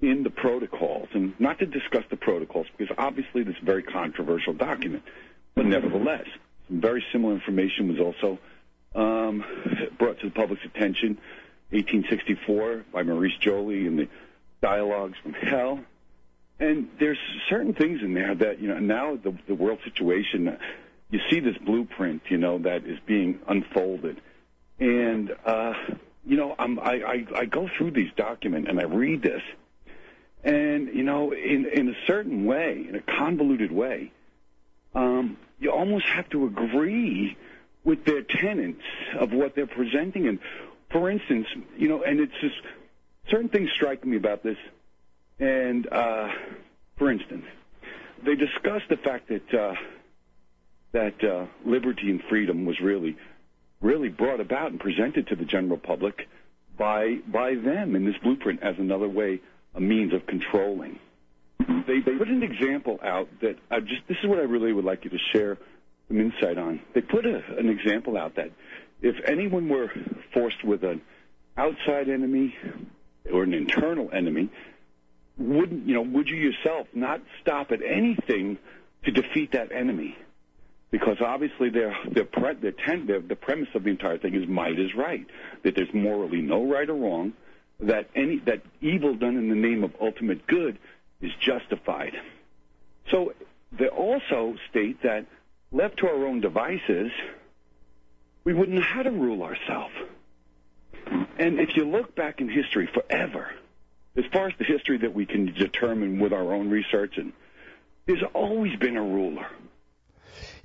in 0.00 0.22
the 0.22 0.30
protocols, 0.30 1.08
and 1.14 1.38
not 1.40 1.58
to 1.58 1.66
discuss 1.66 2.04
the 2.10 2.16
protocols 2.16 2.66
because 2.76 2.94
obviously 2.98 3.42
this 3.42 3.56
is 3.56 3.62
a 3.62 3.64
very 3.64 3.82
controversial 3.82 4.52
document, 4.52 5.02
but 5.54 5.64
nevertheless, 5.64 6.26
some 6.68 6.80
very 6.80 7.04
similar 7.12 7.34
information 7.34 7.88
was 7.88 8.00
also 8.00 8.38
um, 8.94 9.44
brought 9.98 10.18
to 10.20 10.26
the 10.26 10.34
public's 10.34 10.64
attention, 10.64 11.18
1864 11.70 12.84
by 12.92 13.02
Maurice 13.02 13.36
Joly 13.40 13.86
in 13.86 13.96
the 13.96 14.08
Dialogues 14.60 15.16
from 15.22 15.32
Hell. 15.32 15.80
And 16.58 16.88
there's 16.98 17.18
certain 17.48 17.74
things 17.74 18.00
in 18.02 18.14
there 18.14 18.34
that, 18.34 18.60
you 18.60 18.68
know, 18.68 18.78
now 18.78 19.16
the, 19.16 19.36
the 19.46 19.54
world 19.54 19.78
situation, 19.84 20.56
you 21.10 21.20
see 21.30 21.40
this 21.40 21.56
blueprint, 21.58 22.22
you 22.28 22.38
know, 22.38 22.58
that 22.58 22.86
is 22.86 22.98
being 23.06 23.40
unfolded. 23.46 24.20
And, 24.78 25.34
uh, 25.44 25.74
you 26.26 26.36
know, 26.36 26.54
I'm, 26.58 26.78
I, 26.80 27.02
I, 27.02 27.26
I 27.36 27.44
go 27.44 27.68
through 27.78 27.92
these 27.92 28.10
documents 28.16 28.68
and 28.68 28.80
I 28.80 28.84
read 28.84 29.22
this. 29.22 29.42
And, 30.42 30.88
you 30.94 31.04
know, 31.04 31.32
in, 31.32 31.66
in 31.66 31.88
a 31.88 31.94
certain 32.06 32.44
way, 32.44 32.84
in 32.88 32.96
a 32.96 33.00
convoluted 33.00 33.70
way, 33.70 34.12
um, 34.94 35.36
you 35.60 35.70
almost 35.70 36.06
have 36.06 36.28
to 36.30 36.46
agree 36.46 37.36
with 37.84 38.04
their 38.04 38.22
tenets 38.22 38.82
of 39.18 39.32
what 39.32 39.54
they're 39.54 39.66
presenting. 39.68 40.26
And 40.26 40.40
for 40.90 41.10
instance, 41.10 41.46
you 41.76 41.88
know, 41.88 42.02
and 42.02 42.18
it's 42.18 42.34
just 42.40 42.56
certain 43.28 43.48
things 43.48 43.70
strike 43.74 44.04
me 44.04 44.16
about 44.16 44.42
this. 44.42 44.58
And, 45.38 45.86
uh, 45.92 46.28
for 46.96 47.10
instance, 47.10 47.44
they 48.24 48.34
discuss 48.34 48.82
the 48.88 48.96
fact 48.96 49.28
that, 49.28 49.54
uh, 49.54 49.74
that, 50.92 51.22
uh, 51.22 51.46
liberty 51.64 52.10
and 52.10 52.22
freedom 52.24 52.66
was 52.66 52.80
really 52.80 53.16
really 53.80 54.08
brought 54.08 54.40
about 54.40 54.70
and 54.70 54.80
presented 54.80 55.28
to 55.28 55.36
the 55.36 55.44
general 55.44 55.78
public 55.78 56.28
by 56.78 57.16
by 57.26 57.54
them 57.54 57.96
in 57.96 58.04
this 58.04 58.16
blueprint 58.22 58.62
as 58.62 58.76
another 58.78 59.08
way, 59.08 59.40
a 59.74 59.80
means 59.80 60.12
of 60.12 60.26
controlling. 60.26 60.98
They, 61.58 62.00
they 62.00 62.16
put 62.18 62.28
an 62.28 62.42
example 62.42 62.98
out 63.02 63.28
that 63.40 63.56
I 63.70 63.80
just 63.80 64.02
this 64.08 64.18
is 64.22 64.28
what 64.28 64.38
I 64.38 64.42
really 64.42 64.72
would 64.72 64.84
like 64.84 65.04
you 65.04 65.10
to 65.10 65.18
share 65.32 65.58
some 66.08 66.20
insight 66.20 66.58
on. 66.58 66.80
They 66.94 67.00
put 67.00 67.26
a, 67.26 67.42
an 67.58 67.68
example 67.68 68.16
out 68.16 68.36
that 68.36 68.50
if 69.02 69.16
anyone 69.26 69.68
were 69.68 69.90
forced 70.32 70.64
with 70.64 70.82
an 70.84 71.02
outside 71.56 72.08
enemy 72.08 72.54
or 73.32 73.42
an 73.42 73.54
internal 73.54 74.10
enemy, 74.12 74.50
wouldn't 75.38 75.86
you 75.86 75.94
know? 75.94 76.02
Would 76.02 76.28
you 76.28 76.36
yourself 76.36 76.86
not 76.94 77.20
stop 77.42 77.72
at 77.72 77.80
anything 77.82 78.58
to 79.04 79.10
defeat 79.10 79.52
that 79.52 79.72
enemy? 79.72 80.16
Because 80.90 81.16
obviously, 81.20 81.68
their 81.68 81.96
their, 82.10 82.24
pre, 82.24 82.54
their, 82.54 82.72
ten, 82.72 83.06
their 83.06 83.20
the 83.20 83.36
premise 83.36 83.68
of 83.74 83.84
the 83.84 83.90
entire 83.90 84.18
thing 84.18 84.34
is 84.34 84.48
might 84.48 84.78
is 84.78 84.94
right. 84.94 85.26
That 85.62 85.74
there's 85.74 85.92
morally 85.92 86.40
no 86.40 86.64
right 86.64 86.88
or 86.88 86.94
wrong. 86.94 87.32
That 87.80 88.08
any 88.14 88.38
that 88.46 88.62
evil 88.80 89.14
done 89.14 89.36
in 89.36 89.48
the 89.48 89.56
name 89.56 89.84
of 89.84 89.92
ultimate 90.00 90.46
good 90.46 90.78
is 91.20 91.32
justified. 91.40 92.14
So 93.10 93.34
they 93.72 93.88
also 93.88 94.56
state 94.70 95.02
that 95.02 95.26
left 95.72 95.98
to 95.98 96.08
our 96.08 96.26
own 96.26 96.40
devices, 96.40 97.10
we 98.44 98.54
wouldn't 98.54 98.76
know 98.76 98.82
how 98.82 99.02
to 99.02 99.10
rule 99.10 99.42
ourselves. 99.42 99.94
And 101.38 101.60
if 101.60 101.76
you 101.76 101.84
look 101.84 102.14
back 102.14 102.40
in 102.40 102.48
history 102.48 102.88
forever, 102.92 103.50
as 104.16 104.24
far 104.32 104.48
as 104.48 104.54
the 104.58 104.64
history 104.64 104.98
that 104.98 105.14
we 105.14 105.26
can 105.26 105.52
determine 105.52 106.18
with 106.18 106.32
our 106.32 106.54
own 106.54 106.70
research, 106.70 107.18
and 107.18 107.32
there's 108.06 108.22
always 108.34 108.76
been 108.78 108.96
a 108.96 109.02
ruler. 109.02 109.46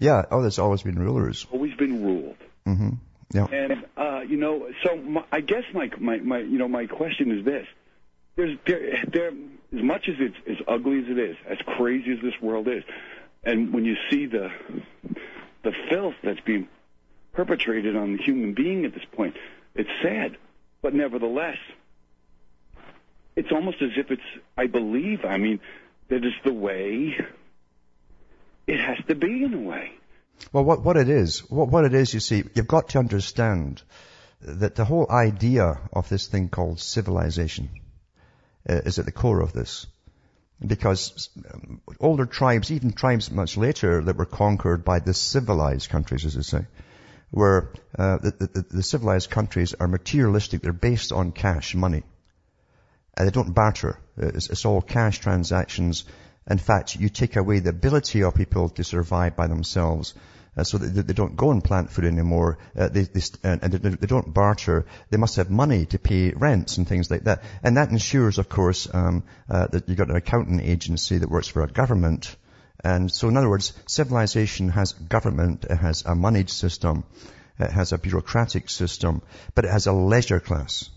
Yeah, 0.01 0.25
oh, 0.31 0.41
there's 0.41 0.57
always 0.57 0.81
been 0.81 0.97
rulers. 0.97 1.45
Always 1.51 1.75
been 1.75 2.03
ruled. 2.03 2.37
Mm-hmm. 2.65 2.89
Yeah. 3.35 3.45
And 3.45 3.85
uh, 3.95 4.21
you 4.27 4.35
know, 4.35 4.67
so 4.83 4.95
my, 4.95 5.23
I 5.31 5.41
guess 5.41 5.63
my 5.75 5.91
my 5.99 6.17
my 6.17 6.39
you 6.39 6.57
know 6.57 6.67
my 6.67 6.87
question 6.87 7.37
is 7.37 7.45
this: 7.45 7.67
There's 8.35 8.57
there 8.65 9.05
there 9.07 9.27
as 9.27 9.83
much 9.83 10.09
as 10.09 10.15
it's 10.17 10.35
as 10.49 10.57
ugly 10.67 11.03
as 11.03 11.05
it 11.07 11.19
is, 11.19 11.37
as 11.47 11.59
crazy 11.77 12.13
as 12.13 12.19
this 12.23 12.33
world 12.41 12.67
is, 12.67 12.83
and 13.43 13.71
when 13.71 13.85
you 13.85 13.95
see 14.09 14.25
the 14.25 14.49
the 15.63 15.71
filth 15.91 16.15
that's 16.23 16.41
being 16.41 16.67
perpetrated 17.33 17.95
on 17.95 18.17
the 18.17 18.23
human 18.23 18.55
being 18.55 18.85
at 18.85 18.95
this 18.95 19.05
point, 19.11 19.37
it's 19.75 19.89
sad. 20.01 20.35
But 20.81 20.95
nevertheless, 20.95 21.57
it's 23.35 23.51
almost 23.51 23.83
as 23.83 23.91
if 23.97 24.09
it's 24.09 24.21
I 24.57 24.65
believe, 24.65 25.25
I 25.25 25.37
mean, 25.37 25.59
that 26.09 26.25
is 26.25 26.33
the 26.43 26.53
way 26.53 27.15
it 28.67 28.79
has 28.79 28.97
to 29.07 29.15
be 29.15 29.43
in 29.43 29.53
a 29.53 29.59
way. 29.59 29.91
Well, 30.51 30.63
what, 30.63 30.83
what 30.83 30.97
it 30.97 31.09
is, 31.09 31.39
what, 31.49 31.69
what 31.69 31.85
it 31.85 31.93
is, 31.93 32.13
you 32.13 32.19
see, 32.19 32.43
you've 32.53 32.67
got 32.67 32.89
to 32.89 32.99
understand 32.99 33.81
that 34.41 34.75
the 34.75 34.85
whole 34.85 35.09
idea 35.09 35.79
of 35.93 36.09
this 36.09 36.27
thing 36.27 36.49
called 36.49 36.79
civilization 36.79 37.69
uh, 38.67 38.81
is 38.85 38.97
at 38.99 39.05
the 39.05 39.11
core 39.11 39.41
of 39.41 39.53
this 39.53 39.85
because 40.65 41.29
um, 41.53 41.81
older 41.99 42.25
tribes, 42.25 42.71
even 42.71 42.93
tribes 42.93 43.31
much 43.31 43.57
later 43.57 44.03
that 44.03 44.15
were 44.15 44.25
conquered 44.25 44.85
by 44.85 44.99
the 44.99 45.13
civilized 45.13 45.89
countries, 45.89 46.25
as 46.25 46.35
they 46.35 46.41
say, 46.41 46.65
where 47.31 47.71
uh, 47.97 48.17
the, 48.17 48.31
the, 48.31 48.65
the, 48.69 48.83
civilized 48.83 49.29
countries 49.29 49.73
are 49.73 49.87
materialistic. 49.87 50.61
They're 50.61 50.73
based 50.73 51.11
on 51.11 51.31
cash, 51.31 51.73
money. 51.73 52.03
And 53.17 53.27
they 53.27 53.31
don't 53.31 53.53
barter. 53.53 53.99
It's, 54.17 54.49
it's 54.49 54.65
all 54.65 54.81
cash 54.81 55.19
transactions. 55.19 56.05
In 56.49 56.57
fact, 56.57 56.95
you 56.95 57.09
take 57.09 57.35
away 57.35 57.59
the 57.59 57.69
ability 57.69 58.23
of 58.23 58.35
people 58.35 58.69
to 58.69 58.83
survive 58.83 59.35
by 59.35 59.47
themselves 59.47 60.13
uh, 60.57 60.63
so 60.63 60.77
that 60.77 61.07
they 61.07 61.13
don't 61.13 61.35
go 61.35 61.51
and 61.51 61.63
plant 61.63 61.91
food 61.91 62.05
anymore. 62.05 62.57
Uh, 62.77 62.89
they, 62.89 63.03
they, 63.03 63.21
and 63.43 63.61
they 63.61 64.07
don't 64.07 64.33
barter. 64.33 64.85
They 65.09 65.17
must 65.17 65.35
have 65.37 65.49
money 65.49 65.85
to 65.87 65.99
pay 65.99 66.31
rents 66.31 66.77
and 66.77 66.87
things 66.87 67.09
like 67.09 67.23
that. 67.23 67.43
And 67.63 67.77
that 67.77 67.91
ensures, 67.91 68.37
of 68.37 68.49
course, 68.49 68.87
um, 68.93 69.23
uh, 69.49 69.67
that 69.67 69.87
you've 69.87 69.97
got 69.97 70.09
an 70.09 70.15
accounting 70.15 70.59
agency 70.59 71.17
that 71.19 71.29
works 71.29 71.47
for 71.47 71.63
a 71.63 71.67
government. 71.67 72.35
And 72.83 73.11
so, 73.11 73.29
in 73.29 73.37
other 73.37 73.49
words, 73.49 73.73
civilization 73.85 74.69
has 74.69 74.93
government, 74.93 75.65
it 75.69 75.75
has 75.75 76.03
a 76.05 76.15
moneyed 76.15 76.49
system, 76.49 77.03
it 77.59 77.71
has 77.71 77.93
a 77.93 77.99
bureaucratic 77.99 78.69
system, 78.69 79.21
but 79.53 79.65
it 79.65 79.71
has 79.71 79.85
a 79.85 79.93
leisure 79.93 80.39
class. 80.39 80.89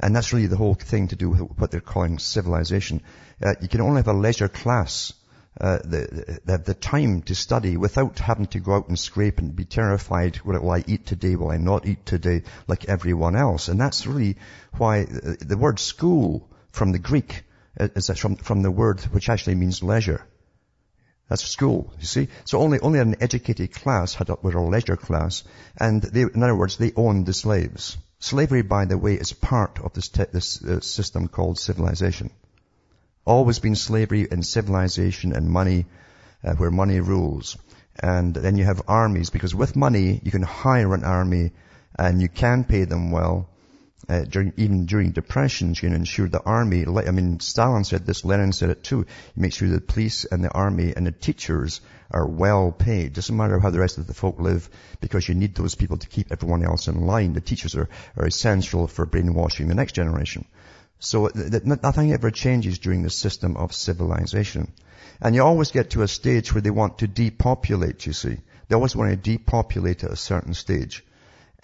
And 0.00 0.14
that's 0.14 0.32
really 0.32 0.46
the 0.46 0.56
whole 0.56 0.74
thing 0.74 1.08
to 1.08 1.16
do 1.16 1.30
with 1.30 1.40
what 1.58 1.70
they're 1.70 1.80
calling 1.80 2.18
civilization. 2.18 3.02
Uh, 3.42 3.54
you 3.60 3.68
can 3.68 3.80
only 3.80 3.98
have 3.98 4.08
a 4.08 4.12
leisure 4.12 4.48
class 4.48 5.12
uh, 5.60 5.78
the, 5.84 6.40
the, 6.44 6.58
the 6.58 6.74
time 6.74 7.22
to 7.22 7.34
study 7.34 7.76
without 7.76 8.18
having 8.18 8.46
to 8.46 8.58
go 8.58 8.74
out 8.74 8.88
and 8.88 8.98
scrape 8.98 9.38
and 9.38 9.54
be 9.54 9.64
terrified, 9.64 10.36
what 10.38 10.60
will 10.60 10.70
I 10.70 10.82
eat 10.86 11.06
today, 11.06 11.36
will 11.36 11.50
I 11.50 11.58
not 11.58 11.86
eat 11.86 12.04
today, 12.04 12.42
like 12.66 12.86
everyone 12.86 13.36
else. 13.36 13.68
And 13.68 13.80
that's 13.80 14.06
really 14.06 14.36
why 14.76 15.04
the 15.04 15.56
word 15.56 15.78
school 15.78 16.50
from 16.72 16.90
the 16.90 16.98
Greek 16.98 17.44
is 17.78 18.10
from, 18.18 18.36
from 18.36 18.62
the 18.62 18.70
word 18.70 19.00
which 19.02 19.28
actually 19.28 19.54
means 19.54 19.82
leisure. 19.82 20.26
That's 21.28 21.44
school, 21.44 21.94
you 22.00 22.06
see. 22.06 22.28
So 22.44 22.58
only, 22.58 22.80
only 22.80 22.98
an 22.98 23.16
educated 23.20 23.72
class 23.72 24.14
had 24.14 24.28
a, 24.28 24.34
were 24.42 24.56
a 24.56 24.68
leisure 24.68 24.96
class, 24.96 25.44
and 25.78 26.02
they, 26.02 26.22
in 26.22 26.42
other 26.42 26.54
words, 26.54 26.76
they 26.76 26.92
owned 26.96 27.26
the 27.26 27.32
slaves. 27.32 27.96
Slavery, 28.24 28.62
by 28.62 28.86
the 28.86 28.96
way, 28.96 29.16
is 29.16 29.34
part 29.34 29.78
of 29.80 29.92
this, 29.92 30.08
te- 30.08 30.32
this 30.32 30.64
uh, 30.64 30.80
system 30.80 31.28
called 31.28 31.58
civilization. 31.58 32.30
Always 33.26 33.58
been 33.58 33.76
slavery 33.76 34.26
and 34.30 34.46
civilization 34.46 35.34
and 35.34 35.50
money, 35.50 35.84
uh, 36.42 36.54
where 36.54 36.70
money 36.70 37.00
rules. 37.00 37.58
And 38.02 38.32
then 38.32 38.56
you 38.56 38.64
have 38.64 38.80
armies, 38.88 39.28
because 39.28 39.54
with 39.54 39.76
money, 39.76 40.22
you 40.24 40.30
can 40.30 40.40
hire 40.40 40.94
an 40.94 41.04
army 41.04 41.52
and 41.98 42.22
you 42.22 42.30
can 42.30 42.64
pay 42.64 42.84
them 42.84 43.10
well. 43.10 43.50
Uh, 44.06 44.20
during, 44.24 44.52
even 44.56 44.84
during 44.84 45.12
depressions, 45.12 45.82
you 45.82 45.88
can 45.88 45.96
ensure 45.96 46.28
the 46.28 46.42
army, 46.42 46.84
I 46.86 47.10
mean, 47.10 47.40
Stalin 47.40 47.84
said 47.84 48.04
this, 48.04 48.24
Lenin 48.24 48.52
said 48.52 48.70
it 48.70 48.84
too, 48.84 49.06
make 49.34 49.54
sure 49.54 49.68
the 49.68 49.80
police 49.80 50.26
and 50.26 50.44
the 50.44 50.52
army 50.52 50.92
and 50.94 51.06
the 51.06 51.12
teachers 51.12 51.80
are 52.10 52.26
well 52.26 52.70
paid. 52.70 53.14
Doesn't 53.14 53.36
matter 53.36 53.58
how 53.58 53.70
the 53.70 53.80
rest 53.80 53.96
of 53.96 54.06
the 54.06 54.12
folk 54.14 54.38
live, 54.38 54.68
because 55.00 55.26
you 55.26 55.34
need 55.34 55.54
those 55.54 55.74
people 55.74 55.96
to 55.96 56.08
keep 56.08 56.30
everyone 56.30 56.64
else 56.64 56.86
in 56.86 57.06
line. 57.06 57.32
The 57.32 57.40
teachers 57.40 57.74
are, 57.76 57.88
are 58.16 58.26
essential 58.26 58.86
for 58.86 59.06
brainwashing 59.06 59.68
the 59.68 59.74
next 59.74 59.92
generation. 59.92 60.44
So 60.98 61.30
nothing 61.34 62.12
ever 62.12 62.30
changes 62.30 62.78
during 62.78 63.02
the 63.02 63.10
system 63.10 63.56
of 63.56 63.74
civilization. 63.74 64.72
And 65.20 65.34
you 65.34 65.42
always 65.42 65.70
get 65.70 65.90
to 65.90 66.02
a 66.02 66.08
stage 66.08 66.52
where 66.52 66.62
they 66.62 66.70
want 66.70 66.98
to 66.98 67.06
depopulate, 67.06 68.06
you 68.06 68.12
see. 68.12 68.36
They 68.68 68.74
always 68.74 68.96
want 68.96 69.10
to 69.10 69.16
depopulate 69.16 70.04
at 70.04 70.10
a 70.10 70.16
certain 70.16 70.54
stage. 70.54 71.04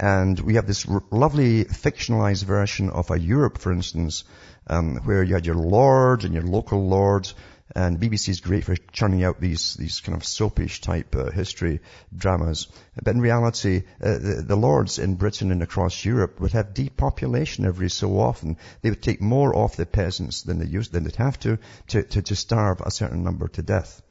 And 0.03 0.40
we 0.40 0.55
have 0.55 0.66
this 0.66 0.88
r- 0.88 1.03
lovely 1.11 1.64
fictionalized 1.66 2.44
version 2.44 2.88
of 2.88 3.11
a 3.11 3.20
Europe, 3.20 3.59
for 3.59 3.70
instance, 3.70 4.24
um, 4.66 4.96
where 5.05 5.22
you 5.22 5.34
had 5.34 5.44
your 5.44 5.57
lords 5.57 6.24
and 6.24 6.32
your 6.32 6.42
local 6.42 6.88
lords 6.88 7.34
and 7.76 8.01
BBC 8.01 8.30
is 8.30 8.40
great 8.40 8.64
for 8.64 8.74
churning 8.92 9.22
out 9.22 9.40
these, 9.40 9.74
these 9.74 10.01
kind 10.01 10.16
of 10.16 10.24
soapish 10.24 10.80
type 10.80 11.14
uh, 11.14 11.30
history 11.30 11.80
dramas. 12.16 12.66
But 13.01 13.14
in 13.14 13.20
reality, 13.20 13.84
uh, 14.03 14.18
the, 14.18 14.44
the, 14.46 14.57
lords 14.57 14.98
in 14.98 15.16
Britain 15.16 15.53
and 15.53 15.62
across 15.62 16.05
Europe 16.05 16.40
would 16.40 16.53
have 16.53 16.74
depopulation 16.74 17.66
every 17.66 17.90
so 17.90 18.18
often. 18.18 18.57
They 18.80 18.90
would 18.90 19.03
take 19.03 19.20
more 19.20 19.55
off 19.55 19.76
the 19.76 19.86
peasants 19.86 20.42
than 20.42 20.59
they 20.59 20.66
used, 20.66 20.92
than 20.92 21.05
they'd 21.05 21.16
have 21.16 21.38
to, 21.40 21.59
to, 21.88 22.03
to, 22.03 22.22
to 22.22 22.36
starve 22.36 22.80
a 22.80 22.90
certain 22.90 23.22
number 23.22 23.48
to 23.48 23.62
death. 23.62 24.03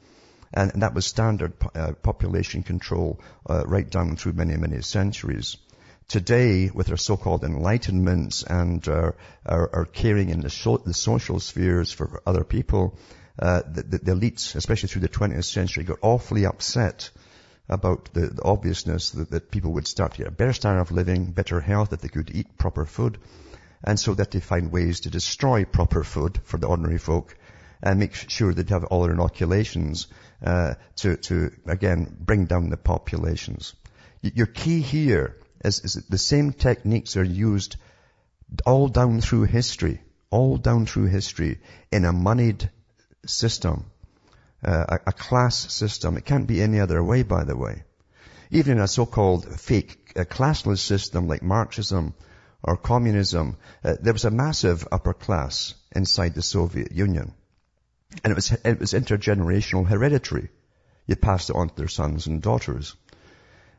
And, 0.54 0.72
and 0.72 0.84
that 0.84 0.94
was 0.94 1.08
standard 1.08 1.54
uh, 1.76 1.94
population 2.02 2.64
control 2.64 3.20
uh, 3.50 3.64
right 3.66 3.90
down 3.90 4.16
through 4.16 4.34
many, 4.34 4.56
many 4.56 4.82
centuries 4.82 5.58
today 6.10 6.72
with 6.74 6.89
our 6.89 6.97
so-called 6.97 7.43
enlightenments 7.43 8.43
and 8.43 8.86
our, 8.88 9.16
our, 9.45 9.70
our 9.74 9.86
caring 9.86 10.30
in 10.30 10.41
the, 10.41 10.49
so, 10.49 10.78
the, 10.78 10.93
social 10.93 11.39
spheres 11.39 11.91
for 11.91 12.22
other 12.26 12.43
people, 12.43 12.97
uh, 13.38 13.62
the, 13.72 13.84
the, 13.84 13.97
the, 13.99 14.12
elites, 14.14 14.55
especially 14.55 14.89
through 14.89 15.03
the 15.03 15.07
20th 15.07 15.45
century, 15.45 15.84
got 15.84 15.99
awfully 16.01 16.45
upset 16.45 17.12
about 17.70 18.12
the, 18.14 18.22
the 18.22 18.43
obviousness 18.43 19.12
that, 19.12 19.30
that, 19.30 19.51
people 19.51 19.74
would 19.74 19.88
start 19.88 20.14
to 20.14 20.18
get 20.18 20.28
a 20.28 20.32
better 20.32 20.51
standard 20.51 20.82
of 20.82 20.91
living, 20.91 21.32
better 21.32 21.62
health, 21.62 21.91
that 21.91 22.01
they 22.01 22.07
could 22.07 22.32
eat 22.34 22.57
proper 22.57 22.86
food, 22.86 23.20
and 23.84 23.99
so 23.99 24.16
that 24.16 24.32
they 24.32 24.39
find 24.39 24.72
ways 24.72 25.01
to 25.01 25.12
destroy 25.12 25.64
proper 25.64 26.03
food 26.03 26.39
for 26.43 26.57
the 26.57 26.68
ordinary 26.68 26.97
folk 26.97 27.38
and 27.84 27.99
make 27.99 28.16
sure 28.16 28.51
they'd 28.51 28.72
have 28.72 28.84
all 28.86 29.03
their 29.03 29.14
inoculations 29.14 30.07
uh, 30.43 30.74
to, 30.95 31.16
to, 31.18 31.51
again, 31.68 32.18
bring 32.20 32.45
down 32.45 32.70
the 32.70 32.78
populations. 32.78 33.76
Your 34.22 34.47
key 34.47 34.82
here 34.82 35.38
is, 35.64 35.80
is 35.84 35.93
that 35.93 36.10
the 36.10 36.18
same 36.18 36.53
techniques 36.53 37.18
are 37.18 37.24
used 37.24 37.76
all 38.66 38.88
down 38.88 39.22
through 39.22 39.43
history, 39.43 40.01
all 40.30 40.57
down 40.57 40.86
through 40.86 41.05
history 41.05 41.60
in 41.91 42.05
a 42.05 42.14
moneyed 42.14 42.70
system, 43.26 43.86
uh, 44.64 44.86
a, 44.89 44.99
a, 45.07 45.12
class 45.12 45.72
system. 45.72 46.18
It 46.18 46.26
can't 46.26 46.47
be 46.47 46.62
any 46.62 46.80
other 46.80 47.03
way, 47.03 47.24
by 47.24 47.43
the 47.43 47.55
way. 47.55 47.84
Even 48.51 48.78
in 48.78 48.84
a 48.84 48.88
so-called 48.88 49.60
fake 49.60 50.14
uh, 50.16 50.24
classless 50.24 50.80
system 50.80 51.28
like 51.28 51.43
Marxism 51.43 52.14
or 52.64 52.78
communism, 52.78 53.57
uh, 53.84 53.95
there 54.01 54.14
was 54.14 54.26
a 54.26 54.32
massive 54.32 54.88
upper 54.91 55.14
class 55.14 55.76
inside 55.95 56.34
the 56.34 56.41
Soviet 56.41 56.91
Union. 56.91 57.34
And 58.24 58.32
it 58.32 58.36
was, 58.36 58.51
it 58.51 58.80
was 58.80 58.93
intergenerational 58.93 59.88
hereditary. 59.88 60.49
You 61.05 61.16
passed 61.16 61.49
it 61.49 61.55
on 61.55 61.70
to 61.70 61.76
their 61.76 61.88
sons 61.88 62.28
and 62.28 62.41
daughters. 62.41 62.95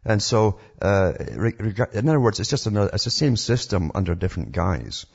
And 0.04 0.22
so, 0.22 0.58
uh, 0.80 1.12
in 1.92 2.08
other 2.08 2.20
words, 2.20 2.40
it's 2.40 2.48
just 2.48 2.66
another, 2.66 2.90
it's 2.92 3.04
the 3.04 3.10
same 3.10 3.36
system 3.36 3.92
under 3.94 4.14
different 4.14 4.52
guise. 4.52 5.06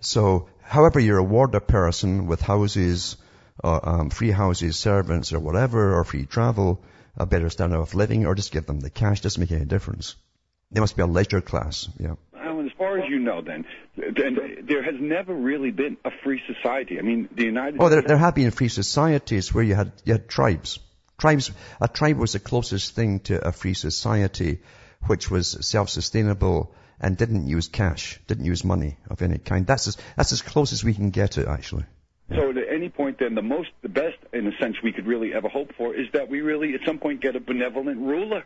So, 0.00 0.48
however 0.62 0.98
you 0.98 1.14
reward 1.14 1.54
a 1.54 1.60
person 1.60 2.26
with 2.26 2.40
houses, 2.40 3.16
or, 3.62 3.88
um, 3.88 4.10
free 4.10 4.32
houses, 4.32 4.76
servants, 4.76 5.32
or 5.32 5.38
whatever, 5.38 5.96
or 5.96 6.04
free 6.04 6.26
travel, 6.26 6.82
a 7.16 7.26
better 7.26 7.50
standard 7.50 7.78
of 7.78 7.94
living 7.94 8.26
or 8.26 8.34
just 8.34 8.52
give 8.52 8.66
them 8.66 8.80
the 8.80 8.90
cash. 8.90 9.20
Doesn't 9.20 9.40
make 9.40 9.52
any 9.52 9.64
difference. 9.64 10.16
They 10.70 10.80
must 10.80 10.96
be 10.96 11.02
a 11.02 11.06
leisure 11.06 11.40
class. 11.40 11.88
Yeah. 11.98 12.14
As 12.34 12.70
far 12.78 12.98
as 12.98 13.08
you 13.08 13.18
know, 13.18 13.42
then, 13.42 13.64
then 13.96 14.64
there 14.64 14.82
has 14.82 14.94
never 15.00 15.34
really 15.34 15.70
been 15.70 15.96
a 16.04 16.10
free 16.22 16.40
society. 16.46 16.98
I 16.98 17.02
mean, 17.02 17.28
the 17.32 17.44
United. 17.44 17.80
Oh, 17.80 17.88
there, 17.88 18.02
there 18.02 18.16
have 18.16 18.34
been 18.34 18.50
free 18.50 18.68
societies 18.68 19.52
where 19.52 19.64
you 19.64 19.74
had 19.74 19.92
you 20.04 20.14
had 20.14 20.28
tribes. 20.28 20.78
Tribes. 21.22 21.52
A 21.80 21.86
tribe 21.86 22.16
was 22.16 22.32
the 22.32 22.40
closest 22.40 22.96
thing 22.96 23.20
to 23.20 23.46
a 23.46 23.52
free 23.52 23.74
society, 23.74 24.58
which 25.06 25.30
was 25.30 25.56
self-sustainable 25.64 26.74
and 27.00 27.16
didn't 27.16 27.46
use 27.46 27.68
cash, 27.68 28.18
didn't 28.26 28.44
use 28.44 28.64
money 28.64 28.96
of 29.08 29.22
any 29.22 29.38
kind. 29.38 29.64
That's 29.64 29.86
as, 29.86 29.96
that's 30.16 30.32
as 30.32 30.42
close 30.42 30.72
as 30.72 30.82
we 30.82 30.94
can 30.94 31.10
get 31.10 31.38
it, 31.38 31.46
actually. 31.46 31.84
So 32.30 32.50
at 32.50 32.56
any 32.68 32.88
point, 32.88 33.20
then 33.20 33.36
the 33.36 33.42
most, 33.42 33.68
the 33.82 33.88
best, 33.88 34.16
in 34.32 34.48
a 34.48 34.56
sense, 34.60 34.82
we 34.82 34.90
could 34.90 35.06
really 35.06 35.32
ever 35.32 35.48
hope 35.48 35.72
for 35.76 35.94
is 35.94 36.08
that 36.12 36.28
we 36.28 36.40
really, 36.40 36.74
at 36.74 36.80
some 36.84 36.98
point, 36.98 37.20
get 37.20 37.36
a 37.36 37.40
benevolent 37.40 38.00
ruler. 38.00 38.44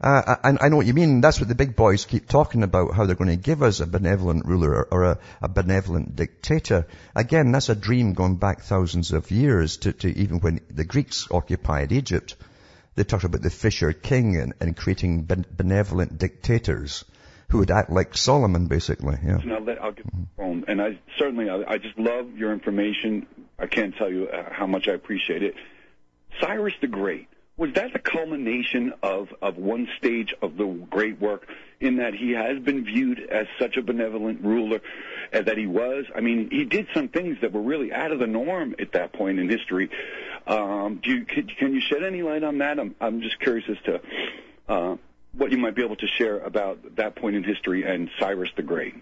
Uh, 0.00 0.36
I, 0.42 0.56
I 0.60 0.68
know 0.68 0.76
what 0.76 0.86
you 0.86 0.94
mean. 0.94 1.20
That's 1.20 1.40
what 1.40 1.48
the 1.48 1.54
big 1.54 1.74
boys 1.74 2.04
keep 2.04 2.28
talking 2.28 2.62
about, 2.62 2.94
how 2.94 3.06
they're 3.06 3.16
going 3.16 3.30
to 3.30 3.36
give 3.36 3.62
us 3.62 3.80
a 3.80 3.86
benevolent 3.86 4.44
ruler 4.44 4.86
or 4.90 5.04
a, 5.04 5.18
a 5.40 5.48
benevolent 5.48 6.16
dictator. 6.16 6.86
Again, 7.14 7.52
that's 7.52 7.68
a 7.68 7.74
dream 7.74 8.12
going 8.12 8.36
back 8.36 8.62
thousands 8.62 9.12
of 9.12 9.30
years 9.30 9.78
to, 9.78 9.92
to 9.92 10.08
even 10.18 10.40
when 10.40 10.60
the 10.68 10.84
Greeks 10.84 11.28
occupied 11.30 11.92
Egypt. 11.92 12.36
They 12.94 13.04
talked 13.04 13.24
about 13.24 13.42
the 13.42 13.50
Fisher 13.50 13.92
King 13.92 14.36
and, 14.36 14.54
and 14.60 14.76
creating 14.76 15.24
benevolent 15.24 16.18
dictators 16.18 17.04
who 17.48 17.58
would 17.58 17.70
act 17.70 17.90
like 17.90 18.16
Solomon, 18.16 18.66
basically. 18.66 19.16
Yeah. 19.24 19.38
So 19.38 19.44
now 19.44 19.58
let, 19.60 19.82
I'll 19.82 19.92
get 19.92 20.06
the 20.06 20.64
and 20.66 20.80
I 20.80 20.98
certainly 21.18 21.48
I, 21.48 21.62
I 21.74 21.78
just 21.78 21.98
love 21.98 22.36
your 22.36 22.52
information. 22.52 23.26
I 23.58 23.66
can't 23.66 23.94
tell 23.96 24.10
you 24.10 24.28
uh, 24.28 24.52
how 24.52 24.66
much 24.66 24.88
I 24.88 24.92
appreciate 24.92 25.42
it. 25.42 25.54
Cyrus 26.40 26.74
the 26.80 26.88
Great 26.88 27.28
was 27.56 27.72
that 27.74 27.92
the 27.92 27.98
culmination 27.98 28.92
of 29.02 29.28
of 29.40 29.56
one 29.56 29.88
stage 29.98 30.34
of 30.42 30.56
the 30.56 30.66
great 30.90 31.20
work 31.20 31.46
in 31.80 31.96
that 31.96 32.14
he 32.14 32.32
has 32.32 32.58
been 32.58 32.84
viewed 32.84 33.20
as 33.20 33.46
such 33.58 33.76
a 33.76 33.82
benevolent 33.82 34.42
ruler 34.42 34.80
as 35.32 35.46
that 35.46 35.56
he 35.58 35.66
was 35.66 36.04
i 36.14 36.20
mean 36.20 36.48
he 36.50 36.64
did 36.64 36.86
some 36.94 37.08
things 37.08 37.38
that 37.40 37.52
were 37.52 37.62
really 37.62 37.92
out 37.92 38.12
of 38.12 38.18
the 38.18 38.26
norm 38.26 38.74
at 38.78 38.92
that 38.92 39.12
point 39.12 39.38
in 39.38 39.48
history 39.48 39.90
um 40.46 41.00
do 41.02 41.10
you 41.10 41.24
can, 41.24 41.46
can 41.58 41.74
you 41.74 41.80
shed 41.80 42.02
any 42.02 42.22
light 42.22 42.44
on 42.44 42.58
that 42.58 42.78
i'm 42.78 42.94
i'm 43.00 43.20
just 43.20 43.38
curious 43.40 43.64
as 43.68 43.76
to 43.84 44.00
uh 44.68 44.96
what 45.36 45.52
you 45.52 45.58
might 45.58 45.74
be 45.74 45.84
able 45.84 45.96
to 45.96 46.06
share 46.06 46.38
about 46.38 46.96
that 46.96 47.14
point 47.14 47.36
in 47.36 47.44
history 47.44 47.84
and 47.84 48.10
Cyrus 48.18 48.50
the 48.56 48.62
Great. 48.62 48.94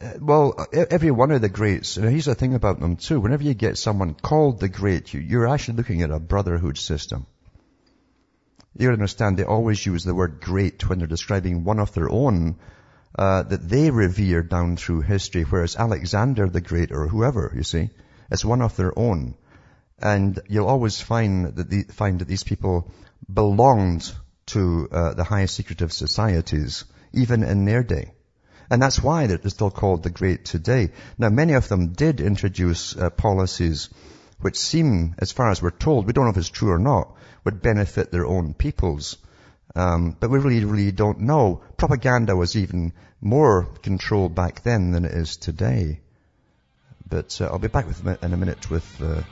Uh, 0.00 0.12
well, 0.20 0.66
every 0.72 1.10
one 1.10 1.30
of 1.30 1.40
the 1.40 1.48
greats, 1.48 1.96
and 1.96 2.08
here's 2.08 2.24
the 2.24 2.34
thing 2.34 2.54
about 2.54 2.80
them 2.80 2.96
too, 2.96 3.20
whenever 3.20 3.44
you 3.44 3.54
get 3.54 3.78
someone 3.78 4.14
called 4.14 4.60
the 4.60 4.68
great, 4.68 5.14
you, 5.14 5.40
are 5.40 5.48
actually 5.48 5.76
looking 5.76 6.02
at 6.02 6.10
a 6.10 6.18
brotherhood 6.18 6.76
system. 6.76 7.26
You 8.78 8.90
understand 8.90 9.36
they 9.36 9.44
always 9.44 9.84
use 9.84 10.04
the 10.04 10.14
word 10.14 10.40
great 10.40 10.88
when 10.88 10.98
they're 10.98 11.08
describing 11.08 11.64
one 11.64 11.78
of 11.78 11.92
their 11.94 12.10
own 12.10 12.56
uh, 13.18 13.42
that 13.44 13.68
they 13.68 13.90
revere 13.90 14.42
down 14.42 14.76
through 14.76 15.00
history, 15.00 15.42
whereas 15.42 15.76
Alexander 15.76 16.48
the 16.48 16.60
Great 16.60 16.92
or 16.92 17.08
whoever, 17.08 17.52
you 17.56 17.62
see, 17.62 17.88
is 18.30 18.44
one 18.44 18.60
of 18.60 18.76
their 18.76 18.96
own. 18.98 19.34
And 19.98 20.38
you'll 20.48 20.66
always 20.66 21.00
find 21.00 21.56
that, 21.56 21.70
the, 21.70 21.84
find 21.84 22.18
that 22.18 22.28
these 22.28 22.44
people 22.44 22.90
belonged 23.32 24.12
to 24.46 24.88
uh, 24.92 25.14
the 25.14 25.24
highest 25.24 25.54
secretive 25.54 25.92
societies, 25.92 26.84
even 27.14 27.42
in 27.42 27.64
their 27.64 27.82
day. 27.82 28.12
And 28.68 28.82
that's 28.82 29.02
why 29.02 29.26
they're 29.26 29.48
still 29.48 29.70
called 29.70 30.02
the 30.02 30.10
Great 30.10 30.44
today. 30.44 30.90
Now, 31.16 31.30
many 31.30 31.54
of 31.54 31.68
them 31.68 31.92
did 31.92 32.20
introduce 32.20 32.94
uh, 32.96 33.08
policies 33.10 33.88
which 34.40 34.58
seem, 34.58 35.14
as 35.18 35.32
far 35.32 35.50
as 35.50 35.62
we're 35.62 35.70
told, 35.70 36.06
we 36.06 36.12
don't 36.12 36.24
know 36.24 36.30
if 36.30 36.36
it's 36.36 36.50
true 36.50 36.70
or 36.70 36.78
not, 36.78 37.15
would 37.46 37.62
benefit 37.62 38.10
their 38.10 38.26
own 38.26 38.52
peoples. 38.52 39.16
Um, 39.74 40.16
but 40.18 40.30
we 40.30 40.38
really, 40.38 40.64
really 40.64 40.92
don't 40.92 41.20
know. 41.20 41.62
Propaganda 41.76 42.34
was 42.34 42.56
even 42.56 42.92
more 43.20 43.68
controlled 43.82 44.34
back 44.34 44.62
then 44.62 44.90
than 44.90 45.04
it 45.04 45.12
is 45.12 45.36
today. 45.36 46.00
But 47.08 47.40
uh, 47.40 47.44
I'll 47.46 47.60
be 47.60 47.68
back 47.68 47.86
with 47.86 48.04
in 48.04 48.32
a 48.32 48.36
minute 48.36 48.68
with 48.68 49.00
uh, 49.00 49.22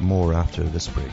more 0.00 0.34
after 0.34 0.64
this 0.64 0.88
break. 0.88 1.12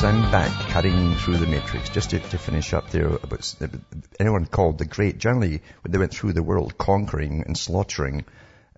I'm 0.00 0.32
back 0.32 0.50
cutting 0.70 1.14
through 1.14 1.36
the 1.36 1.46
matrix. 1.46 1.88
Just 1.90 2.10
to, 2.10 2.18
to 2.18 2.36
finish 2.36 2.72
up 2.72 2.90
there 2.90 3.06
about 3.06 3.54
anyone 4.18 4.46
called 4.46 4.78
the 4.78 4.84
great, 4.84 5.18
generally 5.18 5.62
when 5.82 5.92
they 5.92 5.98
went 5.98 6.12
through 6.12 6.32
the 6.32 6.42
world 6.42 6.76
conquering 6.76 7.44
and 7.46 7.56
slaughtering 7.56 8.24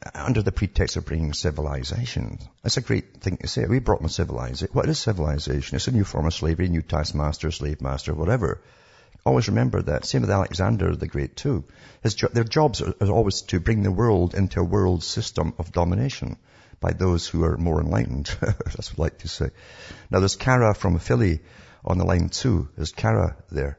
uh, 0.04 0.10
under 0.12 0.42
the 0.42 0.52
pretext 0.52 0.96
of 0.96 1.06
bringing 1.06 1.32
civilization. 1.32 2.40
That's 2.62 2.76
a 2.76 2.82
great 2.82 3.22
thing 3.22 3.38
to 3.38 3.46
say. 3.46 3.64
We 3.64 3.78
brought 3.78 4.00
them 4.00 4.10
civilization. 4.10 4.68
What 4.72 4.86
is 4.88 4.98
civilization? 4.98 5.76
It's 5.76 5.88
a 5.88 5.92
new 5.92 6.04
form 6.04 6.26
of 6.26 6.34
slavery, 6.34 6.68
new 6.68 6.82
taskmaster, 6.82 7.50
slave 7.50 7.80
master, 7.80 8.12
whatever. 8.12 8.60
Always 9.24 9.48
remember 9.48 9.80
that. 9.80 10.04
Same 10.04 10.20
with 10.22 10.30
Alexander 10.30 10.94
the 10.94 11.06
Great 11.06 11.36
too. 11.36 11.64
His 12.02 12.16
jo- 12.16 12.28
their 12.30 12.44
jobs 12.44 12.82
are, 12.82 12.94
are 13.00 13.10
always 13.10 13.40
to 13.42 13.60
bring 13.60 13.82
the 13.82 13.92
world 13.92 14.34
into 14.34 14.60
a 14.60 14.64
world 14.64 15.02
system 15.02 15.54
of 15.58 15.72
domination 15.72 16.36
by 16.85 16.93
those 16.93 17.26
who 17.26 17.45
are 17.45 17.57
more 17.57 17.80
enlightened. 17.80 18.26
That's 18.41 18.91
what 18.91 18.99
I 18.99 19.03
like 19.05 19.18
to 19.20 19.28
say. 19.28 19.49
Now 20.11 20.18
there's 20.18 20.37
Cara 20.37 20.74
from 20.74 20.99
Philly 20.99 21.41
on 21.82 21.97
the 21.97 22.05
line 22.05 22.28
too. 22.28 22.68
Is 22.76 22.93
Cara 22.93 23.37
there. 23.51 23.78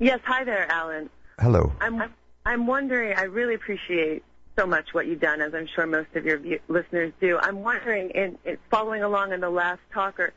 Yes, 0.00 0.18
hi 0.24 0.42
there, 0.42 0.68
Alan. 0.68 1.10
Hello. 1.38 1.72
I'm 1.80 2.12
I'm 2.44 2.66
wondering. 2.66 3.16
I 3.16 3.24
really 3.24 3.54
appreciate 3.54 4.24
so 4.58 4.66
much 4.66 4.88
what 4.92 5.06
you've 5.06 5.20
done, 5.20 5.40
as 5.40 5.54
I'm 5.54 5.68
sure 5.72 5.86
most 5.86 6.08
of 6.16 6.24
your 6.24 6.38
view, 6.38 6.58
listeners 6.66 7.12
do. 7.20 7.38
I'm 7.38 7.62
wondering, 7.62 8.10
in, 8.10 8.36
in 8.44 8.58
following 8.68 9.04
along 9.04 9.32
in 9.32 9.40
the 9.40 9.48
last 9.48 9.80
talker, 9.94 10.32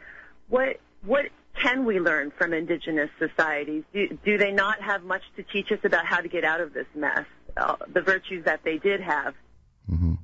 what 0.50 0.80
what 1.04 1.26
can 1.60 1.86
we 1.86 2.00
learn 2.00 2.32
from 2.38 2.54
indigenous 2.54 3.10
societies? 3.18 3.84
Do, 3.92 4.20
do 4.24 4.38
they 4.38 4.52
not 4.52 4.84
have 4.84 5.04
much 5.04 5.24
to 5.38 5.42
teach 5.42 5.72
us 5.72 5.80
about 5.84 6.06
how 6.06 6.22
to 6.22 6.28
get 6.28 6.44
out 6.44 6.62
of 6.62 6.74
this 6.74 6.88
mess? 6.94 7.26
Uh, 7.58 7.78
the 7.92 8.02
virtues 8.02 8.46
that 8.46 8.60
they 8.64 8.78
did 8.78 9.02
have. 9.02 9.34
Mm-hmm. 9.90 10.16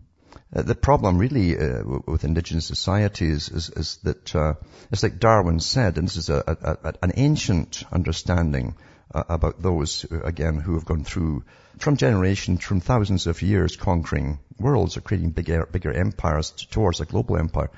Uh, 0.53 0.61
the 0.63 0.75
problem 0.75 1.17
really 1.17 1.57
uh, 1.57 1.81
with 2.05 2.25
indigenous 2.25 2.65
societies 2.65 3.47
is, 3.49 3.69
is 3.69 3.97
that 4.03 4.35
uh, 4.35 4.53
it's 4.91 5.03
like 5.03 5.19
Darwin 5.19 5.61
said, 5.61 5.97
and 5.97 6.07
this 6.07 6.17
is 6.17 6.29
a, 6.29 6.43
a, 6.45 6.89
a, 6.89 6.93
an 7.01 7.13
ancient 7.15 7.83
understanding 7.91 8.75
uh, 9.13 9.23
about 9.29 9.61
those 9.61 10.05
again 10.23 10.57
who 10.57 10.73
have 10.73 10.85
gone 10.85 11.05
through 11.05 11.43
from 11.77 11.95
generations, 11.95 12.63
from 12.63 12.81
thousands 12.81 13.27
of 13.27 13.41
years, 13.41 13.77
conquering 13.77 14.39
worlds 14.59 14.97
or 14.97 15.01
creating 15.01 15.31
bigger, 15.31 15.65
bigger 15.65 15.93
empires 15.93 16.51
towards 16.69 16.99
a 16.99 17.05
global 17.05 17.37
empire. 17.37 17.71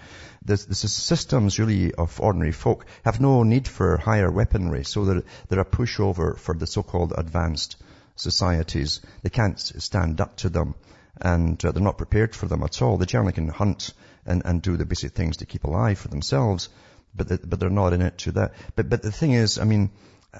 The, 0.43 0.55
the 0.55 0.75
systems 0.75 1.59
really 1.59 1.93
of 1.93 2.19
ordinary 2.19 2.51
folk 2.51 2.87
have 3.05 3.21
no 3.21 3.43
need 3.43 3.67
for 3.67 3.97
higher 3.97 4.31
weaponry, 4.31 4.83
so 4.83 5.05
that 5.05 5.25
they're 5.47 5.59
a 5.59 5.65
pushover 5.65 6.37
for 6.37 6.55
the 6.55 6.67
so-called 6.67 7.13
advanced 7.15 7.75
societies. 8.15 9.01
They 9.21 9.29
can't 9.29 9.59
stand 9.59 10.21
up 10.21 10.37
to 10.37 10.49
them 10.49 10.73
and 11.21 11.63
uh, 11.63 11.71
they're 11.71 11.83
not 11.83 11.97
prepared 11.97 12.35
for 12.35 12.47
them 12.47 12.63
at 12.63 12.81
all. 12.81 12.97
They 12.97 13.05
generally 13.05 13.33
can 13.33 13.47
hunt 13.47 13.93
and, 14.25 14.41
and 14.45 14.61
do 14.61 14.77
the 14.77 14.85
basic 14.85 15.13
things 15.13 15.37
to 15.37 15.45
keep 15.45 15.63
alive 15.63 15.99
for 15.99 16.07
themselves, 16.07 16.69
but 17.15 17.27
but 17.49 17.59
they're 17.59 17.69
not 17.69 17.93
in 17.93 18.01
it 18.01 18.17
to 18.19 18.31
that. 18.33 18.53
But 18.75 18.89
but 18.89 19.01
the 19.01 19.11
thing 19.11 19.33
is, 19.33 19.59
I 19.59 19.65
mean, 19.65 19.91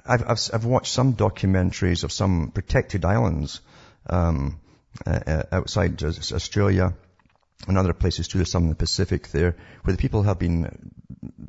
I've 0.05 0.23
I've, 0.27 0.39
I've 0.53 0.65
watched 0.65 0.91
some 0.91 1.13
documentaries 1.13 2.03
of 2.03 2.11
some 2.11 2.51
protected 2.51 3.05
islands 3.05 3.61
um, 4.07 4.59
uh, 5.05 5.19
uh 5.25 5.43
outside 5.51 6.03
Australia 6.03 6.93
and 7.67 7.77
other 7.77 7.93
places 7.93 8.27
too. 8.27 8.39
There's 8.39 8.51
some 8.51 8.63
in 8.63 8.69
the 8.69 8.75
Pacific 8.75 9.29
there 9.29 9.55
where 9.83 9.95
the 9.95 10.01
people 10.01 10.23
have 10.23 10.39
been 10.39 10.91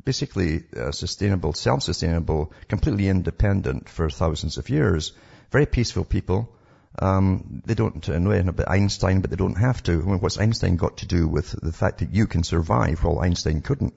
basically 0.03 0.63
uh, 0.75 0.91
sustainable, 0.91 1.53
self-sustainable, 1.53 2.53
completely 2.67 3.07
independent 3.07 3.89
for 3.89 4.09
thousands 4.09 4.57
of 4.57 4.69
years. 4.69 5.13
Very 5.51 5.65
peaceful 5.65 6.05
people. 6.05 6.55
Um, 6.99 7.61
they 7.65 7.73
don't 7.73 8.07
know 8.07 8.31
anything 8.31 8.49
about 8.49 8.69
Einstein, 8.69 9.21
but 9.21 9.29
they 9.29 9.35
don't 9.35 9.57
have 9.57 9.83
to. 9.83 9.93
I 9.93 10.05
mean, 10.05 10.19
what's 10.19 10.37
Einstein 10.37 10.77
got 10.77 10.97
to 10.97 11.05
do 11.05 11.27
with 11.27 11.51
the 11.51 11.73
fact 11.73 11.99
that 11.99 12.13
you 12.13 12.27
can 12.27 12.43
survive 12.43 13.03
while 13.03 13.19
Einstein 13.19 13.61
couldn't 13.61 13.95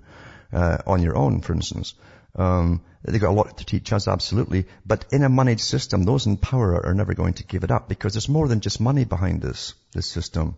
uh, 0.52 0.78
on 0.86 1.02
your 1.02 1.16
own, 1.16 1.40
for 1.40 1.52
instance? 1.52 1.94
Um, 2.34 2.82
they've 3.04 3.20
got 3.20 3.30
a 3.30 3.40
lot 3.40 3.58
to 3.58 3.64
teach 3.64 3.92
us, 3.92 4.08
absolutely. 4.08 4.66
But 4.84 5.06
in 5.12 5.22
a 5.22 5.28
moneyed 5.28 5.60
system, 5.60 6.02
those 6.02 6.26
in 6.26 6.36
power 6.36 6.84
are 6.84 6.94
never 6.94 7.14
going 7.14 7.34
to 7.34 7.44
give 7.44 7.64
it 7.64 7.70
up 7.70 7.88
because 7.88 8.14
there's 8.14 8.28
more 8.28 8.48
than 8.48 8.60
just 8.60 8.80
money 8.80 9.04
behind 9.04 9.42
this, 9.42 9.74
this 9.92 10.06
system. 10.06 10.56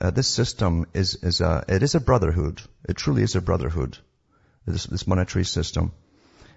Uh, 0.00 0.10
this 0.10 0.28
system 0.28 0.86
is, 0.94 1.16
is 1.16 1.40
a, 1.40 1.64
it 1.68 1.82
is 1.82 1.94
a 1.94 2.00
brotherhood. 2.00 2.60
It 2.88 2.96
truly 2.96 3.22
is 3.22 3.34
a 3.34 3.40
brotherhood. 3.40 3.98
This, 4.66 4.84
this 4.86 5.06
monetary 5.06 5.44
system. 5.44 5.92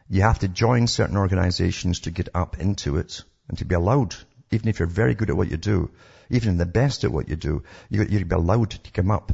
You 0.09 0.23
have 0.23 0.39
to 0.39 0.47
join 0.47 0.87
certain 0.87 1.17
organizations 1.17 2.01
to 2.01 2.11
get 2.11 2.29
up 2.33 2.59
into 2.59 2.97
it 2.97 3.23
and 3.47 3.57
to 3.59 3.65
be 3.65 3.75
allowed 3.75 4.15
even 4.51 4.69
if 4.69 4.79
you're 4.79 4.87
very 4.87 5.15
good 5.15 5.29
at 5.29 5.37
what 5.37 5.51
you 5.51 5.57
do, 5.57 5.89
even 6.29 6.57
the 6.57 6.65
best 6.65 7.03
at 7.03 7.11
what 7.11 7.29
you 7.29 7.35
do, 7.35 7.63
you, 7.89 8.03
you'll 8.03 8.27
be 8.27 8.35
allowed 8.35 8.71
to 8.71 8.91
come 8.91 9.11
up 9.11 9.31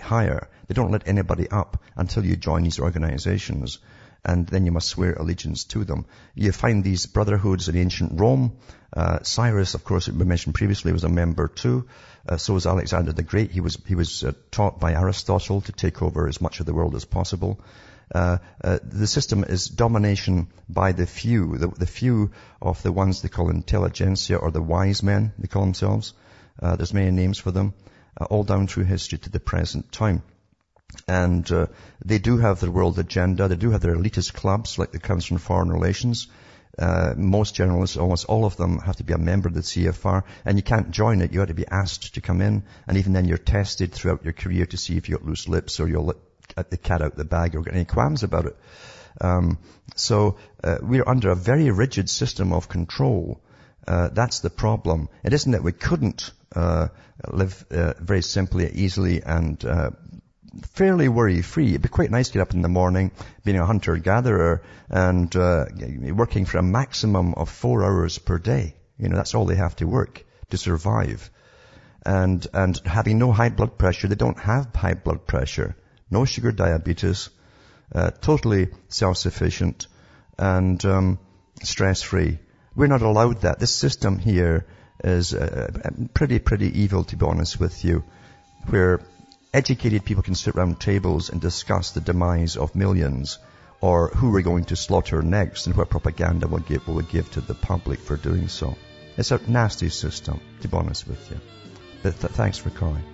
higher. 0.00 0.48
They 0.66 0.74
don't 0.74 0.90
let 0.90 1.08
anybody 1.08 1.48
up 1.48 1.82
until 1.96 2.24
you 2.24 2.36
join 2.36 2.64
these 2.64 2.80
organizations. 2.80 3.78
and 4.24 4.46
then 4.46 4.64
you 4.64 4.72
must 4.72 4.88
swear 4.88 5.12
allegiance 5.12 5.64
to 5.64 5.84
them. 5.84 6.06
You 6.34 6.52
find 6.52 6.82
these 6.82 7.06
brotherhoods 7.06 7.68
in 7.68 7.76
ancient 7.76 8.18
Rome. 8.18 8.56
Uh, 8.92 9.18
Cyrus, 9.22 9.74
of 9.74 9.84
course, 9.84 10.08
we 10.08 10.24
mentioned 10.24 10.54
previously, 10.54 10.92
was 10.92 11.04
a 11.04 11.08
member 11.08 11.48
too. 11.48 11.86
Uh, 12.26 12.38
so 12.38 12.54
was 12.54 12.66
Alexander 12.66 13.12
the 13.12 13.22
Great. 13.22 13.50
He 13.50 13.60
was 13.60 13.78
he 13.86 13.94
was 13.94 14.24
uh, 14.24 14.32
taught 14.50 14.80
by 14.80 14.94
Aristotle 14.94 15.60
to 15.62 15.72
take 15.72 16.00
over 16.00 16.26
as 16.26 16.40
much 16.40 16.60
of 16.60 16.66
the 16.66 16.72
world 16.72 16.94
as 16.94 17.04
possible. 17.04 17.60
Uh, 18.14 18.38
uh, 18.62 18.78
the 18.84 19.08
system 19.08 19.42
is 19.42 19.66
domination 19.66 20.46
by 20.68 20.92
the 20.92 21.04
few, 21.04 21.58
the, 21.58 21.66
the, 21.66 21.86
few 21.86 22.30
of 22.62 22.80
the 22.84 22.92
ones 22.92 23.20
they 23.20 23.28
call 23.28 23.50
intelligentsia 23.50 24.36
or 24.36 24.52
the 24.52 24.62
wise 24.62 25.02
men, 25.02 25.32
they 25.36 25.48
call 25.48 25.62
themselves. 25.62 26.14
Uh, 26.62 26.76
there's 26.76 26.94
many 26.94 27.10
names 27.10 27.38
for 27.38 27.50
them, 27.50 27.74
uh, 28.20 28.24
all 28.26 28.44
down 28.44 28.68
through 28.68 28.84
history 28.84 29.18
to 29.18 29.30
the 29.30 29.40
present 29.40 29.90
time. 29.90 30.22
And 31.08 31.50
uh, 31.50 31.66
they 32.04 32.18
do 32.18 32.38
have 32.38 32.60
their 32.60 32.70
world 32.70 33.00
agenda. 33.00 33.48
They 33.48 33.56
do 33.56 33.70
have 33.70 33.80
their 33.80 33.96
elitist 33.96 34.32
clubs, 34.32 34.78
like 34.78 34.92
the 34.92 35.00
Council 35.00 35.34
on 35.34 35.38
Foreign 35.38 35.72
Relations. 35.72 36.28
Uh, 36.78 37.14
most 37.16 37.56
journalists, 37.56 37.96
almost 37.96 38.26
all 38.26 38.44
of 38.44 38.56
them, 38.56 38.78
have 38.78 38.96
to 38.96 39.04
be 39.04 39.12
a 39.12 39.18
member 39.18 39.48
of 39.48 39.54
the 39.54 39.60
CFR, 39.60 40.22
and 40.44 40.56
you 40.56 40.62
can't 40.62 40.92
join 40.92 41.20
it. 41.20 41.32
You 41.32 41.40
have 41.40 41.48
to 41.48 41.54
be 41.54 41.66
asked 41.66 42.14
to 42.14 42.20
come 42.20 42.40
in, 42.40 42.62
and 42.86 42.96
even 42.96 43.12
then, 43.12 43.26
you're 43.26 43.38
tested 43.38 43.92
throughout 43.92 44.22
your 44.22 44.32
career 44.32 44.66
to 44.66 44.76
see 44.76 44.96
if 44.96 45.08
you've 45.08 45.18
got 45.18 45.26
loose 45.26 45.48
lips 45.48 45.80
or 45.80 45.88
you'll 45.88 46.14
let 46.56 46.70
the 46.70 46.76
cat 46.76 47.02
out 47.02 47.16
the 47.16 47.24
bag 47.24 47.54
or 47.54 47.62
get 47.62 47.74
any 47.74 47.84
qualms 47.84 48.22
about 48.22 48.46
it. 48.46 48.56
Um, 49.20 49.58
so 49.96 50.38
uh, 50.62 50.78
we're 50.82 51.08
under 51.08 51.30
a 51.30 51.36
very 51.36 51.70
rigid 51.70 52.08
system 52.10 52.52
of 52.52 52.68
control. 52.68 53.40
Uh, 53.86 54.08
that's 54.12 54.40
the 54.40 54.50
problem. 54.50 55.08
It 55.22 55.32
isn't 55.32 55.52
that 55.52 55.62
we 55.62 55.72
couldn't 55.72 56.32
uh, 56.54 56.88
live 57.30 57.64
uh, 57.70 57.94
very 58.00 58.22
simply, 58.22 58.70
easily, 58.70 59.22
and 59.22 59.62
uh, 59.64 59.90
fairly 60.72 61.08
worry-free. 61.08 61.70
It'd 61.70 61.82
be 61.82 61.88
quite 61.88 62.10
nice 62.10 62.28
to 62.28 62.34
get 62.34 62.42
up 62.42 62.54
in 62.54 62.62
the 62.62 62.68
morning, 62.68 63.10
being 63.44 63.58
a 63.58 63.66
hunter-gatherer, 63.66 64.62
and 64.88 65.34
uh, 65.36 65.66
working 66.12 66.44
for 66.44 66.58
a 66.58 66.62
maximum 66.62 67.34
of 67.34 67.48
four 67.48 67.84
hours 67.84 68.18
per 68.18 68.38
day. 68.38 68.74
You 68.98 69.08
know, 69.08 69.16
that's 69.16 69.34
all 69.34 69.46
they 69.46 69.56
have 69.56 69.76
to 69.76 69.86
work 69.86 70.24
to 70.50 70.56
survive. 70.56 71.30
And, 72.06 72.46
and 72.52 72.80
having 72.84 73.18
no 73.18 73.32
high 73.32 73.48
blood 73.48 73.78
pressure, 73.78 74.08
they 74.08 74.14
don't 74.14 74.38
have 74.38 74.74
high 74.74 74.94
blood 74.94 75.26
pressure, 75.26 75.76
no 76.14 76.24
sugar 76.24 76.52
diabetes, 76.52 77.28
uh, 77.94 78.10
totally 78.10 78.68
self-sufficient, 78.88 79.86
and 80.38 80.84
um, 80.84 81.18
stress-free. 81.62 82.38
We're 82.74 82.94
not 82.94 83.02
allowed 83.02 83.42
that. 83.42 83.58
This 83.58 83.74
system 83.74 84.18
here 84.18 84.66
is 85.02 85.34
uh, 85.34 85.70
pretty, 86.12 86.38
pretty 86.38 86.80
evil, 86.82 87.04
to 87.04 87.16
be 87.16 87.26
honest 87.26 87.60
with 87.60 87.84
you, 87.84 88.02
where 88.66 89.00
educated 89.52 90.04
people 90.04 90.22
can 90.22 90.34
sit 90.34 90.54
around 90.56 90.80
tables 90.80 91.30
and 91.30 91.40
discuss 91.40 91.92
the 91.92 92.00
demise 92.00 92.56
of 92.56 92.74
millions 92.74 93.38
or 93.80 94.08
who 94.08 94.30
we're 94.32 94.42
going 94.42 94.64
to 94.64 94.76
slaughter 94.76 95.22
next 95.22 95.66
and 95.66 95.76
what 95.76 95.90
propaganda 95.90 96.48
we'll 96.48 96.60
give, 96.60 96.88
we'll 96.88 97.00
give 97.00 97.30
to 97.30 97.40
the 97.40 97.54
public 97.54 98.00
for 98.00 98.16
doing 98.16 98.48
so. 98.48 98.76
It's 99.16 99.30
a 99.30 99.40
nasty 99.46 99.90
system, 99.90 100.40
to 100.62 100.68
be 100.68 100.76
honest 100.76 101.06
with 101.06 101.30
you. 101.30 101.38
But 102.02 102.18
th- 102.18 102.32
thanks 102.32 102.58
for 102.58 102.70
calling. 102.70 103.13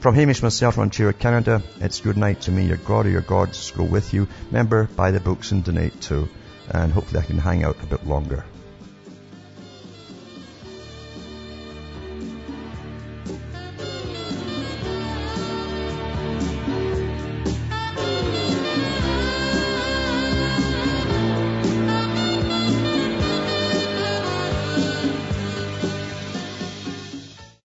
From 0.00 0.14
Hamish 0.14 0.42
myself 0.42 0.76
from 0.76 0.84
Ontario, 0.84 1.12
Canada, 1.12 1.62
it's 1.78 2.00
good 2.00 2.16
night 2.16 2.40
to 2.42 2.50
me. 2.50 2.64
Your 2.64 2.78
God 2.78 3.04
or 3.04 3.10
your 3.10 3.20
gods 3.20 3.70
go 3.72 3.84
with 3.84 4.14
you. 4.14 4.26
Remember, 4.46 4.88
buy 4.96 5.10
the 5.10 5.20
books 5.20 5.52
and 5.52 5.62
donate 5.62 6.00
too. 6.00 6.26
And 6.70 6.90
hopefully 6.90 7.20
I 7.20 7.26
can 7.26 7.36
hang 7.36 7.64
out 7.64 7.76
a 7.82 7.86
bit 7.86 8.06
longer. 8.06 8.46